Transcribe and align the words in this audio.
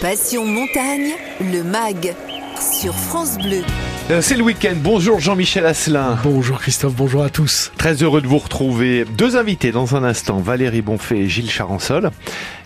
Passion 0.00 0.44
montagne, 0.44 1.10
le 1.40 1.64
MAG, 1.64 2.14
sur 2.60 2.94
France 2.94 3.36
Bleu. 3.36 3.62
Euh, 4.10 4.20
C'est 4.22 4.36
le 4.36 4.44
week-end. 4.44 4.74
Bonjour 4.76 5.18
Jean-Michel 5.18 5.66
Asselin. 5.66 6.16
Bonjour 6.22 6.60
Christophe, 6.60 6.94
bonjour 6.94 7.24
à 7.24 7.30
tous. 7.30 7.72
Très 7.78 7.94
heureux 7.94 8.20
de 8.22 8.28
vous 8.28 8.38
retrouver. 8.38 9.04
Deux 9.16 9.36
invités 9.36 9.72
dans 9.72 9.96
un 9.96 10.04
instant, 10.04 10.38
Valérie 10.38 10.82
Bonfait 10.82 11.18
et 11.18 11.28
Gilles 11.28 11.50
Charansol. 11.50 12.10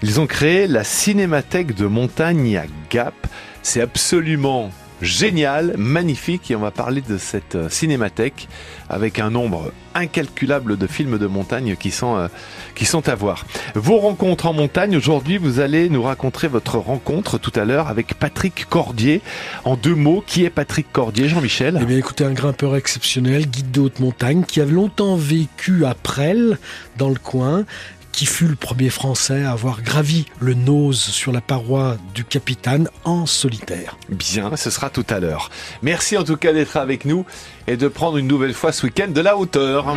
Ils 0.03 0.21
ont 0.21 0.27
créé 0.27 0.67
la 0.67 0.85
Cinémathèque 0.85 1.75
de 1.75 1.87
montagne 1.87 2.59
à 2.59 2.65
Gap. 2.91 3.15
C'est 3.63 3.81
absolument 3.81 4.71
génial, 5.01 5.75
magnifique 5.77 6.51
et 6.51 6.57
on 6.57 6.61
va 6.61 6.71
parler 6.71 7.01
de 7.01 7.19
cette 7.19 7.57
euh, 7.57 7.69
cinémathèque 7.69 8.49
avec 8.89 9.19
un 9.19 9.31
nombre 9.31 9.73
incalculable 9.95 10.77
de 10.79 10.87
films 10.87 11.19
de 11.19 11.27
montagne 11.27 11.75
qui 11.77 11.91
sont, 11.91 12.17
euh, 12.17 12.29
qui 12.75 12.85
sont 12.85 13.09
à 13.09 13.15
voir. 13.15 13.47
Vos 13.75 13.99
rencontres 13.99 14.47
en 14.47 14.53
montagne, 14.53 14.97
aujourd'hui 14.97 15.39
vous 15.39 15.61
allez 15.61 15.89
nous 15.89 16.03
raconter 16.03 16.49
votre 16.49 16.79
rencontre 16.79 17.39
tout 17.39 17.53
à 17.55 17.65
l'heure 17.65 17.89
avec 17.89 18.15
Patrick 18.15 18.67
Cordier. 18.69 19.21
En 19.65 19.77
deux 19.77 19.95
mots, 19.95 20.23
qui 20.27 20.45
est 20.45 20.51
Patrick 20.51 20.91
Cordier, 20.93 21.29
Jean-Michel? 21.29 21.79
Eh 21.81 21.85
bien 21.85 21.99
écoutez, 21.99 22.25
un 22.25 22.33
grimpeur 22.33 22.77
exceptionnel, 22.77 23.47
guide 23.47 23.71
de 23.71 23.81
haute 23.81 24.01
montagne, 24.01 24.45
qui 24.45 24.61
a 24.61 24.65
longtemps 24.65 25.17
vécu 25.17 25.85
à 25.85 25.95
Presles, 25.95 26.59
dans 26.97 27.09
le 27.09 27.19
coin, 27.19 27.65
qui 28.13 28.27
fut 28.27 28.47
le 28.47 28.57
premier 28.57 28.91
Français 28.91 29.45
à 29.45 29.53
avoir 29.53 29.83
gravi 29.83 30.27
le 30.39 30.55
nose 30.55 31.01
sur 31.01 31.33
la 31.33 31.41
paroi 31.41 31.97
du 32.15 32.25
Capitane 32.25 32.89
en 33.05 33.27
solitaire. 33.27 33.97
Bien, 34.11 34.55
ce 34.57 34.71
sera 34.71 34.91
tout 34.91 35.07
à 35.09 35.19
l'heure. 35.19 35.51
Merci 35.81 36.19
en 36.19 36.25
tout 36.25 36.37
cas 36.37 36.53
d'être 36.53 36.77
avec 36.77 37.05
nous 37.07 37.25
et 37.67 37.77
de 37.77 37.89
prendre 37.89 38.19
une 38.19 38.29
nouvelle 38.29 38.55
fois 38.55 38.73
ce 38.73 38.87
week-end 38.87 39.09
de 39.09 39.21
la 39.21 39.37
hauteur. 39.37 39.97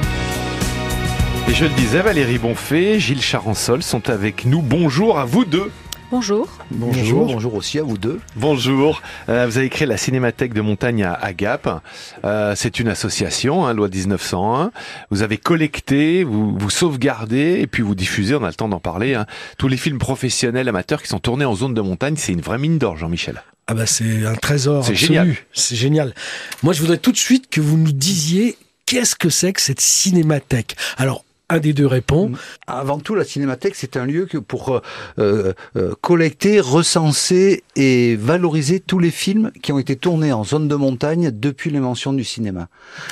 Et 1.47 1.53
je 1.53 1.65
le 1.65 1.71
disais, 1.75 2.01
Valérie 2.01 2.37
Bonfait, 2.39 2.99
Gilles 2.99 3.21
Charansol 3.21 3.83
sont 3.83 4.09
avec 4.09 4.45
nous. 4.45 4.61
Bonjour 4.61 5.19
à 5.19 5.25
vous 5.25 5.45
deux. 5.45 5.71
Bonjour. 6.11 6.47
Bonjour. 6.71 7.25
bonjour 7.27 7.55
aussi 7.55 7.79
à 7.79 7.83
vous 7.83 7.97
deux. 7.97 8.19
Bonjour. 8.35 9.01
Euh, 9.29 9.45
vous 9.47 9.57
avez 9.57 9.69
créé 9.69 9.87
la 9.87 9.97
Cinémathèque 9.97 10.53
de 10.53 10.61
montagne 10.61 11.03
à, 11.03 11.13
à 11.13 11.33
Gap. 11.33 11.83
Euh, 12.23 12.53
c'est 12.55 12.79
une 12.79 12.87
association, 12.87 13.65
hein, 13.65 13.73
loi 13.73 13.89
1901. 13.89 14.71
Vous 15.11 15.21
avez 15.23 15.37
collecté, 15.37 16.23
vous, 16.23 16.55
vous 16.57 16.69
sauvegardez 16.69 17.59
et 17.59 17.67
puis 17.67 17.83
vous 17.83 17.95
diffusez, 17.95 18.35
on 18.35 18.43
a 18.43 18.47
le 18.47 18.53
temps 18.53 18.69
d'en 18.69 18.79
parler, 18.79 19.13
hein, 19.15 19.25
tous 19.57 19.67
les 19.67 19.77
films 19.77 19.99
professionnels 19.99 20.67
amateurs 20.69 21.01
qui 21.01 21.07
sont 21.09 21.19
tournés 21.19 21.45
en 21.45 21.55
zone 21.55 21.73
de 21.73 21.81
montagne. 21.81 22.15
C'est 22.17 22.33
une 22.33 22.41
vraie 22.41 22.59
mine 22.59 22.77
d'or, 22.77 22.97
Jean-Michel. 22.97 23.41
Ah 23.67 23.73
bah 23.73 23.87
c'est 23.87 24.25
un 24.25 24.35
trésor 24.35 24.85
C'est 24.85 24.91
absolu. 24.93 25.07
génial. 25.07 25.35
C'est 25.53 25.75
génial. 25.75 26.13
Moi 26.61 26.73
je 26.73 26.81
voudrais 26.81 26.99
tout 26.99 27.11
de 27.11 27.17
suite 27.17 27.49
que 27.49 27.61
vous 27.61 27.77
nous 27.77 27.91
disiez 27.91 28.57
qu'est-ce 28.85 29.15
que 29.15 29.29
c'est 29.29 29.53
que 29.53 29.61
cette 29.61 29.81
cinémathèque? 29.81 30.75
Alors, 30.97 31.25
un 31.49 31.59
des 31.59 31.73
deux 31.73 31.85
répond. 31.85 32.31
Avant 32.67 32.99
tout, 32.99 33.15
la 33.15 33.23
Cinémathèque, 33.23 33.75
c'est 33.75 33.97
un 33.97 34.05
lieu 34.05 34.25
que 34.25 34.37
pour 34.37 34.81
euh, 35.19 35.53
euh, 35.75 35.93
collecter, 36.01 36.59
recenser 36.59 37.63
et 37.75 38.15
valoriser 38.15 38.79
tous 38.79 38.99
les 38.99 39.11
films 39.11 39.51
qui 39.61 39.71
ont 39.71 39.79
été 39.79 39.95
tournés 39.95 40.33
en 40.33 40.43
zone 40.43 40.67
de 40.67 40.75
montagne 40.75 41.31
depuis 41.31 41.69
l'invention 41.69 42.13
du 42.13 42.23
cinéma. 42.23 42.67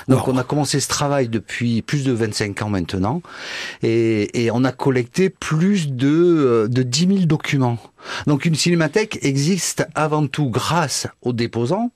Donc 0.08 0.24
Oh. 0.28 0.32
on 0.32 0.38
a 0.38 0.44
commencé 0.44 0.80
ce 0.80 0.88
travail 0.88 1.28
depuis 1.28 1.82
plus 1.82 2.04
de 2.04 2.12
25 2.12 2.62
ans 2.62 2.70
maintenant 2.70 3.22
et, 3.82 4.44
et 4.46 4.52
on 4.52 4.64
a 4.64 4.72
collecté 4.72 5.30
plus 5.30 5.92
de, 5.92 6.08
euh, 6.08 6.68
de 6.68 6.84
10 6.84 7.08
000 7.08 7.20
documents. 7.26 7.78
Donc 8.28 8.46
une 8.46 8.56
cinémathèque 8.56 9.20
existe 9.22 9.86
avant 9.96 10.28
tout 10.28 10.50
grâce 10.50 11.08
aux 11.22 11.34
déposants, 11.34 11.92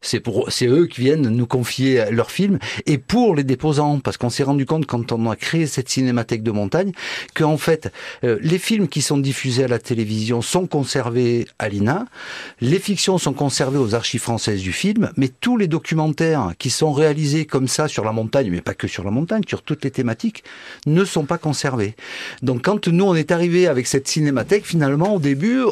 c'est 0.00 0.20
pour, 0.20 0.50
c'est 0.50 0.66
eux 0.66 0.86
qui 0.86 1.00
viennent 1.00 1.28
nous 1.28 1.46
confier 1.46 2.04
leurs 2.10 2.30
films 2.30 2.58
et 2.86 2.98
pour 2.98 3.34
les 3.34 3.44
déposants, 3.44 3.98
parce 4.00 4.16
qu'on 4.16 4.30
s'est 4.30 4.42
rendu 4.42 4.66
compte 4.66 4.86
quand 4.86 5.12
on 5.12 5.30
a 5.30 5.36
créé 5.36 5.66
cette 5.66 5.88
cinémathèque 5.88 6.42
de 6.42 6.50
montagne 6.50 6.92
qu'en 7.34 7.56
fait 7.56 7.92
euh, 8.24 8.38
les 8.40 8.58
films 8.58 8.88
qui 8.88 9.02
sont 9.02 9.18
diffusés 9.18 9.64
à 9.64 9.68
la 9.68 9.78
télévision 9.78 10.42
sont 10.42 10.66
conservés 10.66 11.46
à 11.58 11.68
l'INA, 11.68 12.06
les 12.60 12.78
fictions 12.78 13.18
sont 13.18 13.32
conservées 13.32 13.78
aux 13.78 13.94
archives 13.94 14.20
françaises 14.20 14.62
du 14.62 14.72
film, 14.72 15.10
mais 15.16 15.28
tous 15.28 15.56
les 15.56 15.68
documentaires 15.68 16.52
qui 16.58 16.70
sont 16.70 16.92
réalisés 16.92 17.46
comme 17.46 17.68
ça 17.68 17.88
sur 17.88 18.04
la 18.04 18.12
montagne, 18.12 18.50
mais 18.50 18.60
pas 18.60 18.74
que 18.74 18.88
sur 18.88 19.04
la 19.04 19.10
montagne, 19.10 19.42
sur 19.46 19.62
toutes 19.62 19.84
les 19.84 19.90
thématiques, 19.90 20.44
ne 20.86 21.04
sont 21.04 21.24
pas 21.24 21.38
conservés. 21.38 21.94
Donc 22.42 22.62
quand 22.62 22.88
nous 22.88 23.04
on 23.04 23.14
est 23.14 23.30
arrivé 23.30 23.66
avec 23.66 23.86
cette 23.86 24.08
cinémathèque, 24.08 24.64
finalement 24.64 25.14
au 25.14 25.18
début 25.18 25.62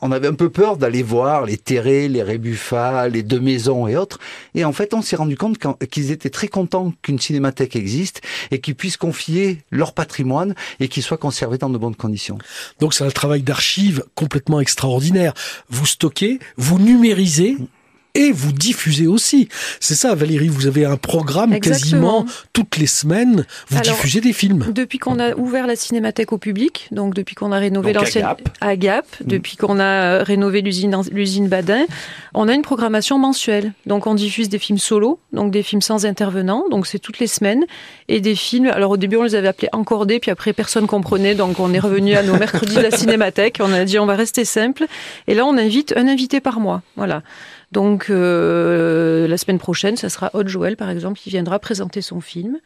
on 0.00 0.12
avait 0.12 0.28
un 0.28 0.34
peu 0.34 0.50
peur 0.50 0.76
d'aller 0.76 1.02
voir 1.02 1.44
les 1.44 1.56
terrés, 1.56 2.08
les 2.08 2.22
rébuffats, 2.22 3.08
les 3.08 3.22
deux 3.22 3.40
maisons 3.40 3.88
et 3.88 3.96
autres. 3.96 4.18
Et 4.54 4.64
en 4.64 4.72
fait, 4.72 4.94
on 4.94 5.02
s'est 5.02 5.16
rendu 5.16 5.36
compte 5.36 5.58
qu'ils 5.90 6.10
étaient 6.10 6.30
très 6.30 6.48
contents 6.48 6.92
qu'une 7.02 7.18
cinémathèque 7.18 7.76
existe 7.76 8.20
et 8.50 8.60
qu'ils 8.60 8.74
puissent 8.74 8.96
confier 8.96 9.58
leur 9.70 9.92
patrimoine 9.92 10.54
et 10.80 10.88
qu'il 10.88 11.02
soit 11.02 11.16
conservé 11.16 11.58
dans 11.58 11.70
de 11.70 11.78
bonnes 11.78 11.96
conditions. 11.96 12.38
Donc 12.80 12.94
c'est 12.94 13.04
un 13.04 13.10
travail 13.10 13.42
d'archive 13.42 14.04
complètement 14.14 14.60
extraordinaire. 14.60 15.34
Vous 15.68 15.86
stockez, 15.86 16.38
vous 16.56 16.78
numérisez 16.78 17.56
et 18.18 18.32
vous 18.32 18.52
diffusez 18.52 19.06
aussi. 19.06 19.48
C'est 19.78 19.94
ça, 19.94 20.14
Valérie, 20.16 20.48
vous 20.48 20.66
avez 20.66 20.84
un 20.84 20.96
programme 20.96 21.52
Exactement. 21.52 22.24
quasiment 22.24 22.26
toutes 22.52 22.76
les 22.76 22.88
semaines, 22.88 23.46
vous 23.68 23.78
Alors, 23.78 23.94
diffusez 23.94 24.20
des 24.20 24.32
films. 24.32 24.66
Depuis 24.72 24.98
qu'on 24.98 25.20
a 25.20 25.36
ouvert 25.36 25.68
la 25.68 25.76
cinémathèque 25.76 26.32
au 26.32 26.38
public, 26.38 26.88
donc 26.90 27.14
depuis 27.14 27.36
qu'on 27.36 27.52
a 27.52 27.58
rénové 27.58 27.92
Donc 27.92 28.02
à 28.02 28.04
l'ancienne 28.04 28.24
Gap. 28.24 28.48
à 28.60 28.76
Gap, 28.76 29.06
depuis 29.24 29.56
qu'on 29.56 29.78
a 29.78 30.24
rénové 30.24 30.62
l'usine 30.62 30.96
l'usine 31.12 31.46
Badin, 31.46 31.86
on 32.34 32.48
a 32.48 32.54
une 32.54 32.62
programmation 32.62 33.18
mensuelle. 33.20 33.72
Donc 33.86 34.08
on 34.08 34.14
diffuse 34.14 34.48
des 34.48 34.58
films 34.58 34.78
solo, 34.78 35.20
donc 35.32 35.52
des 35.52 35.62
films 35.62 35.82
sans 35.82 36.04
intervenant, 36.04 36.64
donc 36.70 36.88
c'est 36.88 36.98
toutes 36.98 37.20
les 37.20 37.28
semaines, 37.28 37.64
et 38.08 38.20
des 38.20 38.34
films. 38.34 38.66
Alors 38.66 38.90
au 38.90 38.96
début 38.96 39.16
on 39.16 39.22
les 39.22 39.36
avait 39.36 39.48
appelés 39.48 39.68
encordés, 39.72 40.18
puis 40.18 40.32
après 40.32 40.52
personne 40.52 40.88
comprenait, 40.88 41.36
donc 41.36 41.60
on 41.60 41.72
est 41.72 41.78
revenu 41.78 42.16
à 42.16 42.24
nos 42.24 42.36
mercredis 42.38 42.74
de 42.74 42.80
la 42.80 42.90
cinémathèque. 42.90 43.58
On 43.60 43.72
a 43.72 43.84
dit 43.84 44.00
on 44.00 44.06
va 44.06 44.16
rester 44.16 44.44
simple, 44.44 44.86
et 45.28 45.34
là 45.34 45.46
on 45.46 45.56
invite 45.56 45.94
un 45.96 46.08
invité 46.08 46.40
par 46.40 46.58
mois, 46.58 46.82
voilà. 46.96 47.22
Donc 47.70 48.06
euh, 48.08 49.28
la 49.28 49.36
semaine 49.36 49.58
prochaine, 49.58 49.96
ça 49.96 50.08
sera 50.08 50.30
Haute 50.32 50.48
Joël 50.48 50.76
par 50.76 50.88
exemple 50.88 51.18
qui 51.18 51.28
viendra 51.28 51.58
présenter 51.58 52.00
son 52.00 52.20
film. 52.20 52.58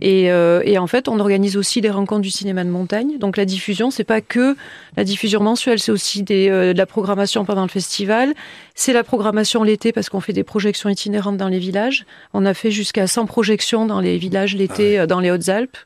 Et, 0.00 0.30
euh, 0.30 0.62
et 0.64 0.78
en 0.78 0.86
fait, 0.86 1.08
on 1.08 1.20
organise 1.20 1.56
aussi 1.56 1.80
des 1.80 1.90
rencontres 1.90 2.22
du 2.22 2.30
cinéma 2.30 2.64
de 2.64 2.70
montagne. 2.70 3.18
Donc 3.18 3.36
la 3.36 3.44
diffusion, 3.44 3.90
c'est 3.90 4.04
pas 4.04 4.20
que 4.20 4.56
la 4.96 5.04
diffusion 5.04 5.42
mensuelle, 5.42 5.78
c'est 5.78 5.92
aussi 5.92 6.22
des, 6.22 6.48
euh, 6.48 6.72
de 6.72 6.78
la 6.78 6.86
programmation 6.86 7.44
pendant 7.44 7.62
le 7.62 7.68
festival. 7.68 8.34
C'est 8.74 8.92
la 8.92 9.04
programmation 9.04 9.62
l'été 9.62 9.92
parce 9.92 10.08
qu'on 10.08 10.20
fait 10.20 10.32
des 10.32 10.44
projections 10.44 10.88
itinérantes 10.88 11.36
dans 11.36 11.48
les 11.48 11.58
villages. 11.58 12.06
On 12.32 12.46
a 12.46 12.54
fait 12.54 12.70
jusqu'à 12.70 13.06
100 13.06 13.26
projections 13.26 13.86
dans 13.86 14.00
les 14.00 14.18
villages 14.18 14.56
l'été 14.56 14.98
euh, 14.98 15.06
dans 15.06 15.20
les 15.20 15.30
Hautes-Alpes. 15.30 15.76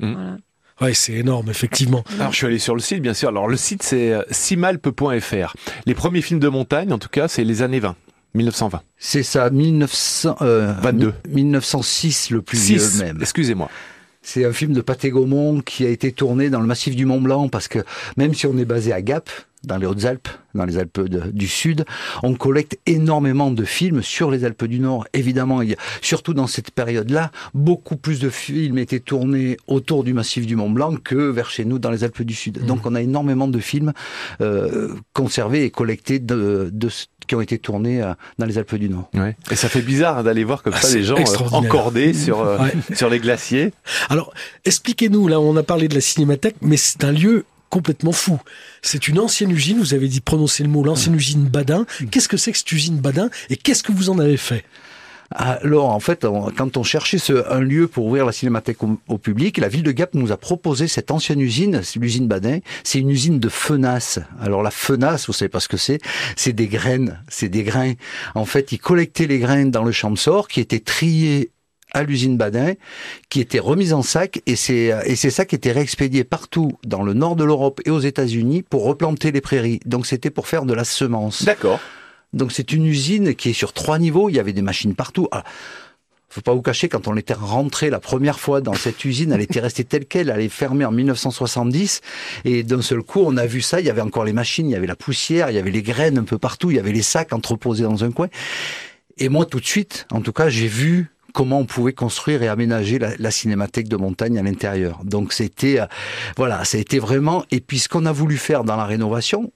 Voilà. 0.00 0.36
Ouais, 0.80 0.94
c'est 0.94 1.12
énorme, 1.12 1.48
effectivement. 1.48 2.02
Alors 2.18 2.32
je 2.32 2.38
suis 2.38 2.46
allé 2.46 2.58
sur 2.58 2.74
le 2.74 2.80
site, 2.80 3.02
bien 3.02 3.14
sûr. 3.14 3.28
Alors 3.28 3.46
le 3.46 3.56
site 3.56 3.84
c'est 3.84 4.16
simalpe.fr. 4.32 5.54
Les 5.86 5.94
premiers 5.94 6.22
films 6.22 6.40
de 6.40 6.48
montagne, 6.48 6.92
en 6.92 6.98
tout 6.98 7.10
cas, 7.10 7.28
c'est 7.28 7.44
les 7.44 7.62
années 7.62 7.78
20, 7.78 7.94
1920. 8.34 8.80
C'est 8.98 9.22
ça, 9.22 9.50
1900, 9.50 10.36
euh, 10.42 10.72
22. 10.82 11.12
1906 11.28 12.30
le 12.30 12.42
plus 12.42 12.58
Six, 12.58 12.94
vieux 12.96 13.04
même. 13.04 13.18
excusez-moi. 13.20 13.68
C'est 14.24 14.44
un 14.44 14.52
film 14.52 14.72
de 14.72 14.80
Pathé 14.80 15.10
Gaumont 15.10 15.60
qui 15.60 15.84
a 15.84 15.88
été 15.88 16.12
tourné 16.12 16.48
dans 16.48 16.60
le 16.60 16.66
massif 16.66 16.94
du 16.94 17.06
Mont 17.06 17.20
Blanc 17.20 17.48
parce 17.48 17.66
que 17.66 17.80
même 18.16 18.34
si 18.34 18.46
on 18.46 18.56
est 18.56 18.64
basé 18.64 18.92
à 18.92 19.02
Gap, 19.02 19.28
dans 19.64 19.76
les 19.78 19.86
Hautes-Alpes, 19.86 20.28
dans 20.54 20.64
les 20.64 20.76
Alpes 20.78 21.00
de- 21.02 21.30
du 21.30 21.46
Sud, 21.46 21.84
on 22.24 22.34
collecte 22.34 22.78
énormément 22.86 23.50
de 23.52 23.64
films 23.64 24.02
sur 24.02 24.30
les 24.30 24.44
Alpes 24.44 24.64
du 24.64 24.80
Nord. 24.80 25.06
Évidemment, 25.12 25.62
il 25.62 25.70
y 25.70 25.72
a, 25.74 25.76
surtout 26.00 26.34
dans 26.34 26.48
cette 26.48 26.72
période-là, 26.72 27.30
beaucoup 27.54 27.96
plus 27.96 28.18
de 28.20 28.28
films 28.28 28.78
étaient 28.78 28.98
tournés 29.00 29.56
autour 29.68 30.02
du 30.02 30.14
massif 30.14 30.46
du 30.46 30.56
Mont 30.56 30.70
Blanc 30.70 30.96
que 30.96 31.14
vers 31.14 31.48
chez 31.50 31.64
nous 31.64 31.78
dans 31.78 31.90
les 31.92 32.02
Alpes 32.04 32.22
du 32.22 32.34
Sud. 32.34 32.64
Donc 32.66 32.86
on 32.86 32.94
a 32.96 33.00
énormément 33.02 33.46
de 33.48 33.58
films 33.60 33.92
euh, 34.40 34.94
conservés 35.14 35.64
et 35.64 35.70
collectés 35.70 36.18
de, 36.18 36.70
de 36.72 36.88
qui 37.26 37.34
ont 37.34 37.40
été 37.40 37.58
tournés 37.58 38.02
euh, 38.02 38.12
dans 38.38 38.46
les 38.46 38.58
Alpes 38.58 38.74
du 38.76 38.88
Nord. 38.88 39.08
Ouais. 39.14 39.36
Et 39.50 39.56
ça 39.56 39.68
fait 39.68 39.82
bizarre 39.82 40.22
d'aller 40.24 40.44
voir 40.44 40.62
comme 40.62 40.74
Ah, 40.76 40.80
ça 40.80 40.94
les 40.96 41.02
gens 41.04 41.16
euh, 41.16 41.48
encordés 41.52 42.14
sur, 42.14 42.40
euh, 42.40 42.58
Ouais. 42.58 42.72
sur 42.94 43.08
les 43.10 43.18
glaciers. 43.18 43.72
Alors, 44.08 44.32
expliquez-nous, 44.64 45.28
là, 45.28 45.40
on 45.40 45.56
a 45.56 45.62
parlé 45.62 45.88
de 45.88 45.94
la 45.94 46.00
cinémathèque, 46.00 46.56
mais 46.60 46.76
c'est 46.76 47.04
un 47.04 47.12
lieu 47.12 47.44
complètement 47.70 48.12
fou. 48.12 48.38
C'est 48.82 49.08
une 49.08 49.18
ancienne 49.18 49.50
usine, 49.50 49.78
vous 49.78 49.94
avez 49.94 50.06
dit 50.08 50.20
prononcer 50.20 50.62
le 50.62 50.68
mot, 50.68 50.84
l'ancienne 50.84 51.14
usine 51.14 51.44
Badin. 51.44 51.86
Qu'est-ce 52.10 52.28
que 52.28 52.36
c'est 52.36 52.52
que 52.52 52.58
cette 52.58 52.70
usine 52.72 52.98
Badin 52.98 53.30
et 53.48 53.56
qu'est-ce 53.56 53.82
que 53.82 53.92
vous 53.92 54.10
en 54.10 54.18
avez 54.18 54.36
fait? 54.36 54.64
Alors, 55.34 55.90
en 55.90 56.00
fait, 56.00 56.26
quand 56.56 56.76
on 56.76 56.82
cherchait 56.82 57.18
un 57.48 57.60
lieu 57.60 57.88
pour 57.88 58.06
ouvrir 58.06 58.26
la 58.26 58.32
cinémathèque 58.32 58.78
au, 58.82 59.18
public, 59.18 59.58
la 59.58 59.68
ville 59.68 59.82
de 59.82 59.92
Gap 59.92 60.14
nous 60.14 60.32
a 60.32 60.36
proposé 60.36 60.88
cette 60.88 61.10
ancienne 61.10 61.40
usine, 61.40 61.80
l'usine 61.96 62.26
Badin. 62.26 62.58
C'est 62.84 62.98
une 62.98 63.10
usine 63.10 63.38
de 63.38 63.48
fenasse. 63.48 64.18
Alors, 64.40 64.62
la 64.62 64.70
fenasse, 64.70 65.26
vous 65.26 65.32
savez 65.32 65.48
pas 65.48 65.60
ce 65.60 65.68
que 65.68 65.76
c'est 65.76 65.98
C'est 66.36 66.52
des 66.52 66.68
graines, 66.68 67.20
c'est 67.28 67.48
des 67.48 67.62
grains. 67.62 67.92
En 68.34 68.44
fait, 68.44 68.72
ils 68.72 68.78
collectaient 68.78 69.26
les 69.26 69.38
graines 69.38 69.70
dans 69.70 69.84
le 69.84 69.92
champ 69.92 70.10
de 70.10 70.18
sort 70.18 70.48
qui 70.48 70.60
étaient 70.60 70.80
triés 70.80 71.50
à 71.94 72.02
l'usine 72.02 72.36
Badin, 72.36 72.72
qui 73.28 73.40
étaient 73.40 73.58
remises 73.58 73.92
en 73.92 74.02
sac, 74.02 74.40
et 74.46 74.56
c'est 74.56 74.94
et 75.04 75.14
c'est 75.14 75.30
ça 75.30 75.44
qui 75.44 75.54
était 75.54 75.72
réexpédié 75.72 76.24
partout 76.24 76.72
dans 76.84 77.02
le 77.02 77.12
nord 77.12 77.36
de 77.36 77.44
l'Europe 77.44 77.82
et 77.84 77.90
aux 77.90 78.00
États-Unis 78.00 78.62
pour 78.62 78.84
replanter 78.84 79.30
les 79.30 79.42
prairies. 79.42 79.80
Donc, 79.84 80.06
c'était 80.06 80.30
pour 80.30 80.48
faire 80.48 80.64
de 80.64 80.72
la 80.72 80.84
semence. 80.84 81.44
D'accord. 81.44 81.80
Donc 82.32 82.52
c'est 82.52 82.72
une 82.72 82.86
usine 82.86 83.34
qui 83.34 83.50
est 83.50 83.54
sur 83.54 83.72
trois 83.72 83.98
niveaux, 83.98 84.28
il 84.28 84.36
y 84.36 84.40
avait 84.40 84.52
des 84.52 84.62
machines 84.62 84.94
partout. 84.94 85.28
Ah, 85.32 85.44
faut 86.32 86.40
pas 86.40 86.54
vous 86.54 86.62
cacher, 86.62 86.88
quand 86.88 87.08
on 87.08 87.16
était 87.18 87.34
rentré 87.34 87.90
la 87.90 88.00
première 88.00 88.40
fois 88.40 88.62
dans 88.62 88.72
cette 88.72 89.04
usine, 89.04 89.32
elle 89.32 89.42
était 89.42 89.60
restée 89.60 89.84
telle 89.84 90.06
qu'elle, 90.06 90.30
elle 90.30 90.40
est 90.40 90.48
fermée 90.48 90.86
en 90.86 90.90
1970, 90.90 92.00
et 92.46 92.62
d'un 92.62 92.80
seul 92.80 93.02
coup, 93.02 93.20
on 93.22 93.36
a 93.36 93.44
vu 93.44 93.60
ça, 93.60 93.80
il 93.80 93.86
y 93.86 93.90
avait 93.90 94.00
encore 94.00 94.24
les 94.24 94.32
machines, 94.32 94.66
il 94.66 94.72
y 94.72 94.76
avait 94.76 94.86
la 94.86 94.96
poussière, 94.96 95.50
il 95.50 95.56
y 95.56 95.58
avait 95.58 95.70
les 95.70 95.82
graines 95.82 96.16
un 96.16 96.24
peu 96.24 96.38
partout, 96.38 96.70
il 96.70 96.78
y 96.78 96.80
avait 96.80 96.92
les 96.92 97.02
sacs 97.02 97.34
entreposés 97.34 97.82
dans 97.82 98.02
un 98.02 98.10
coin. 98.10 98.28
Et 99.18 99.28
moi, 99.28 99.44
tout 99.44 99.60
de 99.60 99.66
suite, 99.66 100.06
en 100.10 100.22
tout 100.22 100.32
cas, 100.32 100.48
j'ai 100.48 100.68
vu 100.68 101.10
comment 101.34 101.58
on 101.58 101.66
pouvait 101.66 101.92
construire 101.92 102.42
et 102.42 102.48
aménager 102.48 102.98
la, 102.98 103.14
la 103.18 103.30
cinémathèque 103.30 103.88
de 103.88 103.96
montagne 103.96 104.38
à 104.38 104.42
l'intérieur. 104.42 105.00
Donc 105.04 105.34
c'était, 105.34 105.80
euh, 105.80 105.86
voilà, 106.38 106.64
ça 106.64 106.78
a 106.78 106.80
été 106.80 106.98
vraiment. 106.98 107.44
Et 107.50 107.60
puis 107.60 107.78
ce 107.78 107.90
qu'on 107.90 108.06
a 108.06 108.12
voulu 108.12 108.38
faire 108.38 108.64
dans 108.64 108.76
la 108.76 108.86
rénovation, 108.86 109.52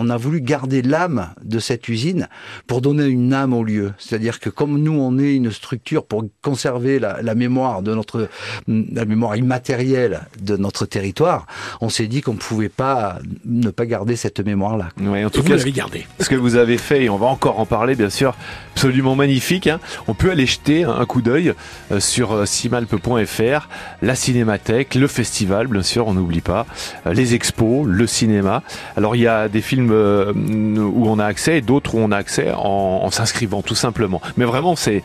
on 0.00 0.08
a 0.10 0.16
voulu 0.16 0.40
garder 0.40 0.82
l'âme 0.82 1.28
de 1.44 1.58
cette 1.58 1.88
usine 1.88 2.28
pour 2.66 2.80
donner 2.80 3.04
une 3.06 3.32
âme 3.34 3.52
au 3.52 3.62
lieu. 3.64 3.92
C'est-à-dire 3.98 4.40
que 4.40 4.48
comme 4.50 4.78
nous, 4.78 4.92
on 4.98 5.18
est 5.18 5.34
une 5.34 5.50
structure 5.50 6.04
pour 6.06 6.24
conserver 6.42 6.98
la, 6.98 7.20
la 7.22 7.34
mémoire 7.34 7.82
de 7.82 7.94
notre, 7.94 8.28
la 8.66 9.04
mémoire 9.04 9.36
immatérielle 9.36 10.22
de 10.40 10.56
notre 10.56 10.86
territoire, 10.86 11.46
on 11.80 11.88
s'est 11.88 12.06
dit 12.06 12.20
qu'on 12.22 12.34
ne 12.34 12.38
pouvait 12.38 12.68
pas 12.70 13.18
ne 13.44 13.70
pas 13.70 13.86
garder 13.86 14.16
cette 14.16 14.40
mémoire-là. 14.40 14.88
Ouais, 15.00 15.24
en 15.24 15.28
Et 15.28 15.30
tout 15.30 15.42
vous 15.42 15.48
cas, 15.48 15.56
l'avez 15.56 15.72
gardé. 15.72 16.06
ce 16.18 16.28
que 16.28 16.34
vous 16.34 16.56
avez 16.56 16.78
fait, 16.78 17.04
et 17.04 17.10
on 17.10 17.18
va 17.18 17.26
encore 17.26 17.60
en 17.60 17.66
parler 17.66 17.94
bien 17.94 18.10
sûr, 18.10 18.34
absolument 18.80 19.14
magnifique. 19.14 19.66
hein. 19.66 19.78
On 20.08 20.14
peut 20.14 20.30
aller 20.30 20.46
jeter 20.46 20.84
un 20.84 21.04
coup 21.04 21.20
d'œil 21.20 21.52
euh, 21.92 22.00
sur 22.00 22.32
euh, 22.32 22.46
simalpe.fr, 22.46 23.68
la 24.00 24.14
cinémathèque, 24.14 24.94
le 24.94 25.06
festival, 25.06 25.66
bien 25.66 25.82
sûr, 25.82 26.06
on 26.08 26.14
n'oublie 26.14 26.40
pas, 26.40 26.64
euh, 27.06 27.12
les 27.12 27.34
expos, 27.34 27.86
le 27.86 28.06
cinéma. 28.06 28.62
Alors 28.96 29.16
il 29.16 29.20
y 29.20 29.26
a 29.26 29.50
des 29.50 29.60
films 29.60 29.90
où 29.90 31.08
on 31.10 31.18
a 31.18 31.26
accès 31.26 31.58
et 31.58 31.60
d'autres 31.60 31.94
où 31.94 31.98
on 31.98 32.10
a 32.10 32.16
accès 32.16 32.54
en, 32.56 33.10
s'inscrivant 33.10 33.60
tout 33.60 33.74
simplement. 33.74 34.22
Mais 34.38 34.46
vraiment, 34.46 34.76
c'est... 34.76 35.02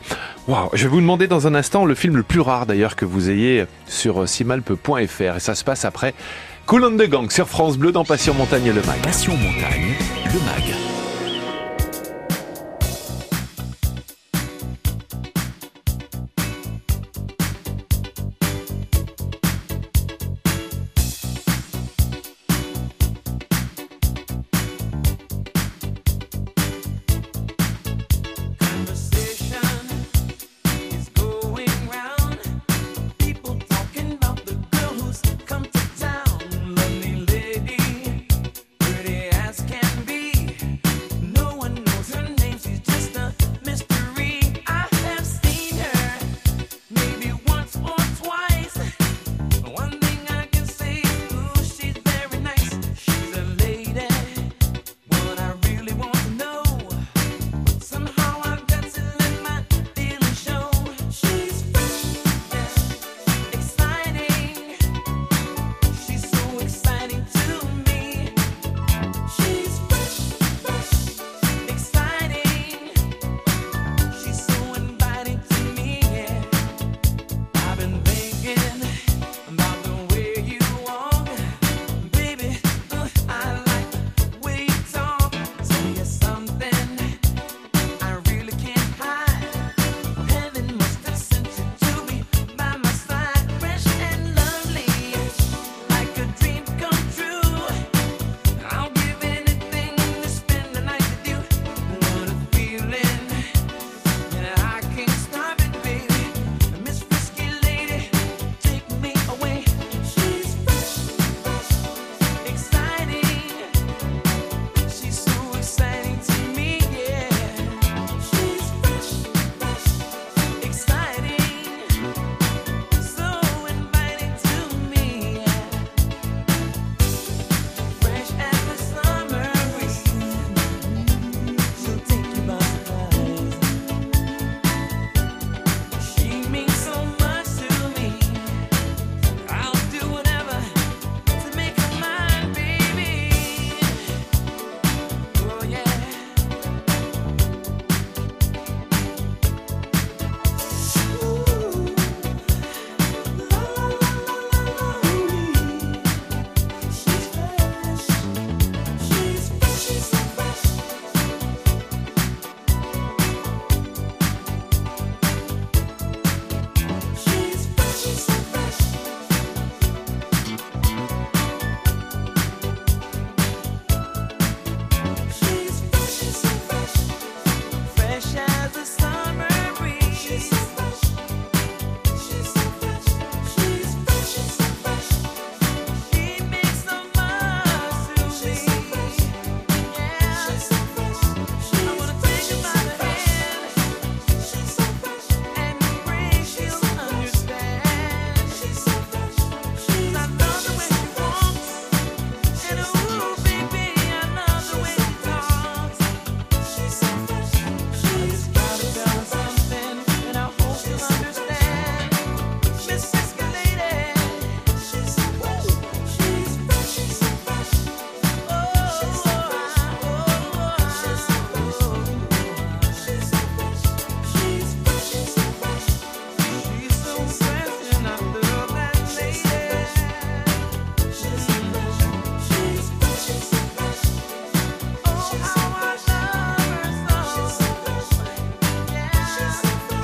Waouh 0.48 0.70
Je 0.72 0.84
vais 0.84 0.88
vous 0.88 1.00
demander 1.02 1.26
dans 1.26 1.46
un 1.46 1.54
instant 1.54 1.84
le 1.84 1.94
film 1.94 2.16
le 2.16 2.22
plus 2.22 2.40
rare 2.40 2.64
d'ailleurs 2.64 2.96
que 2.96 3.04
vous 3.04 3.28
ayez 3.28 3.66
sur 3.86 4.26
simalpe.fr 4.26 5.36
et 5.36 5.40
ça 5.40 5.54
se 5.54 5.64
passe 5.64 5.84
après 5.84 6.14
Colonne 6.64 6.96
de 6.96 7.04
Gang 7.04 7.30
sur 7.30 7.46
France 7.46 7.76
Bleu 7.76 7.92
dans 7.92 8.04
Passion 8.06 8.32
Montagne 8.32 8.68
le 8.68 8.82
Mag. 8.86 9.00
Passion 9.02 9.34
Montagne, 9.36 9.94
le 10.32 10.40
MAG. 10.40 10.95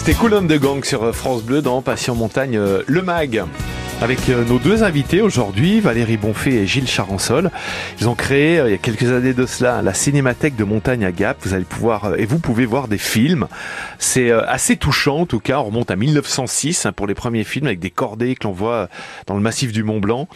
C'était 0.04 0.18
Cool 0.18 0.34
on 0.34 0.42
the 0.48 0.58
Gang 0.58 0.84
sur 0.84 1.14
France 1.14 1.44
Bleu 1.44 1.62
dans 1.62 1.80
Passion 1.80 2.16
Montagne, 2.16 2.56
euh, 2.56 2.82
le 2.88 3.02
MAG. 3.02 3.44
Avec 4.02 4.28
euh, 4.30 4.44
nos 4.44 4.58
deux 4.58 4.82
invités 4.82 5.20
aujourd'hui, 5.20 5.78
Valérie 5.78 6.16
Bonfait 6.16 6.54
et 6.54 6.66
Gilles 6.66 6.88
Charansol. 6.88 7.52
Ils 8.00 8.08
ont 8.08 8.16
créé, 8.16 8.58
euh, 8.58 8.68
il 8.68 8.72
y 8.72 8.74
a 8.74 8.78
quelques 8.78 9.12
années 9.12 9.32
de 9.32 9.46
cela, 9.46 9.80
la 9.80 9.94
Cinémathèque 9.94 10.56
de 10.56 10.64
Montagne 10.64 11.04
à 11.04 11.12
Gap. 11.12 11.36
Vous 11.42 11.54
allez 11.54 11.64
pouvoir, 11.64 12.06
euh, 12.06 12.16
et 12.16 12.26
vous 12.26 12.40
pouvez 12.40 12.66
voir 12.66 12.88
des 12.88 12.98
films. 12.98 13.46
C'est 14.00 14.32
assez 14.32 14.76
touchant, 14.76 15.18
en 15.18 15.26
tout 15.26 15.38
cas. 15.38 15.60
On 15.60 15.66
remonte 15.66 15.92
à 15.92 15.96
1906 15.96 16.84
hein, 16.84 16.90
pour 16.90 17.06
les 17.06 17.14
premiers 17.14 17.44
films 17.44 17.66
avec 17.68 17.78
des 17.78 17.90
cordées 17.90 18.34
que 18.34 18.48
l'on 18.48 18.52
voit 18.52 18.88
dans 19.28 19.36
le 19.36 19.40
massif 19.40 19.70
du 19.70 19.84
Mont 19.84 20.00
Blanc, 20.00 20.26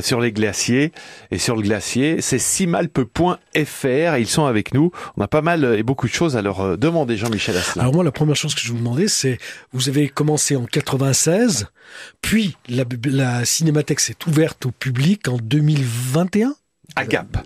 sur 0.00 0.22
les 0.22 0.32
glaciers 0.32 0.92
et 1.30 1.38
sur 1.38 1.56
le 1.56 1.62
glacier. 1.62 2.22
C'est 2.22 2.38
simalpe.fr 2.38 4.16
ils 4.18 4.26
sont 4.26 4.46
avec 4.46 4.72
nous. 4.72 4.92
On 5.18 5.22
a 5.22 5.28
pas 5.28 5.42
mal 5.42 5.76
et 5.78 5.82
beaucoup 5.82 6.08
de 6.08 6.14
choses 6.14 6.38
à 6.38 6.42
leur 6.42 6.78
demander, 6.78 7.18
Jean-Michel 7.18 7.58
Asselin. 7.58 7.82
Alors 7.82 7.94
moi, 7.94 8.04
la 8.04 8.12
première 8.12 8.36
chose 8.36 8.54
que 8.54 8.62
je 8.62 8.72
vous 8.72 8.78
demander, 8.78 9.08
c'est, 9.08 9.38
vous 9.72 9.90
avez 9.90 10.08
commencé 10.08 10.56
en 10.56 10.64
96, 10.64 11.66
puis 12.22 12.56
la, 12.68 12.84
la 13.04 13.44
cinémathèque 13.44 14.00
s'est 14.00 14.16
ouverte 14.26 14.66
au 14.66 14.70
public 14.70 15.28
en 15.28 15.36
2021 15.36 16.54
À 16.96 17.04
Gap. 17.06 17.38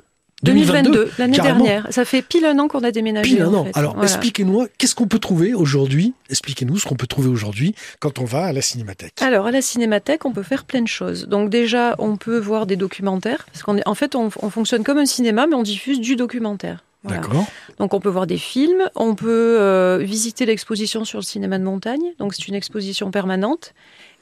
2022, 0.45 1.11
l'année 1.19 1.37
dernière. 1.38 1.88
Ça 1.90 2.05
fait 2.05 2.23
pile 2.23 2.45
un 2.45 2.57
an 2.61 2.69
qu'on 2.69 2.85
a 2.85 2.93
déménagé. 2.93 3.28
Pile 3.35 3.43
un 3.43 3.49
en 3.49 3.55
an. 3.55 3.64
fait. 3.64 3.76
Alors, 3.76 3.95
Voilà. 3.95 4.09
expliquez-nous, 4.09 4.69
qu'est-ce 4.78 4.95
qu'on 4.95 5.09
peut 5.09 5.19
trouver 5.19 5.52
aujourd'hui? 5.52 6.14
Expliquez-nous 6.31 6.78
ce 6.78 6.87
qu'on 6.87 6.95
peut 6.95 7.09
trouver 7.09 7.28
aujourd'hui 7.28 7.75
quand 7.99 8.21
on 8.21 8.25
va 8.25 8.45
à 8.45 8.52
la 8.52 8.62
cinémathèque. 8.62 9.14
Alors, 9.21 9.47
à 9.47 9.50
la 9.50 9.62
cinémathèque, 9.62 10.25
on 10.25 10.33
peut 10.33 10.45
faire 10.45 10.64
plein 10.64 10.83
de 10.83 10.87
choses. 10.87 11.26
Donc, 11.26 11.50
déjà, 11.50 11.97
on 11.99 12.17
peut 12.17 12.38
voir 12.38 12.67
des 12.67 12.76
documentaires. 12.76 13.47
Parce 13.52 13.64
qu'en 13.64 13.78
en 13.85 13.95
fait, 13.97 14.14
on, 14.14 14.31
on 14.40 14.50
fonctionne 14.50 14.85
comme 14.85 14.99
un 14.99 15.07
cinéma, 15.07 15.49
mais 15.49 15.57
on 15.57 15.64
diffuse 15.64 15.99
du 16.00 16.14
documentaire. 16.14 16.85
Voilà. 17.02 17.21
D'accord 17.21 17.47
Donc, 17.81 17.93
on 17.95 17.99
peut 18.00 18.09
voir 18.09 18.28
des 18.28 18.38
films. 18.38 18.83
On 18.95 19.17
peut 19.17 19.57
euh, 19.61 19.99
visiter 19.99 20.47
l'exposition 20.47 21.05
sur 21.05 21.19
le 21.19 21.25
cinéma 21.25 21.59
de 21.59 21.64
montagne. 21.64 22.12
Donc, 22.21 22.35
c'est 22.35 22.47
une 22.47 22.55
exposition 22.55 23.11
permanente. 23.11 23.73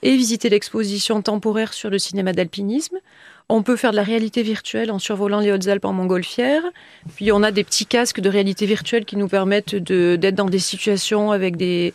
Et 0.02 0.16
visiter 0.16 0.48
l'exposition 0.48 1.22
temporaire 1.22 1.72
sur 1.72 1.90
le 1.90 1.98
cinéma 1.98 2.32
d'alpinisme. 2.32 2.96
On 3.48 3.62
peut 3.62 3.76
faire 3.76 3.92
de 3.92 3.96
la 3.96 4.02
réalité 4.02 4.42
virtuelle 4.42 4.90
en 4.90 4.98
survolant 4.98 5.40
les 5.40 5.52
Hautes-Alpes 5.52 5.84
en 5.84 5.92
montgolfière. 5.92 6.62
Puis 7.14 7.30
on 7.32 7.42
a 7.42 7.52
des 7.52 7.64
petits 7.64 7.86
casques 7.86 8.20
de 8.20 8.28
réalité 8.28 8.66
virtuelle 8.66 9.04
qui 9.04 9.16
nous 9.16 9.28
permettent 9.28 9.74
d'être 9.74 10.34
dans 10.34 10.46
des 10.46 10.58
situations 10.58 11.30
avec 11.30 11.56
des 11.56 11.94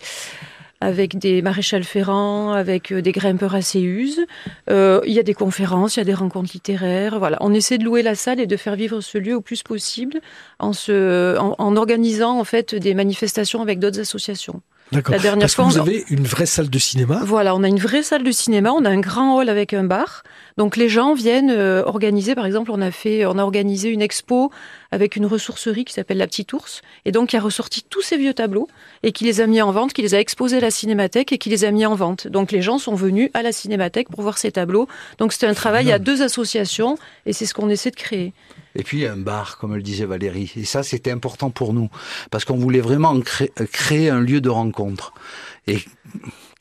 avec 0.82 1.20
des 1.20 1.44
maréchals 1.44 1.84
ferrants, 1.84 2.52
avec 2.52 2.92
euh, 2.92 3.02
des 3.02 3.12
grimpeurs 3.12 3.54
assez 3.54 3.80
uses. 3.80 4.26
Euh, 4.70 5.00
il 5.06 5.14
y 5.14 5.20
a 5.20 5.24
des 5.24 5.36
conférences, 5.36 5.96
il 5.96 6.00
y 6.00 6.02
a 6.02 6.06
des 6.06 6.14
rencontres 6.16 6.50
littéraires. 6.54 7.20
Voilà, 7.20 7.38
on 7.42 7.54
essaie 7.54 7.78
de 7.78 7.84
louer 7.84 8.02
la 8.02 8.16
salle 8.16 8.40
et 8.40 8.48
de 8.48 8.58
faire 8.58 8.76
vivre 8.76 9.00
ce 9.00 9.20
lieu 9.20 9.36
au 9.36 9.42
plus 9.42 9.62
possible 9.62 10.20
en, 10.60 10.72
en, 10.72 11.56
en 11.58 11.76
organisant 11.76 12.40
en 12.40 12.44
fait 12.44 12.74
des 12.74 12.96
manifestations 12.96 13.62
avec 13.62 13.78
d'autres 13.78 14.00
associations. 14.00 14.62
D'accord. 14.92 15.16
La 15.16 15.22
dernière 15.22 15.40
Parce 15.46 15.56
que 15.56 15.62
fois, 15.62 15.72
vous 15.72 15.78
on- 15.78 15.82
avez 15.82 16.04
une 16.10 16.26
vraie 16.26 16.46
salle 16.46 16.70
de 16.70 16.80
cinéma. 16.80 17.22
Voilà, 17.24 17.56
on 17.56 17.64
a 17.64 17.68
une 17.68 17.80
vraie 17.80 18.04
salle 18.04 18.24
de 18.24 18.32
cinéma, 18.32 18.72
on 18.72 18.84
a 18.86 18.90
un 18.90 19.00
grand 19.00 19.38
hall 19.38 19.48
avec 19.50 19.74
un 19.74 19.84
bar. 19.86 20.24
Donc 20.58 20.76
les 20.76 20.90
gens 20.90 21.14
viennent 21.14 21.50
euh, 21.50 21.84
organiser, 21.86 22.36
par 22.36 22.46
exemple, 22.46 22.72
on 22.72 22.82
a 22.82 22.92
fait, 22.92 23.26
on 23.26 23.38
a 23.38 23.44
organisé 23.44 23.90
une 23.90 24.02
expo 24.02 24.52
avec 24.92 25.16
une 25.16 25.26
ressourcerie 25.26 25.86
qui 25.86 25.94
s'appelle 25.94 26.18
La 26.18 26.28
Petite 26.28 26.52
Ours, 26.54 26.82
et 27.06 27.12
donc 27.12 27.30
qui 27.30 27.38
a 27.38 27.42
ressorti 27.42 27.84
tous 27.90 28.02
ces 28.02 28.18
vieux 28.18 28.34
tableaux 28.34 28.68
et 29.04 29.12
qui 29.12 29.24
les 29.24 29.42
a 29.42 29.48
mis 29.48 29.62
en 29.62 29.72
vente, 29.72 29.94
qui 29.94 30.02
les 30.02 30.16
a 30.16 30.20
exposés 30.20 30.58
à 30.58 30.60
la 30.60 30.72
cinémathèque 30.72 31.32
et 31.32 31.38
qui 31.38 31.50
les 31.50 31.64
a 31.66 31.72
mis 31.72 31.86
en 31.86 31.96
vente. 31.96 32.28
Donc 32.28 32.52
les 32.52 32.62
gens 32.62 32.78
sont 32.78 32.96
venus 32.96 33.30
à 33.34 33.42
la 33.42 33.52
cinémathèque 33.52 34.10
pour 34.10 34.22
voir 34.22 34.38
ces 34.38 34.52
tableaux. 34.52 34.88
Donc 35.18 35.34
c'était 35.34 35.48
un 35.48 35.54
travail 35.54 35.92
à 35.92 36.00
deux 36.00 36.22
associations 36.22 36.98
et 37.26 37.34
c'est 37.34 37.46
ce 37.46 37.54
qu'on 37.54 37.70
essaie 37.70 37.92
de 37.92 37.96
créer. 37.96 38.34
Et 38.76 38.84
puis 38.84 39.06
un 39.06 39.18
bar, 39.18 39.58
comme 39.58 39.76
le 39.76 39.82
disait 39.82 40.06
Valérie. 40.06 40.52
Et 40.56 40.64
ça, 40.64 40.82
c'était 40.82 41.12
important 41.12 41.50
pour 41.50 41.74
nous, 41.74 41.90
parce 42.30 42.46
qu'on 42.46 42.56
voulait 42.58 42.80
vraiment 42.80 43.20
cré- 43.20 43.52
créer 43.72 44.10
un 44.10 44.22
lieu 44.22 44.40
de 44.40 44.50
rencontre. 44.50 45.14
Et 45.68 45.80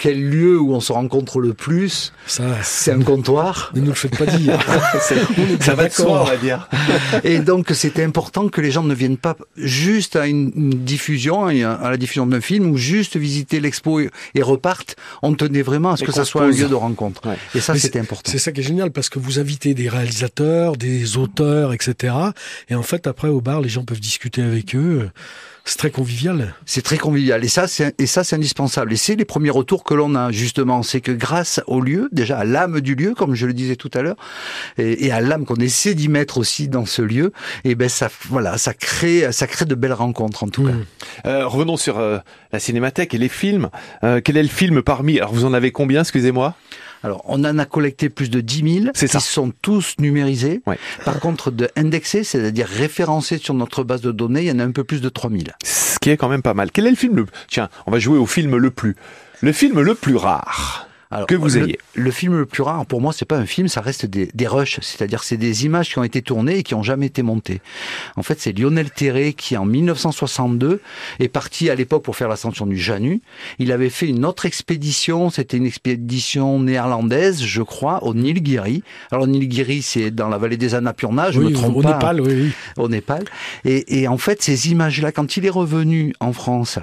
quel 0.00 0.30
lieu 0.30 0.58
où 0.58 0.72
on 0.72 0.80
se 0.80 0.92
rencontre 0.92 1.40
le 1.40 1.52
plus 1.52 2.14
Ça, 2.26 2.42
C'est 2.62 2.90
un 2.90 3.02
comptoir. 3.02 3.70
ne 3.74 3.80
nous 3.80 3.88
le 3.88 3.94
faites 3.94 4.16
pas 4.16 4.24
dire. 4.24 4.58
Ça 5.60 5.74
va 5.74 5.88
de 5.88 5.92
soi, 5.92 6.22
on 6.22 6.24
va 6.24 6.36
dire. 6.38 6.68
Et 7.22 7.40
donc, 7.40 7.70
c'était 7.74 8.02
important 8.02 8.48
que 8.48 8.62
les 8.62 8.70
gens 8.70 8.82
ne 8.82 8.94
viennent 8.94 9.18
pas 9.18 9.36
juste 9.56 10.16
à 10.16 10.26
une, 10.26 10.52
une 10.56 10.70
diffusion, 10.70 11.50
et 11.50 11.64
à 11.64 11.90
la 11.90 11.98
diffusion 11.98 12.26
d'un 12.26 12.40
film, 12.40 12.70
ou 12.70 12.78
juste 12.78 13.18
visiter 13.18 13.60
l'expo 13.60 14.00
et, 14.00 14.10
et 14.34 14.42
repartent. 14.42 14.96
On 15.20 15.34
tenait 15.34 15.62
vraiment 15.62 15.90
à 15.90 15.96
ce 15.98 16.04
Et 16.04 16.06
que 16.06 16.12
ça 16.12 16.24
soit 16.24 16.44
un 16.44 16.50
lieu 16.50 16.68
de 16.68 16.74
rencontre. 16.74 17.28
Ouais. 17.28 17.36
Et 17.54 17.60
ça, 17.60 17.74
c'était 17.74 18.00
important. 18.00 18.30
C'est 18.30 18.38
ça 18.38 18.52
qui 18.52 18.60
est 18.60 18.64
génial 18.64 18.90
parce 18.92 19.10
que 19.10 19.18
vous 19.18 19.38
invitez 19.38 19.74
des 19.74 19.90
réalisateurs, 19.90 20.76
des 20.76 21.18
auteurs, 21.18 21.74
etc. 21.74 22.14
Et 22.70 22.74
en 22.74 22.82
fait, 22.82 23.06
après, 23.06 23.28
au 23.28 23.42
bar, 23.42 23.60
les 23.60 23.68
gens 23.68 23.84
peuvent 23.84 24.00
discuter 24.00 24.40
avec 24.42 24.74
eux. 24.74 25.10
C'est 25.64 25.78
très 25.78 25.90
convivial. 25.90 26.54
C'est 26.66 26.82
très 26.82 26.98
convivial 26.98 27.44
et 27.44 27.48
ça, 27.48 27.66
c'est 27.66 27.94
et 28.00 28.06
ça, 28.06 28.24
c'est 28.24 28.36
indispensable. 28.36 28.92
Et 28.92 28.96
c'est 28.96 29.16
les 29.16 29.24
premiers 29.24 29.50
retours 29.50 29.84
que 29.84 29.94
l'on 29.94 30.14
a 30.14 30.30
justement, 30.32 30.82
c'est 30.82 31.00
que 31.00 31.12
grâce 31.12 31.60
au 31.66 31.80
lieu, 31.80 32.08
déjà 32.12 32.38
à 32.38 32.44
l'âme 32.44 32.80
du 32.80 32.94
lieu, 32.94 33.14
comme 33.14 33.34
je 33.34 33.46
le 33.46 33.52
disais 33.52 33.76
tout 33.76 33.90
à 33.94 34.02
l'heure, 34.02 34.16
et, 34.78 35.06
et 35.06 35.12
à 35.12 35.20
l'âme 35.20 35.44
qu'on 35.44 35.56
essaie 35.56 35.94
d'y 35.94 36.08
mettre 36.08 36.38
aussi 36.38 36.68
dans 36.68 36.86
ce 36.86 37.02
lieu, 37.02 37.32
et 37.64 37.74
ben 37.74 37.88
ça, 37.88 38.08
voilà, 38.28 38.58
ça 38.58 38.74
crée, 38.74 39.30
ça 39.32 39.46
crée 39.46 39.64
de 39.64 39.74
belles 39.74 39.92
rencontres 39.92 40.44
en 40.44 40.48
tout 40.48 40.64
cas. 40.64 40.72
Mm. 40.72 40.84
Euh, 41.26 41.46
revenons 41.46 41.76
sur 41.76 41.98
euh, 41.98 42.18
la 42.52 42.58
cinémathèque 42.58 43.14
et 43.14 43.18
les 43.18 43.28
films. 43.28 43.70
Euh, 44.04 44.20
quel 44.22 44.36
est 44.36 44.42
le 44.42 44.48
film 44.48 44.82
parmi 44.82 45.18
Alors 45.18 45.32
vous 45.32 45.44
en 45.44 45.52
avez 45.52 45.72
combien, 45.72 46.00
excusez-moi? 46.00 46.54
Alors, 47.02 47.22
on 47.26 47.44
en 47.44 47.58
a 47.58 47.64
collecté 47.64 48.10
plus 48.10 48.30
de 48.30 48.40
10 48.40 48.80
000 48.82 48.92
C'est 48.94 49.08
qui 49.08 49.20
sont 49.20 49.52
tous 49.62 49.94
numérisés. 49.98 50.62
Ouais. 50.66 50.78
Par 51.04 51.18
contre, 51.18 51.50
de 51.50 51.68
indexés, 51.76 52.24
c'est-à-dire 52.24 52.66
référencés 52.66 53.38
sur 53.38 53.54
notre 53.54 53.84
base 53.84 54.02
de 54.02 54.12
données, 54.12 54.42
il 54.42 54.48
y 54.48 54.52
en 54.52 54.58
a 54.58 54.64
un 54.64 54.72
peu 54.72 54.84
plus 54.84 55.00
de 55.00 55.08
3 55.08 55.30
000. 55.30 55.42
Ce 55.64 55.98
qui 55.98 56.10
est 56.10 56.16
quand 56.16 56.28
même 56.28 56.42
pas 56.42 56.54
mal. 56.54 56.70
Quel 56.72 56.86
est 56.86 56.90
le 56.90 56.96
film 56.96 57.16
le... 57.16 57.26
Tiens, 57.48 57.68
on 57.86 57.90
va 57.90 57.98
jouer 57.98 58.18
au 58.18 58.26
film 58.26 58.56
le 58.56 58.70
plus... 58.70 58.96
Le 59.40 59.52
film 59.52 59.80
le 59.80 59.94
plus 59.94 60.16
rare. 60.16 60.89
Alors, 61.10 61.26
Que 61.26 61.34
vous 61.34 61.48
le, 61.48 61.64
ayez. 61.64 61.78
Le 61.94 62.10
film 62.10 62.36
le 62.36 62.46
plus 62.46 62.62
rare, 62.62 62.86
pour 62.86 63.00
moi, 63.00 63.12
c'est 63.12 63.24
pas 63.24 63.36
un 63.36 63.46
film, 63.46 63.68
ça 63.68 63.80
reste 63.80 64.06
des, 64.06 64.28
des 64.32 64.46
rushs. 64.46 64.78
C'est-à-dire, 64.80 65.24
c'est 65.24 65.36
des 65.36 65.64
images 65.64 65.90
qui 65.90 65.98
ont 65.98 66.04
été 66.04 66.22
tournées 66.22 66.58
et 66.58 66.62
qui 66.62 66.74
ont 66.74 66.82
jamais 66.82 67.06
été 67.06 67.22
montées. 67.22 67.60
En 68.16 68.22
fait, 68.22 68.40
c'est 68.40 68.52
Lionel 68.56 68.90
Terré 68.90 69.32
qui, 69.32 69.56
en 69.56 69.64
1962, 69.64 70.80
est 71.18 71.28
parti 71.28 71.70
à 71.70 71.74
l'époque 71.74 72.02
pour 72.02 72.16
faire 72.16 72.28
l'ascension 72.28 72.66
du 72.66 72.78
Janu. 72.78 73.20
Il 73.58 73.72
avait 73.72 73.90
fait 73.90 74.08
une 74.08 74.24
autre 74.24 74.46
expédition, 74.46 75.30
c'était 75.30 75.56
une 75.56 75.66
expédition 75.66 76.60
néerlandaise, 76.60 77.42
je 77.42 77.62
crois, 77.62 78.04
au 78.04 78.14
Nilgiri. 78.14 78.82
Alors, 79.10 79.26
Nilgiri, 79.26 79.82
c'est 79.82 80.10
dans 80.10 80.28
la 80.28 80.38
vallée 80.38 80.56
des 80.56 80.74
Annapurna, 80.74 81.30
je 81.30 81.40
oui, 81.40 81.46
me 81.46 81.52
trompe 81.52 81.76
au 81.76 81.82
pas. 81.82 81.94
Népal, 81.94 82.20
oui, 82.20 82.32
oui. 82.34 82.52
au 82.76 82.88
Népal. 82.88 83.24
Et, 83.64 84.00
et 84.02 84.08
en 84.08 84.18
fait, 84.18 84.42
ces 84.42 84.70
images-là, 84.70 85.12
quand 85.12 85.36
il 85.36 85.44
est 85.44 85.50
revenu 85.50 86.14
en 86.20 86.32
France, 86.32 86.78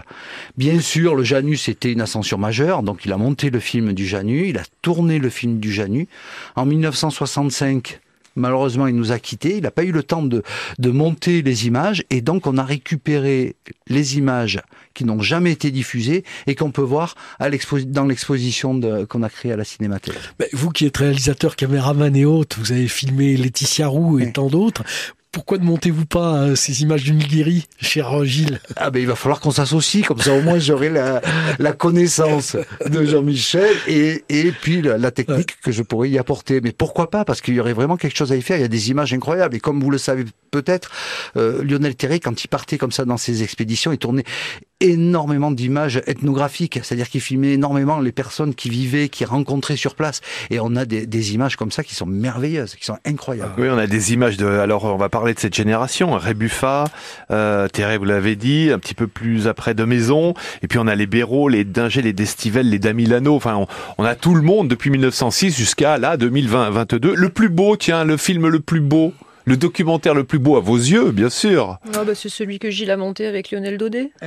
bien 0.57 0.79
sûr, 0.79 1.15
le 1.15 1.23
Janus 1.23 1.63
c'était 1.63 1.91
une 1.91 2.01
ascension 2.01 2.37
majeure, 2.37 2.83
donc 2.83 3.05
il 3.05 3.11
a 3.11 3.17
monté 3.17 3.49
le 3.49 3.59
film 3.59 3.93
du 3.93 4.05
Il 4.23 4.57
a 4.57 4.63
tourné 4.81 5.19
le 5.19 5.29
film 5.29 5.59
du 5.59 5.71
Janus. 5.71 6.07
En 6.55 6.65
1965, 6.65 7.99
malheureusement, 8.37 8.87
il 8.87 8.95
nous 8.95 9.11
a 9.11 9.19
quittés, 9.19 9.57
il 9.57 9.63
n'a 9.63 9.71
pas 9.71 9.83
eu 9.83 9.91
le 9.91 10.03
temps 10.03 10.21
de, 10.23 10.43
de 10.79 10.89
monter 10.89 11.41
les 11.41 11.67
images, 11.67 12.03
et 12.09 12.21
donc 12.21 12.47
on 12.47 12.57
a 12.57 12.63
récupéré 12.63 13.55
les 13.87 14.17
images 14.17 14.61
qui 14.93 15.03
n'ont 15.05 15.21
jamais 15.21 15.51
été 15.51 15.71
diffusées 15.71 16.23
et 16.47 16.55
qu'on 16.55 16.71
peut 16.71 16.81
voir 16.81 17.15
à 17.39 17.49
dans 17.85 18.05
l'exposition 18.05 18.79
qu'on 19.07 19.23
a 19.23 19.29
créée 19.29 19.51
à 19.51 19.57
la 19.57 19.63
Cinémathèque. 19.63 20.15
Mais 20.39 20.49
vous 20.53 20.69
qui 20.69 20.85
êtes 20.85 20.97
réalisateur, 20.97 21.55
caméraman 21.55 22.15
et 22.15 22.25
autres, 22.25 22.57
vous 22.59 22.71
avez 22.71 22.87
filmé 22.87 23.37
Laetitia 23.37 23.87
Roux 23.87 24.19
et 24.19 24.31
tant 24.31 24.47
d'autres. 24.47 24.83
Pourquoi 25.31 25.57
ne 25.57 25.65
montez-vous 25.65 26.05
pas 26.05 26.37
euh, 26.37 26.55
ces 26.55 26.81
images 26.81 27.03
du 27.03 27.11
Nilgiri, 27.11 27.67
cher 27.79 28.25
Gilles? 28.25 28.59
Ah 28.75 28.89
ben 28.89 28.99
il 28.99 29.07
va 29.07 29.15
falloir 29.15 29.39
qu'on 29.39 29.51
s'associe, 29.51 30.05
comme 30.05 30.19
ça 30.19 30.33
au 30.33 30.41
moins 30.41 30.57
j'aurai 30.57 30.89
la, 30.89 31.21
la 31.59 31.73
connaissance 31.73 32.55
de 32.85 33.05
Jean-Michel 33.05 33.75
et, 33.87 34.23
et 34.29 34.51
puis 34.51 34.81
la, 34.81 34.97
la 34.97 35.11
technique 35.11 35.59
que 35.61 35.71
je 35.71 35.83
pourrais 35.83 36.09
y 36.09 36.17
apporter. 36.17 36.59
Mais 36.61 36.71
pourquoi 36.71 37.09
pas? 37.11 37.23
Parce 37.25 37.41
qu'il 37.41 37.53
y 37.53 37.59
aurait 37.59 37.73
vraiment 37.73 37.97
quelque 37.97 38.17
chose 38.17 38.31
à 38.31 38.35
y 38.35 38.41
faire. 38.41 38.57
Il 38.57 38.61
y 38.61 38.65
a 38.65 38.69
des 38.69 38.89
images 38.89 39.13
incroyables. 39.13 39.55
Et 39.55 39.59
comme 39.59 39.81
vous 39.81 39.91
le 39.91 39.97
savez 39.97 40.25
peut-être, 40.49 40.89
euh, 41.35 41.63
Lionel 41.63 41.95
Terré, 41.95 42.19
quand 42.19 42.43
il 42.43 42.47
partait 42.47 42.77
comme 42.77 42.91
ça 42.91 43.05
dans 43.05 43.17
ses 43.17 43.43
expéditions, 43.43 43.91
il 43.91 43.97
tournait 43.97 44.23
énormément 44.79 45.49
d'images 45.49 46.01
ethnographiques, 46.05 46.79
c'est-à-dire 46.83 47.09
qu'il 47.09 47.19
filmait 47.21 47.53
énormément 47.53 47.99
les 47.99 48.11
personnes 48.11 48.53
qui 48.53 48.69
vivaient, 48.69 49.09
qui 49.09 49.25
rencontraient 49.25 49.75
sur 49.75 49.95
place. 49.95 50.21
Et 50.51 50.59
on 50.59 50.75
a 50.75 50.85
des, 50.85 51.07
des 51.07 51.33
images 51.33 51.55
comme 51.55 51.71
ça 51.71 51.83
qui 51.83 51.95
sont 51.95 52.05
merveilleuses, 52.05 52.75
qui 52.75 52.85
sont 52.85 52.97
incroyables. 53.03 53.53
Oui, 53.57 53.67
on 53.69 53.77
a 53.77 53.87
des 53.87 54.13
images 54.13 54.37
de. 54.37 54.45
Alors, 54.45 54.85
on 54.85 54.97
va 54.97 55.09
parler 55.17 55.33
de 55.33 55.39
cette 55.39 55.55
génération. 55.55 56.11
Rébuffat, 56.11 56.83
euh, 57.31 57.67
Thérèse, 57.67 57.97
vous 57.97 58.05
l'avez 58.05 58.35
dit, 58.35 58.69
un 58.71 58.77
petit 58.77 58.93
peu 58.93 59.07
plus 59.07 59.47
après 59.47 59.73
de 59.73 59.83
Maison. 59.83 60.35
Et 60.61 60.67
puis 60.67 60.77
on 60.77 60.85
a 60.85 60.93
les 60.93 61.07
Béraud, 61.07 61.49
les 61.49 61.63
Dinger, 61.63 62.03
les 62.03 62.13
Destivelle, 62.13 62.69
les 62.69 62.77
Damilano. 62.77 63.35
Enfin, 63.35 63.55
on, 63.55 63.65
on 63.97 64.03
a 64.03 64.13
tout 64.13 64.35
le 64.35 64.43
monde 64.43 64.67
depuis 64.67 64.91
1906 64.91 65.57
jusqu'à 65.57 65.97
là 65.97 66.17
2022. 66.17 67.15
Le 67.15 67.29
plus 67.29 67.49
beau, 67.49 67.75
tiens, 67.77 68.03
le 68.03 68.15
film 68.15 68.47
le 68.47 68.59
plus 68.59 68.79
beau. 68.79 69.11
Le 69.47 69.55
documentaire 69.55 70.13
le 70.13 70.25
plus 70.25 70.39
beau 70.39 70.57
à 70.57 70.59
vos 70.59 70.75
yeux, 70.75 71.11
bien 71.11 71.29
sûr. 71.29 71.79
Ah 71.95 72.03
bah, 72.03 72.11
c'est 72.15 72.27
celui 72.27 72.59
que 72.59 72.69
Gilles 72.69 72.91
a 72.91 72.97
monté 72.97 73.25
avec 73.25 73.49
Lionel 73.49 73.77
Daudet. 73.77 74.11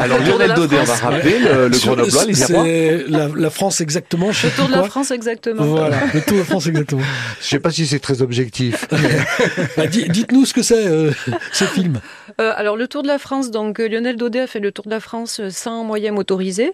Alors 0.00 0.18
Le 0.18 0.24
Tour 0.24 0.38
de 0.38 0.44
Lionel 0.44 0.48
la 0.48 0.54
Daudet, 0.54 0.76
on 0.76 0.84
va 0.84 0.94
France. 0.94 1.00
rappeler 1.12 1.38
le, 1.38 1.68
le 1.68 1.78
Grenoblois, 1.78 2.24
les. 2.24 2.34
C'est 2.34 3.04
la, 3.08 3.28
la 3.28 3.50
France 3.50 3.82
exactement. 3.82 4.32
je 4.32 4.46
Le 4.46 4.52
Tour 4.54 4.66
de 4.68 4.72
la. 4.72 4.82
France, 4.84 5.10
exactement. 5.10 5.62
Voilà, 5.64 5.98
le 6.14 6.22
Tour 6.22 6.38
de 6.38 6.42
France 6.42 6.66
exactement. 6.66 7.02
Je 7.42 7.46
sais 7.46 7.60
pas 7.60 7.70
si 7.70 7.86
c'est 7.86 7.98
très 8.00 8.22
objectif. 8.22 8.86
Bah, 9.76 9.86
di- 9.86 10.08
Dites-nous 10.08 10.46
ce 10.46 10.54
que 10.54 10.62
c'est 10.62 10.86
euh, 10.86 11.10
ce 11.52 11.64
film. 11.64 12.00
Euh, 12.40 12.52
alors, 12.56 12.76
le 12.76 12.88
Tour 12.88 13.02
de 13.02 13.08
la 13.08 13.18
France, 13.18 13.50
donc 13.50 13.78
euh, 13.78 13.88
Lionel 13.88 14.16
Daudet 14.16 14.40
a 14.40 14.46
fait 14.46 14.60
le 14.60 14.72
Tour 14.72 14.86
de 14.86 14.90
la 14.90 15.00
France 15.00 15.40
sans 15.50 15.84
moyen 15.84 16.12
motorisé. 16.12 16.72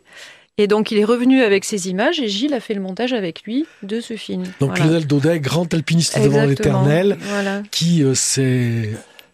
Et 0.58 0.66
donc, 0.66 0.90
il 0.90 0.98
est 0.98 1.04
revenu 1.04 1.42
avec 1.42 1.64
ces 1.64 1.88
images 1.88 2.20
et 2.20 2.28
Gilles 2.28 2.52
a 2.54 2.60
fait 2.60 2.74
le 2.74 2.80
montage 2.82 3.12
avec 3.14 3.42
lui 3.44 3.64
de 3.82 4.00
ce 4.00 4.14
film. 4.16 4.42
Donc 4.60 4.70
Voilà. 4.70 4.84
Lionel 4.84 5.06
Daudet, 5.06 5.40
grand 5.40 5.72
alpiniste 5.72 6.20
devant 6.22 6.44
l'éternel, 6.44 7.16
Voilà. 7.22 7.62
qui 7.70 8.02
euh, 8.02 8.14
s'est 8.14 8.90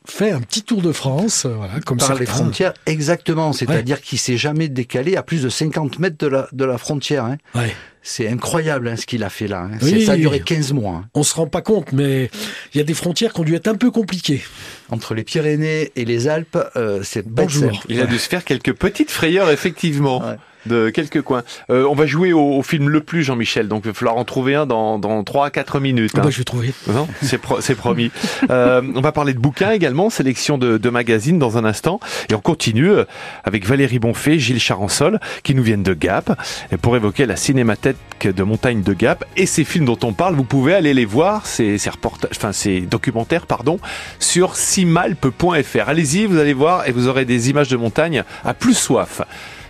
fait 0.08 0.30
un 0.30 0.40
petit 0.40 0.62
tour 0.62 0.82
de 0.82 0.92
France, 0.92 1.44
euh, 1.46 1.54
voilà, 1.56 1.80
comme 1.84 1.98
Par 1.98 2.14
les 2.14 2.26
frontières, 2.26 2.74
exactement. 2.86 3.52
C'est-à-dire 3.52 4.00
qu'il 4.00 4.18
s'est 4.18 4.36
jamais 4.36 4.68
décalé 4.68 5.16
à 5.16 5.24
plus 5.24 5.42
de 5.42 5.48
50 5.48 5.98
mètres 5.98 6.16
de 6.18 6.28
la, 6.28 6.48
de 6.52 6.64
la 6.64 6.78
frontière. 6.78 7.24
hein. 7.24 7.38
Ouais. 7.56 7.74
C'est 8.02 8.28
incroyable 8.28 8.86
hein, 8.86 8.94
ce 8.94 9.04
qu'il 9.04 9.24
a 9.24 9.30
fait 9.30 9.48
là. 9.48 9.62
hein. 9.62 9.78
Oui. 9.82 10.04
Ça 10.06 10.12
a 10.12 10.16
duré 10.16 10.38
15 10.38 10.72
mois. 10.74 10.94
hein. 11.02 11.08
On 11.14 11.24
se 11.24 11.34
rend 11.34 11.48
pas 11.48 11.60
compte, 11.60 11.90
mais 11.90 12.30
il 12.72 12.78
y 12.78 12.80
a 12.80 12.84
des 12.84 12.94
frontières 12.94 13.32
qui 13.32 13.40
ont 13.40 13.44
dû 13.44 13.56
être 13.56 13.66
un 13.66 13.74
peu 13.74 13.90
compliquées. 13.90 14.44
Entre 14.90 15.12
les 15.14 15.24
Pyrénées 15.24 15.90
et 15.96 16.04
les 16.04 16.28
Alpes, 16.28 16.56
euh, 16.76 17.00
c'est 17.02 17.26
Bonjour. 17.26 17.82
Il 17.88 18.00
a 18.00 18.06
dû 18.06 18.16
se 18.20 18.28
faire 18.28 18.44
quelques 18.44 18.74
petites 18.74 19.10
frayeurs, 19.10 19.50
effectivement, 19.50 20.20
Ouais. 20.20 20.36
De 20.66 20.90
quelques 20.90 21.22
coins. 21.22 21.42
Euh, 21.70 21.86
on 21.88 21.94
va 21.94 22.06
jouer 22.06 22.32
au, 22.32 22.40
au 22.58 22.62
film 22.62 22.88
Le 22.88 23.00
Plus, 23.00 23.22
Jean-Michel, 23.22 23.68
donc 23.68 23.82
il 23.84 23.88
va 23.88 23.94
falloir 23.94 24.16
en 24.16 24.24
trouver 24.24 24.54
un 24.54 24.66
dans, 24.66 24.98
dans 24.98 25.22
3 25.24 25.46
à 25.46 25.50
4 25.50 25.80
minutes. 25.80 26.12
Ah 26.14 26.18
hein. 26.20 26.22
bah, 26.24 26.30
je 26.30 26.38
vais 26.38 26.44
trouver. 26.44 26.72
Non, 26.92 27.08
c'est 27.22 27.38
pro- 27.38 27.60
c'est 27.60 27.74
promis. 27.74 28.10
Euh, 28.50 28.80
on 28.94 29.00
va 29.00 29.12
parler 29.12 29.34
de 29.34 29.38
bouquins 29.38 29.70
également, 29.72 30.08
sélection 30.10 30.56
de, 30.58 30.76
de 30.78 30.90
magazines 30.90 31.38
dans 31.38 31.58
un 31.58 31.64
instant. 31.64 32.00
Et 32.30 32.34
on 32.34 32.40
continue 32.40 32.90
euh, 32.90 33.04
avec 33.44 33.66
Valérie 33.66 33.98
Bonfait, 33.98 34.38
Gilles 34.38 34.60
Charansol, 34.60 35.18
qui 35.42 35.54
nous 35.54 35.62
viennent 35.62 35.82
de 35.82 35.94
Gap. 35.94 36.38
Et 36.70 36.76
pour 36.76 36.94
évoquer 36.96 37.26
la 37.26 37.34
cinémathèque 37.36 37.96
de 38.22 38.42
montagne 38.42 38.82
de 38.82 38.92
Gap 38.92 39.24
et 39.36 39.46
ces 39.46 39.64
films 39.64 39.84
dont 39.86 39.98
on 40.04 40.12
parle, 40.12 40.34
vous 40.34 40.44
pouvez 40.44 40.74
aller 40.74 40.94
les 40.94 41.04
voir, 41.04 41.46
ces, 41.46 41.76
ces 41.78 41.90
reportages, 41.90 42.30
enfin 42.36 42.52
ces 42.52 42.80
documentaires, 42.82 43.46
pardon, 43.46 43.78
sur 44.20 44.54
simalpe.fr. 44.56 45.88
Allez-y, 45.88 46.26
vous 46.26 46.38
allez 46.38 46.54
voir 46.54 46.86
et 46.88 46.92
vous 46.92 47.08
aurez 47.08 47.24
des 47.24 47.50
images 47.50 47.68
de 47.68 47.76
montagne 47.76 48.22
à 48.44 48.54
plus 48.54 48.74
soif. 48.74 49.22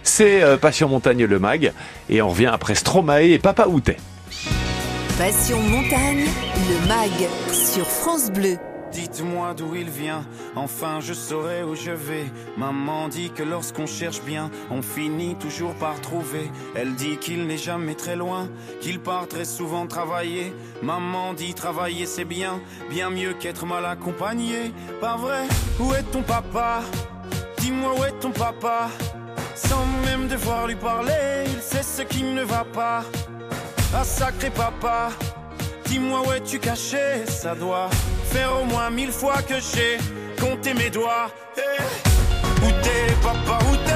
C'est 0.07 0.43
euh, 0.43 0.57
Passion 0.57 0.89
Montagne 0.89 1.25
le 1.25 1.39
mag. 1.39 1.73
Et 2.09 2.23
on 2.23 2.29
revient 2.29 2.47
après 2.47 2.75
Stromae 2.75 3.25
et 3.25 3.39
Papa 3.39 3.67
Outet. 3.67 3.97
Passion 5.19 5.59
montagne, 5.61 6.27
le 6.69 6.89
MAG 6.89 7.29
sur 7.53 7.87
France 7.87 8.31
Bleu. 8.31 8.57
Dites-moi 8.93 9.53
d'où 9.55 9.75
il 9.75 9.91
vient, 9.91 10.25
enfin 10.55 11.01
je 11.01 11.13
saurai 11.13 11.63
où 11.63 11.75
je 11.75 11.91
vais. 11.91 12.25
Maman 12.57 13.09
dit 13.09 13.31
que 13.31 13.43
lorsqu'on 13.43 13.87
cherche 13.87 14.23
bien, 14.23 14.51
on 14.71 14.81
finit 14.81 15.35
toujours 15.35 15.75
par 15.75 16.01
trouver. 16.01 16.51
Elle 16.75 16.95
dit 16.95 17.17
qu'il 17.17 17.47
n'est 17.47 17.59
jamais 17.59 17.95
très 17.95 18.15
loin, 18.15 18.49
qu'il 18.81 19.01
part 19.01 19.27
très 19.27 19.45
souvent 19.45 19.87
travailler. 19.87 20.53
Maman 20.83 21.35
dit 21.35 21.53
travailler 21.53 22.07
c'est 22.07 22.25
bien, 22.25 22.61
bien 22.91 23.11
mieux 23.11 23.33
qu'être 23.33 23.67
mal 23.67 23.85
accompagné. 23.85 24.73
Pas 25.01 25.17
vrai? 25.17 25.45
Où 25.81 25.93
est 25.95 26.05
ton 26.13 26.23
papa? 26.23 26.83
Dis-moi 27.59 27.93
où 27.99 28.05
est 28.05 28.19
ton 28.21 28.31
papa? 28.31 28.89
Sans 29.55 29.87
devoir 30.27 30.67
lui 30.67 30.77
parler, 30.77 31.45
il 31.47 31.61
sait 31.63 31.83
ce 31.83 32.03
qui 32.03 32.23
ne 32.23 32.43
va 32.43 32.65
pas. 32.65 33.03
Ah 33.95 34.05
sacré 34.05 34.51
papa 34.51 35.11
Dis-moi 35.87 36.21
où 36.27 36.33
es-tu 36.33 36.59
caché? 36.59 37.25
Ça 37.27 37.55
doit 37.55 37.89
faire 38.33 38.51
au 38.61 38.65
moins 38.65 38.91
mille 38.91 39.13
fois 39.13 39.41
que 39.43 39.55
j'ai 39.55 39.99
compté 40.41 40.75
mes 40.75 40.91
doigts. 40.91 41.31
Eh, 41.57 42.65
Où 42.67 42.71
t'es 42.83 43.15
papa 43.23 43.59
où 43.71 43.77
t'es? 43.77 43.96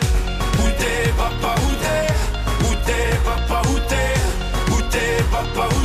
Où 5.41 5.80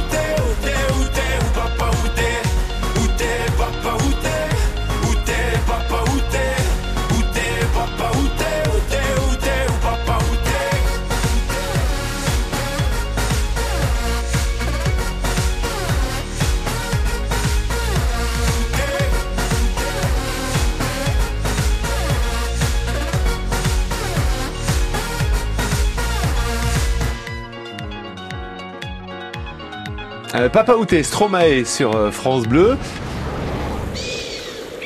Euh, 30.46 30.48
Papa 30.48 30.74
Outé, 30.74 31.02
Stromae 31.02 31.64
sur 31.64 31.96
euh, 31.96 32.11
France 32.12 32.44
Bleu. 32.44 32.76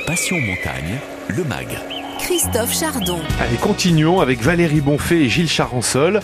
Passion 0.07 0.37
Montagne, 0.37 0.99
le 1.27 1.43
MAG. 1.43 1.77
Christophe 2.19 2.73
Chardon. 2.73 3.19
Allez, 3.39 3.57
continuons 3.57 4.21
avec 4.21 4.41
Valérie 4.41 4.81
Bonfait 4.81 5.19
et 5.19 5.29
Gilles 5.29 5.49
Charansol. 5.49 6.21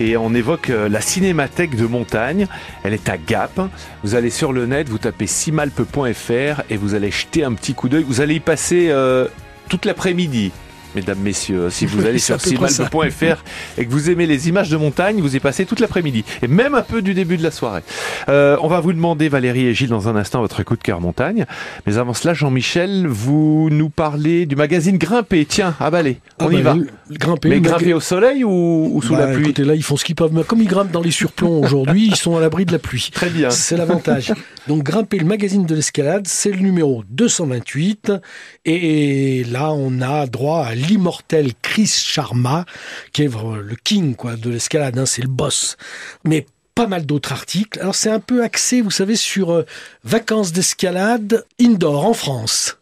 Et 0.00 0.16
on 0.16 0.32
évoque 0.34 0.70
euh, 0.70 0.88
la 0.88 1.02
cinémathèque 1.02 1.76
de 1.76 1.86
montagne. 1.86 2.46
Elle 2.82 2.94
est 2.94 3.10
à 3.10 3.18
Gap. 3.18 3.60
Vous 4.04 4.14
allez 4.14 4.30
sur 4.30 4.54
le 4.54 4.64
net, 4.64 4.88
vous 4.88 4.98
tapez 4.98 5.26
simalpe.fr 5.26 6.62
et 6.70 6.76
vous 6.78 6.94
allez 6.94 7.10
jeter 7.10 7.44
un 7.44 7.52
petit 7.52 7.74
coup 7.74 7.90
d'œil. 7.90 8.04
Vous 8.08 8.22
allez 8.22 8.36
y 8.36 8.40
passer 8.40 8.88
euh, 8.88 9.26
toute 9.68 9.84
l'après-midi. 9.84 10.50
Mesdames, 10.94 11.18
messieurs, 11.22 11.68
si 11.70 11.86
vous 11.86 12.00
allez 12.06 12.16
à 12.16 12.18
sur 12.18 12.40
simalpe.fr 12.40 13.42
et 13.76 13.84
que 13.86 13.90
vous 13.90 14.10
aimez 14.10 14.26
les 14.26 14.48
images 14.48 14.70
de 14.70 14.76
montagne, 14.76 15.20
vous 15.20 15.36
y 15.36 15.40
passez 15.40 15.66
toute 15.66 15.80
l'après-midi 15.80 16.24
et 16.42 16.48
même 16.48 16.74
un 16.74 16.82
peu 16.82 17.02
du 17.02 17.14
début 17.14 17.36
de 17.36 17.42
la 17.42 17.50
soirée. 17.50 17.82
Euh, 18.28 18.56
on 18.62 18.68
va 18.68 18.80
vous 18.80 18.92
demander, 18.92 19.28
Valérie 19.28 19.66
et 19.66 19.74
Gilles, 19.74 19.88
dans 19.90 20.08
un 20.08 20.16
instant, 20.16 20.40
votre 20.40 20.62
coup 20.62 20.76
de 20.76 20.82
cœur 20.82 21.00
montagne. 21.00 21.44
Mais 21.86 21.98
avant 21.98 22.14
cela, 22.14 22.34
Jean-Michel, 22.34 23.06
vous 23.06 23.68
nous 23.70 23.90
parlez 23.90 24.46
du 24.46 24.56
magazine 24.56 24.96
Grimper. 24.98 25.44
Tiens, 25.46 25.74
on 25.80 25.84
Ah 25.84 25.88
y 25.88 25.90
bah, 25.90 26.02
va. 26.62 26.74
le- 26.74 26.86
Grimper. 27.10 27.48
Mais 27.48 27.60
grimper 27.60 27.94
au 27.94 28.00
soleil 28.00 28.44
ou, 28.44 28.90
ou 28.92 29.00
sous 29.02 29.14
Bah, 29.14 29.26
la 29.26 29.32
pluie 29.34 29.44
Écoutez, 29.44 29.64
là, 29.64 29.74
ils 29.74 29.82
font 29.82 29.96
ce 29.96 30.04
qu'ils 30.04 30.14
peuvent. 30.14 30.32
Mais 30.32 30.42
Comme 30.44 30.60
ils 30.60 30.68
grimpent 30.68 30.90
dans 30.90 31.00
les 31.02 31.10
surplombs 31.10 31.60
aujourd'hui, 31.64 32.06
ils 32.06 32.16
sont 32.16 32.36
à 32.36 32.40
l'abri 32.40 32.64
de 32.64 32.72
la 32.72 32.78
pluie. 32.78 33.10
Très 33.12 33.30
bien. 33.30 33.50
C'est 33.50 33.76
l'avantage. 33.76 34.32
Donc, 34.66 34.82
Grimper, 34.82 35.18
le 35.18 35.24
magazine 35.26 35.64
de 35.66 35.74
l'escalade, 35.74 36.26
c'est 36.26 36.50
le 36.50 36.58
numéro 36.60 37.02
228. 37.10 38.12
Et 38.64 39.44
là, 39.50 39.72
on 39.72 40.00
a 40.00 40.26
droit 40.26 40.64
à 40.64 40.74
l'immortel 40.78 41.52
Chris 41.62 41.86
Sharma, 41.86 42.64
qui 43.12 43.22
est 43.24 43.28
le 43.28 43.76
king 43.82 44.14
quoi, 44.14 44.36
de 44.36 44.50
l'escalade. 44.50 44.98
hein, 44.98 45.06
c'est 45.06 45.22
le 45.22 45.28
boss. 45.28 45.76
Mais 46.24 46.46
pas 46.74 46.86
mal 46.86 47.06
d'autres 47.06 47.32
articles. 47.32 47.80
Alors, 47.80 47.96
c'est 47.96 48.10
un 48.10 48.20
peu 48.20 48.44
axé, 48.44 48.82
vous 48.82 48.92
savez, 48.92 49.16
sur 49.16 49.52
euh, 49.52 49.66
vacances 50.04 50.52
d'escalade 50.52 51.44
indoor 51.60 52.06
en 52.06 52.14
France. 52.14 52.78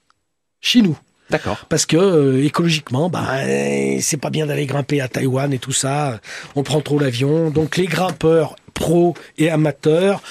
Chez 0.60 0.82
nous. 0.82 0.98
D'accord. 1.30 1.64
Parce 1.70 1.86
que 1.86 1.96
euh, 1.96 2.44
écologiquement, 2.44 3.08
bah, 3.08 3.26
euh, 3.38 3.98
c'est 4.02 4.18
pas 4.18 4.28
bien 4.28 4.46
d'aller 4.46 4.66
grimper 4.66 5.00
à 5.00 5.08
Taïwan 5.08 5.50
et 5.52 5.58
tout 5.58 5.72
ça. 5.72 6.20
On 6.56 6.62
prend 6.62 6.82
trop 6.82 6.98
l'avion. 6.98 7.50
Donc 7.50 7.78
les 7.78 7.86
grimpeurs 7.86 8.56
pros 8.74 9.14
et 9.38 9.48
amateurs, 9.48 10.22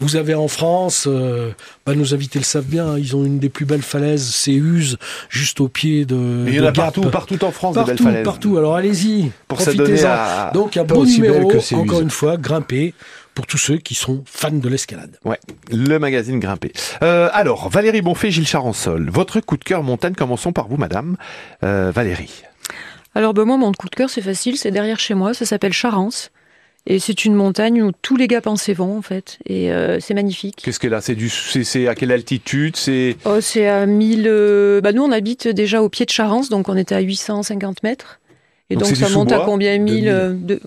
vous 0.00 0.16
avez 0.16 0.34
en 0.34 0.48
France, 0.48 1.06
euh, 1.06 1.50
bah, 1.86 1.94
nos 1.94 2.14
invités 2.14 2.38
le 2.38 2.44
savent 2.44 2.64
bien, 2.64 2.98
ils 2.98 3.14
ont 3.16 3.24
une 3.24 3.38
des 3.38 3.48
plus 3.50 3.66
belles 3.66 3.82
falaises, 3.82 4.24
c'est 4.34 4.60
juste 5.28 5.60
au 5.60 5.68
pied 5.68 6.04
de. 6.06 6.14
Mais 6.14 6.52
il 6.52 6.56
y 6.56 6.60
en 6.60 6.64
a 6.64 6.72
Gap. 6.72 6.76
partout, 6.76 7.02
partout 7.10 7.44
en 7.44 7.50
France, 7.52 7.74
des 7.74 7.80
Partout, 7.80 7.92
belles 8.04 8.12
falaises. 8.12 8.24
partout. 8.24 8.58
Alors 8.58 8.74
allez-y, 8.76 9.30
Pour 9.46 9.58
profitez-en. 9.58 10.08
à... 10.08 10.50
Donc 10.54 10.76
un 10.76 10.84
beau 10.84 11.04
numéro, 11.04 11.52
encore 11.74 12.00
une 12.00 12.10
fois, 12.10 12.36
grimper 12.36 12.94
pour 13.34 13.46
tous 13.46 13.58
ceux 13.58 13.76
qui 13.76 13.94
sont 13.94 14.22
fans 14.26 14.50
de 14.50 14.68
l'escalade. 14.68 15.16
Ouais, 15.24 15.38
le 15.70 15.98
magazine 15.98 16.40
Grimper. 16.40 16.72
Euh, 17.02 17.28
alors, 17.32 17.68
Valérie 17.68 18.02
Bonfait, 18.02 18.30
Gilles 18.30 18.46
Charansol, 18.46 19.08
votre 19.10 19.40
coup 19.40 19.56
de 19.56 19.64
cœur 19.64 19.82
montagne, 19.82 20.14
commençons 20.14 20.52
par 20.52 20.66
vous, 20.66 20.76
madame. 20.76 21.16
Euh, 21.62 21.92
Valérie. 21.94 22.42
Alors 23.14 23.32
ben, 23.34 23.44
moi, 23.44 23.56
mon 23.56 23.72
coup 23.72 23.88
de 23.88 23.94
cœur, 23.94 24.10
c'est 24.10 24.20
facile, 24.22 24.56
c'est 24.56 24.70
derrière 24.70 24.98
chez 24.98 25.14
moi, 25.14 25.32
ça 25.34 25.44
s'appelle 25.46 25.72
Charence. 25.72 26.30
Et 26.86 26.98
c'est 26.98 27.24
une 27.24 27.34
montagne 27.34 27.82
où 27.82 27.92
tous 28.02 28.16
les 28.16 28.26
gars 28.26 28.40
pensés 28.40 28.72
vont, 28.72 28.96
en 28.96 29.02
fait. 29.02 29.38
Et 29.46 29.70
euh, 29.70 30.00
c'est 30.00 30.14
magnifique. 30.14 30.60
Qu'est-ce 30.64 30.80
qu'elle 30.80 30.94
a? 30.94 31.00
C'est 31.00 31.14
du, 31.14 31.28
c'est, 31.28 31.62
c'est 31.62 31.86
à 31.88 31.94
quelle 31.94 32.10
altitude? 32.10 32.74
C'est 32.76 33.16
Oh, 33.26 33.40
c'est 33.40 33.68
à 33.68 33.84
1000... 33.86 34.24
euh, 34.26 34.80
Bah, 34.80 34.92
nous, 34.92 35.02
on 35.02 35.12
habite 35.12 35.46
déjà 35.46 35.82
au 35.82 35.88
pied 35.88 36.06
de 36.06 36.10
Charence, 36.10 36.48
donc 36.48 36.68
on 36.68 36.76
était 36.76 36.94
à 36.94 37.00
850 37.00 37.82
mètres. 37.82 38.18
Et 38.70 38.76
Donc 38.76 38.96
ça 38.96 39.08
monte 39.10 39.30
à 39.32 39.40
combien? 39.40 39.76
1000 39.78 40.08
euh, 40.08 40.32
de... 40.34 40.60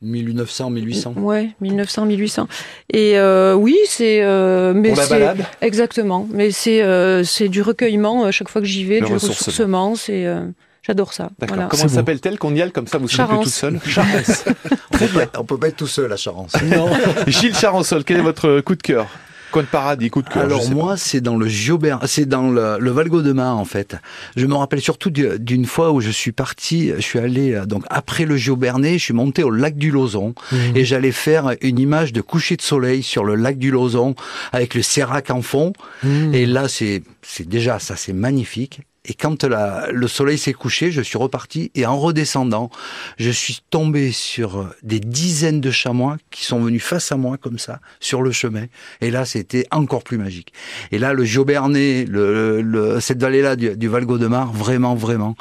1900, 0.00 0.70
1800. 0.70 1.14
Ouais, 1.18 1.50
1900, 1.60 2.06
1800. 2.06 2.48
Et 2.92 3.18
euh, 3.18 3.54
oui, 3.54 3.76
c'est... 3.86 4.22
euh, 4.22 4.72
mais 4.74 4.88
pour 4.90 4.98
la 4.98 5.04
c'est- 5.04 5.10
balade? 5.10 5.44
Exactement. 5.60 6.28
Mais 6.32 6.50
c'est 6.50 6.82
euh, 6.82 7.24
c'est 7.24 7.48
du 7.48 7.62
recueillement 7.62 8.24
euh, 8.26 8.30
chaque 8.30 8.48
fois 8.48 8.60
que 8.60 8.66
j'y 8.66 8.84
vais, 8.84 9.00
Le 9.00 9.06
du 9.06 9.12
ressourcement. 9.12 9.46
ressourcement. 9.46 9.94
C'est 9.96 10.26
euh, 10.26 10.40
j'adore 10.82 11.12
ça. 11.12 11.30
D'accord. 11.38 11.56
Voilà. 11.56 11.68
Comment 11.70 11.88
s'appelle-t-elle 11.88 12.38
qu'on 12.38 12.54
y 12.54 12.62
aille 12.62 12.72
comme 12.72 12.86
ça 12.86 12.98
Vous 12.98 13.08
serez 13.08 13.26
plus 13.28 13.38
toute 13.44 13.52
seule 13.52 13.80
Charence. 13.86 14.44
On 14.92 14.98
peut 14.98 15.06
pas- 15.08 15.40
on 15.40 15.44
peut 15.44 15.58
pas 15.58 15.68
être 15.68 15.76
tout 15.76 15.86
seul 15.86 16.12
à 16.12 16.16
Charence. 16.16 16.52
Non. 16.64 16.88
Gilles 17.26 17.54
Charansol, 17.56 18.04
quel 18.04 18.18
est 18.18 18.22
votre 18.22 18.60
coup 18.60 18.74
de 18.74 18.82
cœur? 18.82 19.06
Coin 19.50 19.64
de 19.64 19.68
paradis, 19.68 20.08
coup 20.08 20.22
de 20.22 20.30
cœur. 20.30 20.44
Alors 20.44 20.70
moi, 20.70 20.96
c'est 20.96 21.20
dans 21.20 21.36
le 21.36 21.46
Giobert, 21.46 21.98
c'est 22.06 22.24
dans 22.24 22.48
le, 22.48 22.78
le 22.78 22.90
Val 22.90 23.10
Gaudemar 23.10 23.58
en 23.58 23.66
fait. 23.66 23.96
Je 24.34 24.46
me 24.46 24.54
rappelle 24.54 24.80
surtout 24.80 25.10
du- 25.10 25.38
d'une 25.38 25.66
fois 25.66 25.92
où 25.92 26.00
je 26.00 26.08
suis 26.10 26.32
parti, 26.32 26.90
je 26.96 27.02
suis 27.02 27.18
allé 27.18 27.52
euh, 27.52 27.66
donc 27.66 27.84
après 27.90 28.24
le 28.24 28.38
Giobernais, 28.38 28.94
je 28.94 29.04
suis 29.04 29.12
monté 29.12 29.42
au 29.44 29.50
lac 29.50 29.76
du 29.76 29.90
Lozon 29.90 30.34
et 30.74 30.86
j'allais 30.86 31.12
faire 31.12 31.50
une 31.60 31.78
image 31.78 32.14
de 32.14 32.22
coucher 32.22 32.56
de 32.56 32.62
soleil 32.62 33.02
sur 33.02 33.24
le 33.24 33.34
lac 33.34 33.58
du 33.58 33.70
Lozon 33.70 34.14
avec 34.52 34.74
le 34.74 34.80
Sérac 34.80 35.28
en 35.30 35.42
fond. 35.42 35.74
Mmh. 36.02 36.32
Et 36.34 36.46
là, 36.46 36.66
c'est 36.66 37.02
c'est 37.20 37.46
déjà 37.46 37.78
ça, 37.78 37.94
c'est 37.94 38.14
magnifique. 38.14 38.80
Et 39.04 39.14
quand 39.14 39.44
le 39.44 40.06
soleil 40.06 40.38
s'est 40.38 40.52
couché, 40.52 40.92
je 40.92 41.02
suis 41.02 41.18
reparti 41.18 41.72
et 41.74 41.86
en 41.86 41.98
redescendant, 41.98 42.70
je 43.18 43.30
suis 43.30 43.58
tombé 43.68 44.12
sur 44.12 44.72
des 44.84 45.00
dizaines 45.00 45.60
de 45.60 45.72
chamois 45.72 46.18
qui 46.30 46.44
sont 46.44 46.60
venus 46.60 46.84
face 46.84 47.10
à 47.10 47.16
moi 47.16 47.36
comme 47.36 47.58
ça 47.58 47.80
sur 47.98 48.22
le 48.22 48.30
chemin. 48.30 48.66
Et 49.00 49.10
là, 49.10 49.24
c'était 49.24 49.66
encore 49.72 50.04
plus 50.04 50.18
magique. 50.18 50.52
Et 50.92 50.98
là, 50.98 51.14
le 51.14 51.24
Giobernais, 51.24 52.04
le, 52.08 52.98
cette 53.00 53.20
vallée-là 53.20 53.56
du, 53.56 53.76
du 53.76 53.88
Val 53.88 54.06
Gaudemar, 54.06 54.52
vraiment, 54.52 54.94
vraiment, 54.94 55.36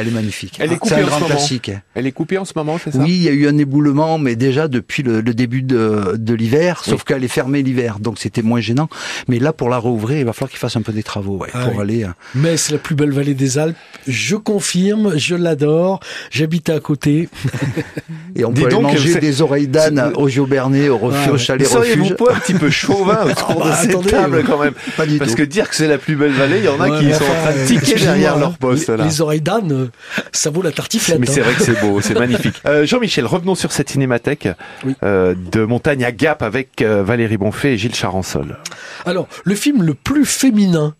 elle 0.00 0.08
est 0.08 0.12
magnifique. 0.12 0.56
Elle 0.60 0.72
est 0.72 0.76
Ah, 0.76 0.78
coupée 0.78 0.94
un 0.96 1.04
en 1.04 1.10
ce 1.10 1.20
moment. 1.20 1.78
Elle 1.94 2.06
est 2.06 2.12
coupée 2.12 2.38
en 2.38 2.44
ce 2.44 2.52
moment, 2.56 2.78
c'est 2.82 2.92
ça? 2.92 2.98
Oui, 2.98 3.10
il 3.10 3.22
y 3.22 3.28
a 3.28 3.32
eu 3.32 3.48
un 3.48 3.56
éboulement, 3.58 4.18
mais 4.18 4.36
déjà 4.36 4.68
depuis 4.68 5.02
le, 5.02 5.20
le 5.20 5.34
début 5.34 5.62
de, 5.62 6.14
de 6.16 6.34
l'hiver, 6.34 6.82
sauf 6.84 7.04
qu'elle 7.04 7.24
est 7.24 7.28
fermée 7.28 7.62
l'hiver, 7.62 7.98
donc 8.00 8.18
c'était 8.18 8.42
moins 8.42 8.60
gênant. 8.60 8.88
Mais 9.28 9.38
là, 9.38 9.52
pour 9.52 9.68
la 9.68 9.78
rouvrir, 9.78 10.18
il 10.18 10.24
va 10.24 10.32
falloir 10.32 10.50
qu'il 10.50 10.58
fasse 10.58 10.76
un 10.76 10.82
peu 10.82 10.92
des 10.92 11.02
travaux, 11.02 11.36
ouais, 11.38 11.48
Ah 11.54 11.64
pour 11.66 11.76
oui. 11.76 11.82
aller. 11.82 12.04
euh, 12.04 12.08
Mais 12.34 12.56
c'est 12.56 12.72
la 12.72 12.78
plus 12.78 12.94
belle 12.94 13.12
vallée 13.12 13.34
des 13.34 13.58
Alpes. 13.58 13.76
Je 14.06 14.36
confirme, 14.36 15.16
je 15.18 15.34
l'adore. 15.34 16.00
J'habite 16.30 16.70
à 16.70 16.80
côté. 16.80 17.28
Et 18.36 18.44
on 18.44 18.50
Dis 18.52 18.60
peut 18.62 18.66
aller 18.68 18.76
donc, 18.76 18.82
manger 18.84 19.12
c'est- 19.14 19.20
des 19.20 19.42
oreilles 19.42 19.68
d'âne 19.68 20.12
au 20.16 20.28
Giobernais, 20.28 20.88
au, 20.88 20.98
refuge, 20.98 21.26
Ouais, 21.26 21.32
au 21.32 21.38
chalet 21.38 21.66
Seriez-vous 21.66 22.04
refuge. 22.04 22.16
pas 22.16 22.34
un 22.34 22.38
petit 22.38 22.54
peu 22.54 22.70
chauvin 22.70 23.24
autour 23.30 23.60
bah, 23.60 23.70
de 23.70 23.76
cette 23.76 23.90
attendez, 23.90 24.10
table 24.10 24.44
quand 24.46 24.58
même 24.62 24.74
Pas 24.96 25.06
du 25.06 25.18
Parce 25.18 25.32
tout. 25.32 25.36
que 25.38 25.42
dire 25.42 25.68
que 25.68 25.74
c'est 25.76 25.88
la 25.88 25.98
plus 25.98 26.14
belle 26.16 26.32
vallée, 26.32 26.58
il 26.58 26.64
y 26.64 26.68
en 26.68 26.80
a 26.80 26.88
Ouais, 26.88 26.98
qui 27.00 27.12
sont 27.14 27.24
en 27.24 27.42
train 27.42 27.52
de 27.60 27.66
tiquer 27.66 27.94
derrière 27.96 28.36
leur 28.38 28.56
poste 28.58 28.88
les, 28.90 28.96
là. 28.96 29.04
les 29.04 29.20
oreilles 29.20 29.40
d'âne, 29.40 29.87
euh, 30.18 30.22
ça 30.32 30.50
vaut 30.50 30.62
la 30.62 30.72
tartiflette. 30.72 31.18
Mais 31.18 31.26
c'est 31.26 31.40
hein. 31.40 31.44
vrai 31.44 31.54
que 31.54 31.62
c'est 31.62 31.80
beau, 31.80 32.00
c'est 32.00 32.14
magnifique. 32.18 32.56
Euh, 32.66 32.86
Jean-Michel, 32.86 33.26
revenons 33.26 33.54
sur 33.54 33.72
cette 33.72 33.90
cinémathèque 33.90 34.48
Oui. 34.84 34.94
euh, 35.02 35.34
de 35.52 35.64
Montagne 35.64 36.04
à 36.04 36.12
Gap 36.12 36.42
avec 36.42 36.82
euh, 36.82 37.02
Valérie 37.02 37.36
Bonfait 37.36 37.74
et 37.74 37.78
Gilles 37.78 37.94
Charansol. 37.94 38.58
Alors, 39.06 39.28
le 39.44 39.54
film 39.54 39.82
le 39.82 39.94
plus 39.94 40.24
féminin. 40.24 40.94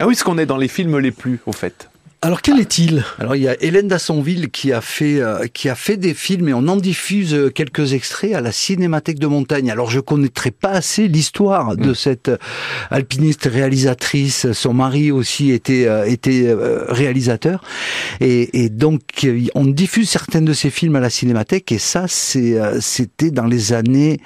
Ah 0.00 0.06
oui, 0.06 0.14
ce 0.14 0.22
qu'on 0.24 0.38
est 0.38 0.46
dans 0.46 0.56
les 0.56 0.68
films 0.68 0.98
les 0.98 1.10
plus, 1.10 1.40
au 1.46 1.52
fait. 1.52 1.87
Alors, 2.20 2.42
quel 2.42 2.58
est-il? 2.58 3.04
Alors 3.20 3.36
il 3.36 3.42
y 3.42 3.48
a 3.48 3.54
Hélène 3.62 3.86
Dassonville 3.86 4.50
qui 4.50 4.72
a 4.72 4.80
fait 4.80 5.20
euh, 5.20 5.46
qui 5.46 5.68
a 5.68 5.76
fait 5.76 5.96
des 5.96 6.14
films 6.14 6.48
et 6.48 6.52
on 6.52 6.66
en 6.66 6.74
diffuse 6.74 7.32
euh, 7.32 7.48
quelques 7.48 7.92
extraits 7.92 8.34
à 8.34 8.40
la 8.40 8.50
Cinémathèque 8.50 9.20
de 9.20 9.28
Montagne. 9.28 9.70
Alors 9.70 9.88
je 9.88 10.00
connaîtrais 10.00 10.50
pas 10.50 10.70
assez 10.70 11.06
l'histoire 11.06 11.76
de 11.76 11.94
cette 11.94 12.30
euh, 12.30 12.36
alpiniste 12.90 13.44
réalisatrice. 13.44 14.50
Son 14.50 14.74
mari 14.74 15.12
aussi 15.12 15.52
était 15.52 15.86
euh, 15.86 16.06
était 16.06 16.48
euh, 16.48 16.86
réalisateur 16.88 17.62
et, 18.18 18.64
et 18.64 18.68
donc 18.68 19.00
on 19.54 19.66
diffuse 19.66 20.10
certains 20.10 20.42
de 20.42 20.52
ses 20.52 20.70
films 20.70 20.96
à 20.96 21.00
la 21.00 21.10
Cinémathèque 21.10 21.70
et 21.70 21.78
ça 21.78 22.06
c'est 22.08 22.58
euh, 22.58 22.80
c'était 22.80 23.30
dans 23.30 23.46
les 23.46 23.72
années 23.72 24.18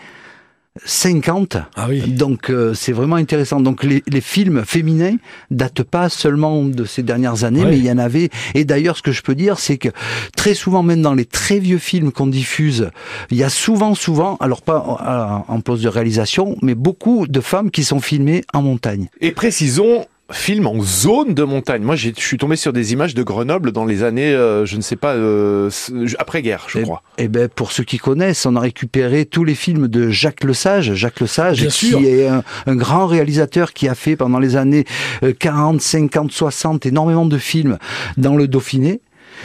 50. 0.84 1.58
Ah 1.76 1.86
oui. 1.88 2.00
Donc 2.00 2.50
euh, 2.50 2.72
c'est 2.74 2.92
vraiment 2.92 3.16
intéressant. 3.16 3.60
Donc 3.60 3.84
les, 3.84 4.02
les 4.06 4.20
films 4.20 4.64
féminins 4.64 5.16
datent 5.50 5.82
pas 5.82 6.08
seulement 6.08 6.64
de 6.64 6.84
ces 6.84 7.02
dernières 7.02 7.44
années, 7.44 7.64
mais 7.64 7.78
il 7.78 7.84
y 7.84 7.90
en 7.90 7.98
avait. 7.98 8.30
Et 8.54 8.64
d'ailleurs, 8.64 8.96
ce 8.96 9.02
que 9.02 9.12
je 9.12 9.22
peux 9.22 9.34
dire, 9.34 9.58
c'est 9.58 9.76
que 9.76 9.90
très 10.36 10.54
souvent, 10.54 10.82
même 10.82 11.02
dans 11.02 11.14
les 11.14 11.26
très 11.26 11.58
vieux 11.58 11.78
films 11.78 12.10
qu'on 12.10 12.26
diffuse, 12.26 12.90
il 13.30 13.36
y 13.36 13.44
a 13.44 13.50
souvent, 13.50 13.94
souvent, 13.94 14.36
alors 14.40 14.62
pas 14.62 14.78
en, 14.78 15.44
en 15.52 15.60
poste 15.60 15.82
de 15.82 15.88
réalisation, 15.88 16.56
mais 16.62 16.74
beaucoup 16.74 17.26
de 17.26 17.40
femmes 17.40 17.70
qui 17.70 17.84
sont 17.84 18.00
filmées 18.00 18.42
en 18.54 18.62
montagne. 18.62 19.08
Et 19.20 19.32
précisons, 19.32 20.06
film 20.32 20.66
en 20.66 20.80
zone 20.82 21.34
de 21.34 21.42
montagne. 21.44 21.82
Moi, 21.82 21.96
j'ai- 21.96 22.12
je 22.16 22.22
suis 22.24 22.38
tombé 22.38 22.56
sur 22.56 22.72
des 22.72 22.92
images 22.92 23.14
de 23.14 23.22
Grenoble 23.22 23.72
dans 23.72 23.84
les 23.84 24.02
années, 24.02 24.32
euh, 24.34 24.64
je 24.66 24.76
ne 24.76 24.80
sais 24.82 24.96
pas, 24.96 25.14
euh, 25.14 25.70
après-guerre, 26.18 26.66
je 26.68 26.78
Et- 26.78 26.82
crois. 26.82 27.02
Eh 27.18 27.28
ben, 27.28 27.48
pour 27.48 27.72
ceux 27.72 27.84
qui 27.84 27.98
connaissent, 27.98 28.46
on 28.46 28.56
a 28.56 28.60
récupéré 28.60 29.24
tous 29.26 29.44
les 29.44 29.54
films 29.54 29.88
de 29.88 30.08
Jacques 30.10 30.44
Lesage. 30.44 30.94
Jacques 30.94 31.20
Lesage, 31.20 31.60
Bien 31.60 31.68
qui 31.70 31.86
sûr. 31.88 32.00
est 32.00 32.26
un, 32.28 32.42
un 32.66 32.76
grand 32.76 33.06
réalisateur 33.06 33.72
qui 33.72 33.88
a 33.88 33.94
fait 33.94 34.16
pendant 34.16 34.38
les 34.38 34.56
années 34.56 34.84
euh, 35.22 35.32
40, 35.38 35.80
50, 35.80 36.32
60 36.32 36.86
énormément 36.86 37.26
de 37.26 37.38
films 37.38 37.78
dans 38.16 38.36
le 38.36 38.48
Dauphiné. 38.48 39.00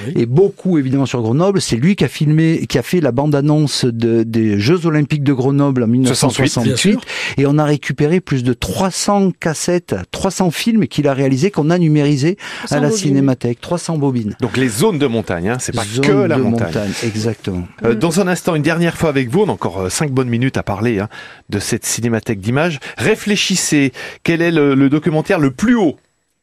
Oui. 0.06 0.14
Et 0.16 0.26
beaucoup 0.26 0.78
évidemment 0.78 1.06
sur 1.06 1.22
Grenoble. 1.22 1.62
C'est 1.62 1.76
lui 1.76 1.96
qui 1.96 2.04
a 2.04 2.08
filmé, 2.08 2.66
qui 2.68 2.78
a 2.78 2.84
fait 2.84 3.02
la 3.02 3.12
bande-annonce 3.12 3.86
de, 3.86 4.24
des 4.24 4.60
Jeux 4.60 4.86
Olympiques 4.86 5.24
de 5.24 5.34
Grenoble 5.34 5.84
en 5.84 5.88
1968. 5.88 6.64
bien 6.64 6.76
sûr. 6.76 7.02
Et 7.38 7.46
on 7.46 7.58
a 7.58 7.66
récupéré 7.66 8.20
plus 8.20 8.44
de 8.44 8.54
300 8.54 9.32
cassettes, 9.40 9.96
300 10.12 10.52
films 10.52 10.88
qu'il 10.88 11.08
a 11.08 11.14
réalisés, 11.14 11.52
qu'on 11.52 11.70
a 11.70 11.78
numérisés 11.78 12.38
à 12.64 12.68
300 12.68 12.76
la 12.76 12.88
bobines. 12.90 12.98
Cinémathèque. 12.98 13.62
300 13.62 13.98
bobines. 13.98 14.36
Donc 14.42 14.58
les 14.58 14.70
zones 14.70 15.00
de 15.00 15.08
montagne, 15.08 15.50
hein, 15.50 15.58
c'est 15.60 15.76
pas 15.76 15.84
Zone 15.84 16.06
que 16.06 16.12
la 16.12 16.38
de 16.38 16.42
montagne. 16.42 16.92
Exactement. 17.04 17.68
Euh, 17.84 17.96
dans 17.96 18.20
un 18.20 18.28
instant, 18.28 18.56
une 18.56 18.64
dernière 18.64 18.98
fois 18.98 19.10
avec 19.10 19.30
vous, 19.30 19.42
on 19.42 19.50
a 19.50 19.52
encore 19.52 19.82
euh, 19.82 19.90
cinq 19.90 20.12
bonnes 20.12 20.30
minutes 20.30 20.58
à 20.58 20.64
parler 20.64 21.00
hein, 21.00 21.10
de 21.50 21.60
cette 21.60 21.86
cinémathèque 21.86 22.40
d'images. 22.40 22.80
Réfléchissez, 22.98 23.92
quel 24.24 24.42
est 24.42 24.52
le, 24.52 24.76
le 24.76 24.90
documentaire 24.90 25.40
le 25.40 25.52
plus 25.52 25.76
haut 25.76 25.98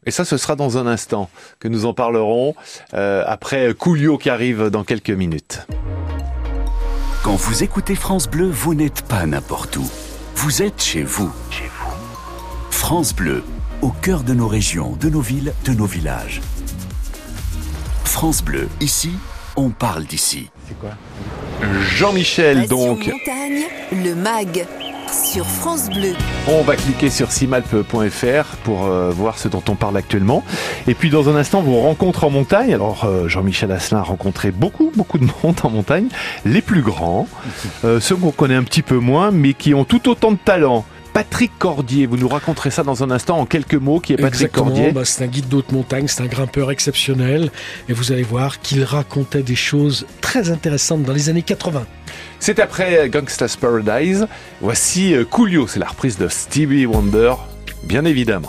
Et 0.07 0.11
ça, 0.11 0.25
ce 0.25 0.37
sera 0.37 0.57
dans 0.57 0.79
un 0.79 0.87
instant 0.87 1.31
que 1.61 1.69
nous 1.69 1.87
en 1.87 1.95
parlerons, 1.95 2.55
euh, 2.95 3.25
après 3.27 3.73
Coolio 3.75 4.19
qui 4.19 4.31
arrive 4.31 4.69
dans 4.69 4.85
quelques 4.85 5.11
minutes. 5.11 5.67
Quand 7.23 7.37
vous 7.37 7.63
écoutez 7.63 7.95
France 7.95 8.29
Bleu, 8.29 8.51
vous 8.51 8.75
n'êtes 8.75 9.03
pas 9.03 9.25
n'importe 9.25 9.77
où. 9.77 9.91
Vous 10.37 10.63
êtes 10.63 10.83
chez 10.83 11.03
vous. 11.03 11.33
Chez 11.51 11.71
vous. 11.79 11.95
France 12.71 13.15
Bleu, 13.15 13.43
au 13.81 13.89
cœur 13.91 14.25
de 14.25 14.35
nos 14.35 14.49
régions, 14.49 14.97
de 15.01 15.09
nos 15.09 15.23
villes, 15.23 15.55
de 15.65 15.73
nos 15.73 15.87
villages. 15.87 16.43
France 18.05 18.43
Bleu, 18.43 18.69
ici, 18.81 19.13
on 19.57 19.71
parle 19.71 20.05
d'ici. 20.05 20.51
Jean-Michel, 21.97 22.63
Passion 22.63 22.95
donc, 22.95 23.07
montagne, 23.07 23.65
le 23.93 24.15
MAG 24.15 24.67
sur 25.15 25.47
France 25.47 25.89
Bleu. 25.91 26.13
on 26.49 26.63
va 26.63 26.75
cliquer 26.75 27.09
sur 27.09 27.31
simalp.fr 27.31 28.57
pour 28.65 28.87
euh, 28.87 29.11
voir 29.11 29.39
ce 29.39 29.47
dont 29.47 29.63
on 29.69 29.77
parle 29.77 29.97
actuellement. 29.97 30.43
Et 30.89 30.95
puis 30.95 31.09
dans 31.09 31.29
un 31.29 31.37
instant, 31.37 31.63
vos 31.63 31.81
rencontres 31.81 32.25
en 32.25 32.31
montagne. 32.31 32.75
Alors 32.75 33.05
euh, 33.05 33.29
Jean-Michel 33.29 33.71
Asselin 33.71 34.01
a 34.01 34.03
rencontré 34.03 34.51
beaucoup, 34.51 34.91
beaucoup 34.97 35.19
de 35.19 35.27
monde 35.45 35.57
en 35.63 35.71
montagne. 35.71 36.09
Les 36.45 36.63
plus 36.63 36.83
grands, 36.83 37.29
euh, 37.85 38.01
ceux 38.01 38.17
qu'on 38.17 38.33
connaît 38.33 38.57
un 38.57 38.65
petit 38.65 38.83
peu 38.83 38.99
moins, 38.99 39.31
mais 39.31 39.55
qui 39.55 39.73
ont 39.73 39.85
tout 39.85 40.09
autant 40.09 40.33
de 40.33 40.39
talent. 40.45 40.85
Patrick 41.15 41.53
Cordier, 41.61 42.07
vous 42.07 42.17
nous 42.17 42.27
raconterez 42.29 42.71
ça 42.71 42.83
dans 42.83 43.05
un 43.05 43.11
instant 43.13 43.39
en 43.39 43.47
quelques 43.47 43.75
mots, 43.75 44.01
qui 44.01 44.15
est 44.15 44.17
Patrick 44.17 44.35
Exactement, 44.35 44.67
Cordier. 44.67 44.91
bah, 44.91 45.05
c'est 45.05 45.23
un 45.23 45.29
guide 45.29 45.47
d'haute 45.49 45.71
montagne, 45.71 46.09
c'est 46.09 46.23
un 46.23 46.27
grimpeur 46.27 46.73
exceptionnel. 46.73 47.53
Et 47.89 47.93
vous 47.93 48.11
allez 48.11 48.25
voir 48.25 48.61
qu'il 48.61 48.83
racontait 48.83 49.45
des 49.45 49.55
choses 49.55 50.07
très 50.21 50.51
intéressantes 50.51 51.05
dans 51.05 51.13
les 51.13 51.29
années 51.29 51.43
80. 51.43 51.87
C'est 52.41 52.59
après 52.59 53.09
Gangsta's 53.09 53.57
Paradise. 53.57 54.27
Voici 54.61 55.15
euh, 55.15 55.25
Coolio, 55.25 55.69
c'est 55.69 55.79
la 55.79 55.87
reprise 55.87 56.19
de 56.19 56.27
Stevie 56.27 56.85
Wonder, 56.85 57.35
bien 57.85 58.05
évidemment. 58.05 58.49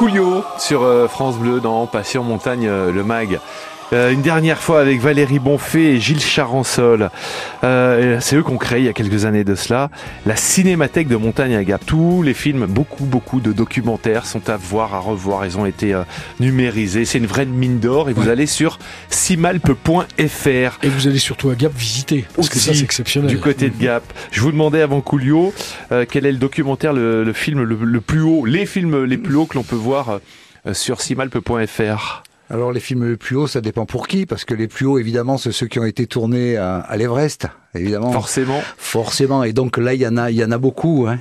Coolio 0.00 0.42
sur 0.56 0.82
euh, 0.82 1.08
France 1.08 1.36
Bleu 1.36 1.60
dans 1.60 1.84
Passion 1.84 2.22
Montagne, 2.22 2.66
euh, 2.66 2.90
le 2.90 3.04
mag. 3.04 3.38
Euh, 3.92 4.12
une 4.12 4.22
dernière 4.22 4.62
fois 4.62 4.80
avec 4.80 5.00
Valérie 5.00 5.38
Bonfait 5.38 5.94
et 5.94 6.00
Gilles 6.00 6.20
Charansol. 6.20 7.10
Euh, 7.64 8.18
c'est 8.20 8.36
eux 8.36 8.42
qui 8.42 8.50
ont 8.50 8.56
créé 8.58 8.80
il 8.80 8.84
y 8.84 8.88
a 8.88 8.92
quelques 8.92 9.24
années 9.24 9.44
de 9.44 9.54
cela 9.54 9.90
la 10.26 10.36
Cinémathèque 10.36 11.08
de 11.08 11.16
Montagne 11.16 11.54
à 11.54 11.64
Gap. 11.64 11.84
Tous 11.84 12.22
les 12.22 12.34
films, 12.34 12.66
beaucoup, 12.66 13.04
beaucoup 13.04 13.40
de 13.40 13.52
documentaires 13.52 14.26
sont 14.26 14.48
à 14.48 14.56
voir, 14.56 14.94
à 14.94 15.00
revoir. 15.00 15.44
Ils 15.46 15.58
ont 15.58 15.66
été 15.66 15.92
euh, 15.94 16.02
numérisés. 16.38 17.04
C'est 17.04 17.18
une 17.18 17.26
vraie 17.26 17.46
mine 17.46 17.80
d'or. 17.80 18.10
Et 18.10 18.12
vous 18.12 18.28
allez 18.28 18.46
sur 18.46 18.78
simalpe.fr. 19.08 20.78
Et 20.82 20.88
vous 20.88 21.08
allez 21.08 21.18
surtout 21.18 21.50
à 21.50 21.54
Gap 21.54 21.72
visiter, 21.76 22.24
parce 22.36 22.48
que 22.48 22.58
ça 22.58 22.74
c'est 22.74 22.84
exceptionnel. 22.84 23.30
Du 23.30 23.38
côté 23.38 23.70
de 23.70 23.82
Gap. 23.82 24.04
Je 24.30 24.40
vous 24.40 24.52
demandais 24.52 24.82
avant 24.82 25.00
Coolio, 25.00 25.52
euh, 25.92 26.04
quel 26.08 26.26
est 26.26 26.32
le 26.32 26.38
documentaire, 26.38 26.92
le, 26.92 27.24
le 27.24 27.32
film 27.32 27.62
le, 27.62 27.76
le 27.76 28.00
plus 28.00 28.22
haut, 28.22 28.44
les 28.44 28.66
films 28.66 29.04
les 29.04 29.18
plus 29.18 29.36
hauts 29.36 29.46
que 29.46 29.54
l'on 29.54 29.64
peut 29.64 29.76
voir 29.76 30.20
euh, 30.66 30.74
sur 30.74 31.00
simalpe.fr. 31.00 32.22
Alors 32.52 32.72
les 32.72 32.80
films 32.80 33.08
les 33.08 33.16
plus 33.16 33.36
hauts, 33.36 33.46
ça 33.46 33.60
dépend 33.60 33.86
pour 33.86 34.08
qui, 34.08 34.26
parce 34.26 34.44
que 34.44 34.54
les 34.54 34.66
plus 34.66 34.84
hauts, 34.84 34.98
évidemment, 34.98 35.38
c'est 35.38 35.52
ceux 35.52 35.68
qui 35.68 35.78
ont 35.78 35.84
été 35.84 36.06
tournés 36.08 36.56
à, 36.56 36.78
à 36.78 36.96
l'Everest, 36.96 37.46
évidemment. 37.76 38.10
Forcément. 38.10 38.60
Forcément, 38.76 39.44
et 39.44 39.52
donc 39.52 39.78
là, 39.78 39.94
il 39.94 40.00
y 40.00 40.06
en 40.06 40.16
a, 40.16 40.32
il 40.32 40.36
y 40.36 40.44
en 40.44 40.50
a 40.50 40.58
beaucoup, 40.58 41.06
hein. 41.08 41.18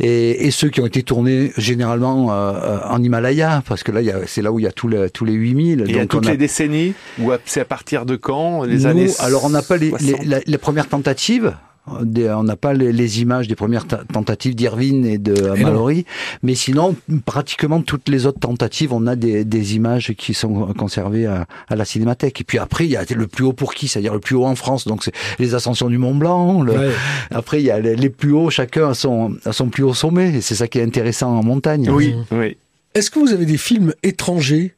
et, 0.00 0.44
et 0.46 0.50
ceux 0.50 0.68
qui 0.68 0.80
ont 0.80 0.86
été 0.86 1.04
tournés 1.04 1.52
généralement 1.56 2.32
euh, 2.32 2.52
euh, 2.54 2.78
en 2.88 3.00
Himalaya, 3.00 3.62
parce 3.68 3.84
que 3.84 3.92
là, 3.92 4.00
il 4.00 4.06
y 4.08 4.10
a- 4.10 4.26
c'est 4.26 4.42
là 4.42 4.50
où 4.50 4.58
il 4.58 4.64
y 4.64 4.66
a 4.68 4.72
tous 4.72 4.88
les, 4.88 5.08
tous 5.08 5.24
les 5.24 5.34
8000. 5.34 5.84
Et 5.88 5.94
à 5.94 5.98
donc 6.00 6.08
toutes 6.08 6.24
on 6.26 6.28
a- 6.28 6.32
les 6.32 6.36
décennies 6.36 6.94
Ou 7.20 7.30
à- 7.30 7.38
c'est 7.44 7.60
à 7.60 7.64
partir 7.64 8.04
de 8.04 8.16
quand 8.16 8.64
Les 8.64 8.78
Nous, 8.78 8.86
années 8.86 9.10
alors 9.20 9.44
on 9.44 9.50
n'a 9.50 9.62
pas 9.62 9.76
les, 9.76 9.92
les, 10.00 10.10
60. 10.10 10.24
la- 10.26 10.40
les 10.44 10.58
premières 10.58 10.88
tentatives. 10.88 11.54
Des- 12.02 12.30
on 12.30 12.42
n'a 12.44 12.56
pas 12.56 12.72
les, 12.72 12.92
les 12.92 13.20
images 13.20 13.48
des 13.48 13.54
premières 13.54 13.86
ta- 13.86 14.02
tentatives 14.12 14.54
d'Irvine 14.54 15.04
et 15.06 15.18
de 15.18 15.34
Et 15.34 15.60
non. 15.60 15.68
Mallory, 15.70 16.04
mais 16.42 16.54
sinon, 16.54 16.96
pratiquement 17.24 17.80
toutes 17.82 18.08
les 18.08 18.26
autres 18.26 18.40
tentatives, 18.40 18.92
on 18.92 19.06
a 19.06 19.16
des, 19.16 19.44
des 19.44 19.76
images 19.76 20.12
qui 20.16 20.34
sont 20.34 20.72
conservées 20.74 21.26
à, 21.26 21.46
à 21.68 21.76
la 21.76 21.84
cinémathèque. 21.84 22.40
Et 22.40 22.44
puis 22.44 22.58
après, 22.58 22.84
il 22.86 22.90
y 22.90 22.96
a 22.96 23.04
le 23.14 23.26
plus 23.26 23.44
haut 23.44 23.52
pour 23.52 23.74
qui 23.74 23.88
C'est-à-dire 23.88 24.14
le 24.14 24.20
plus 24.20 24.34
haut 24.36 24.44
en 24.46 24.56
France, 24.56 24.86
donc 24.86 25.04
c'est 25.04 25.12
les 25.38 25.54
ascensions 25.54 25.88
du 25.88 25.98
Mont 25.98 26.14
Blanc. 26.14 26.62
le- 26.62 26.72
Ouais. 26.72 26.90
Après, 27.30 27.60
il 27.62 27.66
y 27.66 27.70
a 27.70 27.80
les, 27.80 27.96
les 27.96 28.10
plus 28.10 28.32
hauts, 28.32 28.50
chacun 28.50 28.90
à 28.90 28.94
son, 28.94 29.36
à 29.44 29.52
son 29.52 29.68
plus 29.68 29.82
haut 29.84 29.94
sommet, 29.94 30.34
et 30.36 30.40
c'est 30.40 30.54
ça 30.56 30.68
qui 30.68 30.78
est 30.78 30.82
intéressant 30.82 31.30
en 31.38 31.42
montagne. 31.42 31.88
Oui, 31.90 32.14
oui. 32.32 32.56
Est-ce 32.94 33.10
que 33.10 33.18
vous 33.18 33.32
avez 33.32 33.44
des 33.44 33.58
films 33.58 33.92
étrangers 34.02 34.74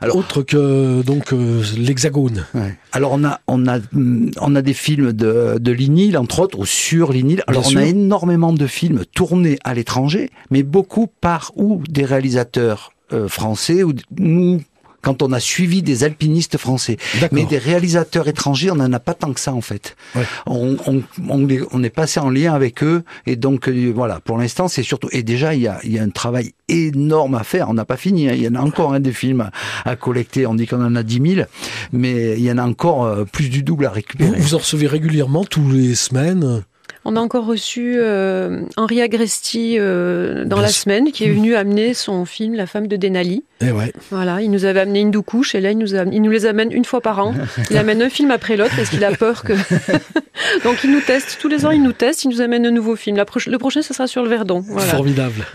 Alors- 0.00 0.16
autres 0.16 0.42
que 0.42 1.02
donc 1.02 1.32
euh, 1.32 1.62
l'Hexagone 1.76 2.44
Ouais. 2.54 2.76
Alors 2.92 3.12
on 3.12 3.24
a 3.24 3.40
on 3.48 3.66
a 3.66 3.78
hum, 3.94 4.30
on 4.40 4.54
a 4.54 4.62
des 4.62 4.74
films 4.74 5.12
de 5.12 5.58
de 5.58 5.72
Linil 5.72 6.16
entre 6.16 6.40
autres 6.40 6.58
ou 6.58 6.66
sur 6.66 7.12
Linil. 7.12 7.42
Alors 7.46 7.62
Bien 7.68 7.80
on 7.80 7.82
a 7.82 7.86
énormément 7.86 8.52
de 8.52 8.66
films 8.66 9.04
tournés 9.14 9.58
à 9.64 9.74
l'étranger, 9.74 10.30
mais 10.50 10.62
beaucoup 10.62 11.08
par 11.20 11.52
ou 11.56 11.82
des 11.88 12.04
réalisateurs 12.04 12.92
euh, 13.12 13.26
français 13.28 13.82
ou, 13.82 13.92
ou 14.20 14.60
quand 15.08 15.22
on 15.22 15.32
a 15.32 15.40
suivi 15.40 15.80
des 15.80 16.04
alpinistes 16.04 16.58
français. 16.58 16.98
Mais 17.32 17.46
des 17.46 17.56
réalisateurs 17.56 18.28
étrangers, 18.28 18.70
on 18.70 18.74
n'en 18.74 18.92
a 18.92 19.00
pas 19.00 19.14
tant 19.14 19.32
que 19.32 19.40
ça 19.40 19.54
en 19.54 19.62
fait. 19.62 19.96
Ouais. 20.14 20.24
On, 20.44 20.76
on, 20.86 21.02
on, 21.30 21.82
est 21.82 21.88
passé 21.88 22.20
en 22.20 22.28
lien 22.28 22.52
avec 22.52 22.82
eux 22.82 23.04
et 23.24 23.36
donc 23.36 23.70
euh, 23.70 23.90
voilà, 23.94 24.20
pour 24.20 24.36
l'instant 24.36 24.68
c'est 24.68 24.82
surtout 24.82 25.08
et 25.12 25.22
déjà 25.22 25.54
il 25.54 25.62
y 25.62 25.66
a, 25.66 25.80
y 25.84 25.98
a 25.98 26.02
un 26.02 26.10
travail 26.10 26.52
énorme 26.68 27.36
à 27.36 27.42
faire. 27.42 27.70
On 27.70 27.74
n'a 27.74 27.86
pas 27.86 27.96
fini, 27.96 28.28
hein. 28.28 28.34
il 28.34 28.42
y 28.42 28.48
en 28.48 28.54
a 28.54 28.60
encore 28.60 28.92
hein, 28.92 29.00
des 29.00 29.14
films 29.14 29.48
à, 29.86 29.96
collecter. 29.96 30.46
On 30.46 30.54
dit 30.54 30.66
qu'on 30.66 30.84
en 30.84 30.94
a 30.94 31.02
10 31.02 31.36
000, 31.36 31.46
mais 31.92 32.34
il 32.36 32.44
y 32.44 32.52
en 32.52 32.58
a 32.58 32.64
encore 32.64 33.06
euh, 33.06 33.24
plus 33.24 33.48
du 33.48 33.62
double 33.62 33.86
à 33.86 33.88
vous, 33.88 33.94
récupérer. 33.94 34.38
vous 34.38 34.54
en 34.56 34.58
recevez 34.58 34.88
régulièrement 34.88 35.46
tous 35.46 35.70
les 35.70 35.94
semaines? 35.94 36.64
On 37.10 37.16
a 37.16 37.20
encore 37.20 37.46
reçu 37.46 37.94
euh, 37.96 38.60
Henri 38.76 39.00
Agresti 39.00 39.76
euh, 39.78 40.44
dans 40.44 40.56
Bien 40.56 40.62
la 40.64 40.68
sûr. 40.68 40.82
semaine, 40.82 41.10
qui 41.10 41.24
est 41.24 41.30
venu 41.30 41.54
amener 41.54 41.94
son 41.94 42.26
film 42.26 42.54
La 42.54 42.66
femme 42.66 42.86
de 42.86 42.96
Denali. 42.96 43.44
Eh 43.62 43.72
ouais. 43.72 43.94
Voilà, 44.10 44.42
il 44.42 44.50
nous 44.50 44.66
avait 44.66 44.80
amené 44.80 45.00
une 45.00 45.10
doucouche 45.10 45.54
et 45.54 45.62
là 45.62 45.70
il 45.70 45.78
nous, 45.78 45.94
a- 45.94 46.04
il 46.04 46.20
nous 46.20 46.30
les 46.30 46.44
amène 46.44 46.70
une 46.70 46.84
fois 46.84 47.00
par 47.00 47.18
an. 47.20 47.32
Il 47.70 47.78
amène 47.78 48.02
un 48.02 48.10
film 48.10 48.30
après 48.30 48.58
l'autre 48.58 48.76
parce 48.76 48.90
qu'il 48.90 49.02
a 49.06 49.12
peur 49.12 49.42
que. 49.42 49.54
Donc 50.64 50.84
il 50.84 50.92
nous 50.92 51.00
teste 51.00 51.38
tous 51.40 51.48
les 51.48 51.64
ans, 51.64 51.70
il 51.70 51.82
nous 51.82 51.92
teste, 51.94 52.24
il 52.24 52.28
nous 52.28 52.42
amène 52.42 52.66
un 52.66 52.70
nouveau 52.70 52.94
film. 52.94 53.16
La 53.16 53.24
le 53.46 53.58
prochain, 53.58 53.80
ce 53.80 53.94
sera 53.94 54.06
sur 54.06 54.22
le 54.22 54.28
Verdon. 54.28 54.60
Voilà. 54.66 54.88
Formidable. 54.92 55.44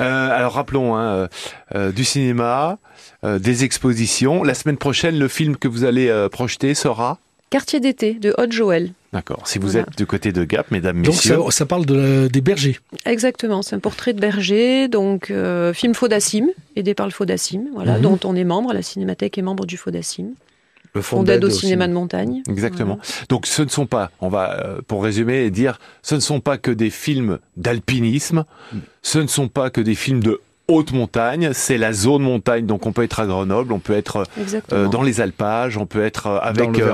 Euh, 0.00 0.30
alors 0.30 0.52
rappelons 0.52 0.94
hein, 0.94 1.02
euh, 1.08 1.28
euh, 1.74 1.90
du 1.90 2.04
cinéma, 2.04 2.78
euh, 3.24 3.40
des 3.40 3.64
expositions. 3.64 4.44
La 4.44 4.54
semaine 4.54 4.76
prochaine, 4.76 5.18
le 5.18 5.26
film 5.26 5.56
que 5.56 5.66
vous 5.66 5.82
allez 5.84 6.08
euh, 6.08 6.28
projeter 6.28 6.74
sera. 6.74 7.18
Quartier 7.50 7.80
d'été 7.80 8.14
de 8.14 8.32
Haute 8.38 8.52
Joël. 8.52 8.92
D'accord. 9.12 9.46
Si 9.46 9.58
vous 9.58 9.68
Voilà. 9.68 9.86
êtes 9.88 9.96
du 9.96 10.04
côté 10.04 10.32
de 10.32 10.44
Gap, 10.44 10.70
mesdames, 10.70 10.96
Donc 11.02 11.14
messieurs. 11.14 11.38
ça, 11.46 11.50
ça 11.50 11.66
parle 11.66 11.86
de 11.86 12.28
des 12.30 12.40
bergers. 12.42 12.78
Exactement, 13.06 13.62
c'est 13.62 13.74
un 13.74 13.78
portrait 13.78 14.12
de 14.12 14.20
berger, 14.20 14.88
donc 14.88 15.30
euh, 15.30 15.72
film 15.72 15.94
Faudacim, 15.94 16.48
aidé 16.76 16.92
par 16.94 17.06
le 17.06 17.12
Faudacim, 17.12 17.62
voilà, 17.72 17.94
Mhm. 17.96 18.02
dont 18.02 18.18
on 18.24 18.36
est 18.36 18.44
membre, 18.44 18.72
la 18.74 18.82
Cinémathèque 18.82 19.38
est 19.38 19.42
membre 19.42 19.64
du 19.64 19.76
Faudacim. 19.78 20.26
Le 20.94 21.02
On 21.12 21.24
aide 21.26 21.44
au 21.44 21.50
cinéma 21.50 21.86
de 21.86 21.92
montagne. 21.92 22.42
Exactement. 22.48 22.98
Donc 23.28 23.46
ce 23.46 23.62
ne 23.62 23.68
sont 23.68 23.86
pas, 23.86 24.10
on 24.20 24.28
va 24.28 24.58
euh, 24.58 24.80
pour 24.86 25.04
résumer 25.04 25.44
et 25.44 25.50
dire, 25.50 25.78
ce 26.02 26.14
ne 26.14 26.20
sont 26.20 26.40
pas 26.40 26.56
que 26.58 26.70
des 26.70 26.90
films 26.90 27.38
d'alpinisme, 27.58 28.44
ce 29.02 29.18
ne 29.18 29.26
sont 29.26 29.48
pas 29.48 29.70
que 29.70 29.80
des 29.82 29.94
films 29.94 30.22
de 30.22 30.40
haute 30.70 30.92
montagne, 30.92 31.50
c'est 31.54 31.78
la 31.78 31.94
zone 31.94 32.22
montagne. 32.22 32.66
Donc 32.66 32.84
on 32.84 32.92
peut 32.92 33.02
être 33.02 33.20
à 33.20 33.26
Grenoble, 33.26 33.72
on 33.72 33.78
peut 33.78 33.94
être 33.94 34.24
Exactement. 34.38 34.82
euh, 34.82 34.88
dans 34.88 35.02
les 35.02 35.22
alpages, 35.22 35.78
on 35.78 35.86
peut 35.86 36.04
être 36.04 36.26
euh, 36.26 36.38
avec 36.42 36.78
euh, 36.78 36.92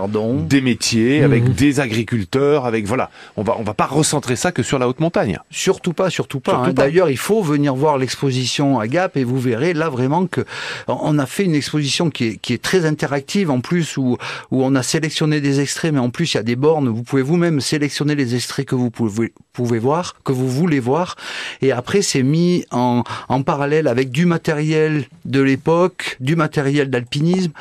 des 0.48 0.60
métiers, 0.60 1.18
Mhm. 1.18 1.24
avec 1.24 1.54
des 1.56 1.80
agriculteurs, 1.80 2.66
avec 2.66 2.87
voilà. 2.87 3.10
On 3.37 3.42
va 3.42 3.56
on 3.58 3.64
va 3.64 3.74
pas 3.74 3.87
recentrer 3.87 4.37
ça 4.37 4.52
que 4.52 4.62
sur 4.62 4.78
la 4.78 4.88
haute 4.88 5.00
montagne. 5.00 5.38
Surtout 5.50 5.92
pas, 5.92 6.08
surtout 6.08 6.38
pas. 6.38 6.54
Hein. 6.54 6.64
pas. 6.66 6.72
D'ailleurs, 6.72 7.10
il 7.10 7.18
faut 7.18 7.42
venir 7.42 7.74
voir 7.74 7.98
l'exposition 7.98 8.78
à 8.78 8.87
Gap 8.87 9.16
et 9.16 9.24
vous 9.24 9.40
verrez 9.40 9.74
là 9.74 9.88
vraiment 9.88 10.26
que 10.26 10.44
on 10.87 11.18
a 11.18 11.26
fait 11.26 11.42
une 11.44 11.56
exposition 11.56 12.10
qui 12.10 12.24
est, 12.28 12.37
qui 12.37 12.52
est 12.52 12.62
très 12.62 12.87
interactive 12.87 13.50
en 13.50 13.58
plus 13.60 13.96
où, 13.96 14.16
où 14.52 14.62
on 14.64 14.76
a 14.76 14.84
sélectionné 14.84 15.40
des 15.40 15.58
extraits, 15.60 15.92
mais 15.92 15.98
en 15.98 16.10
plus 16.10 16.34
il 16.34 16.37
y 16.37 16.40
a 16.40 16.44
des 16.44 16.54
bornes. 16.56 16.88
Vous 16.88 17.02
pouvez 17.02 17.22
vous-même 17.22 17.60
sélectionner 17.60 18.14
les 18.14 18.37
extraits 18.37 18.66
que 18.66 18.76
vous 18.76 18.90
pouvez, 18.92 19.32
pouvez 19.52 19.80
voir, 19.80 20.14
que 20.24 20.30
vous 20.30 20.48
voulez 20.48 20.78
voir, 20.78 21.16
et 21.60 21.72
après 21.72 22.02
c'est 22.02 22.22
mis 22.22 22.64
en, 22.70 23.02
en 23.28 23.42
parallèle 23.42 23.63
avec 23.64 24.11
du 24.11 24.27
matériel 24.27 25.07
de 25.24 25.40
l'époque, 25.40 26.16
du 26.20 26.37
matériel 26.37 26.90
d'alpinisme. 26.90 27.53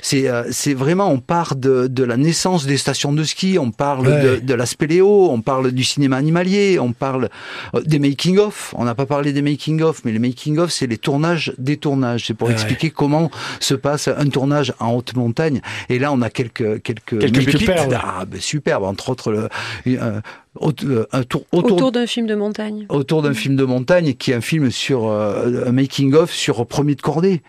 C'est 0.00 0.28
euh, 0.28 0.44
c'est 0.50 0.72
vraiment 0.74 1.10
on 1.10 1.18
part 1.18 1.54
de, 1.54 1.86
de 1.86 2.02
la 2.04 2.16
naissance 2.16 2.64
des 2.66 2.78
stations 2.78 3.12
de 3.12 3.22
ski, 3.24 3.58
on 3.58 3.70
parle 3.70 4.06
Ouais. 4.08 4.22
de, 4.22 4.36
de 4.46 4.54
la 4.54 4.64
spéléo, 4.64 5.28
on 5.30 5.42
parle 5.42 5.72
du 5.72 5.84
cinéma 5.84 6.16
animalier, 6.16 6.78
on 6.80 6.92
parle 6.92 7.28
euh, 7.74 7.82
des 7.82 7.98
making-of. 7.98 8.74
On 8.78 8.84
n'a 8.84 8.94
pas 8.94 9.04
parlé 9.06 9.32
des 9.34 9.42
making-of, 9.42 10.02
mais 10.04 10.12
les 10.12 10.18
making-of, 10.18 10.70
c'est 10.70 10.86
les 10.86 10.96
tournages 10.98 11.52
des 11.58 11.76
tournages. 11.76 12.24
C'est 12.26 12.34
pour 12.34 12.48
Ouais. 12.48 12.54
expliquer 12.54 12.90
comment 12.90 13.30
se 13.60 13.74
passe 13.74 14.08
un 14.08 14.28
tournage 14.28 14.72
en 14.80 14.92
haute 14.94 15.14
montagne. 15.14 15.60
Et 15.90 15.98
là, 15.98 16.10
on 16.12 16.22
a 16.22 16.30
quelques 16.30 16.82
quelques 16.82 17.18
Quelques 17.20 17.44
pépites. 17.44 17.70
Ah, 17.94 18.24
ben, 18.26 18.40
superbe. 18.40 18.84
Entre 18.84 19.10
autres, 19.10 19.30
le, 19.32 19.48
euh, 19.88 20.20
euh, 20.62 21.06
un 21.12 21.22
tour 21.22 21.44
autour 21.52 21.72
Autour 21.76 21.92
d'un 21.92 22.06
film 22.06 22.26
de 22.26 22.34
montagne. 22.34 22.86
autour 22.88 23.22
d'un 23.22 23.34
film 23.34 23.54
de 23.54 23.64
montagne 23.64 24.14
qui 24.14 24.32
est 24.32 24.34
un 24.34 24.40
film 24.40 24.70
sur 24.70 25.06
euh, 25.08 25.64
un 25.68 25.72
making 25.72 26.12
of 26.14 26.32
sur 26.32 26.66
Premier 26.66 26.96
de 26.96 27.02
Cordée 27.02 27.40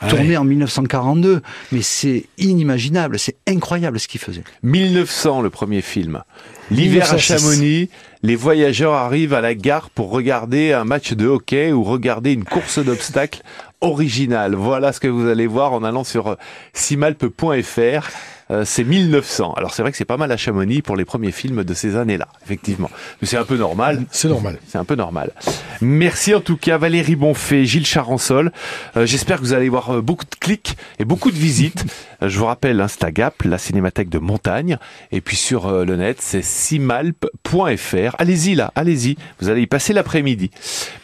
Ah 0.00 0.08
tourné 0.08 0.28
ouais. 0.30 0.36
en 0.36 0.44
1942 0.44 1.42
mais 1.72 1.82
c'est 1.82 2.24
inimaginable 2.38 3.18
c'est 3.18 3.36
incroyable 3.48 3.98
ce 3.98 4.06
qu'il 4.06 4.20
faisait 4.20 4.44
1900 4.62 5.42
le 5.42 5.50
premier 5.50 5.82
film. 5.82 6.22
L'hiver 6.70 7.04
à 7.10 7.14
1906. 7.14 7.22
Chamonix, 7.22 7.90
les 8.22 8.34
voyageurs 8.36 8.94
arrivent 8.94 9.34
à 9.34 9.40
la 9.40 9.54
gare 9.54 9.88
pour 9.90 10.10
regarder 10.10 10.72
un 10.72 10.84
match 10.84 11.12
de 11.12 11.26
hockey 11.26 11.70
ou 11.72 11.84
regarder 11.84 12.32
une 12.32 12.44
course 12.44 12.80
d'obstacles 12.80 13.42
originale. 13.80 14.54
Voilà 14.56 14.92
ce 14.92 14.98
que 14.98 15.06
vous 15.06 15.28
allez 15.28 15.46
voir 15.46 15.72
en 15.72 15.84
allant 15.84 16.02
sur 16.02 16.26
euh, 16.28 16.34
simalpe.fr. 16.72 18.08
Euh, 18.50 18.64
c'est 18.64 18.84
1900. 18.84 19.54
Alors 19.56 19.74
c'est 19.74 19.82
vrai 19.82 19.90
que 19.90 19.98
c'est 19.98 20.04
pas 20.04 20.16
mal 20.16 20.30
à 20.30 20.36
Chamonix 20.36 20.82
pour 20.82 20.96
les 20.96 21.04
premiers 21.04 21.32
films 21.32 21.64
de 21.64 21.74
ces 21.74 21.96
années-là, 21.96 22.28
effectivement. 22.44 22.90
Mais 23.20 23.26
c'est 23.26 23.36
un 23.36 23.44
peu 23.44 23.56
normal. 23.56 24.04
C'est 24.10 24.28
normal. 24.28 24.58
C'est 24.66 24.78
un 24.78 24.84
peu 24.84 24.94
normal. 24.94 25.32
Merci 25.80 26.34
en 26.34 26.40
tout 26.40 26.56
cas 26.56 26.78
Valérie 26.78 27.16
Bonfait, 27.16 27.64
Gilles 27.64 27.86
Charansol. 27.86 28.52
Euh, 28.96 29.06
J'espère 29.06 29.38
que 29.38 29.42
vous 29.42 29.52
allez 29.52 29.68
voir 29.68 29.96
euh, 29.96 30.00
beaucoup 30.00 30.24
de 30.24 30.34
clics 30.38 30.76
et 30.98 31.04
beaucoup 31.04 31.30
de 31.30 31.36
visites. 31.36 31.84
Euh, 32.22 32.30
je 32.30 32.38
vous 32.38 32.46
rappelle, 32.46 32.80
hein, 32.80 32.88
c'est 32.88 33.04
à 33.04 33.10
Gap, 33.10 33.42
la 33.44 33.58
cinémathèque 33.58 34.08
de 34.08 34.18
montagne. 34.18 34.78
Et 35.12 35.20
puis 35.20 35.36
sur 35.36 35.66
euh, 35.66 35.84
le 35.84 35.96
net, 35.96 36.16
c'est 36.20 36.42
simalp.fr. 36.42 38.16
Allez-y 38.18 38.54
là, 38.54 38.72
allez-y. 38.74 39.16
Vous 39.40 39.48
allez 39.48 39.62
y 39.62 39.66
passer 39.66 39.92
l'après-midi. 39.92 40.50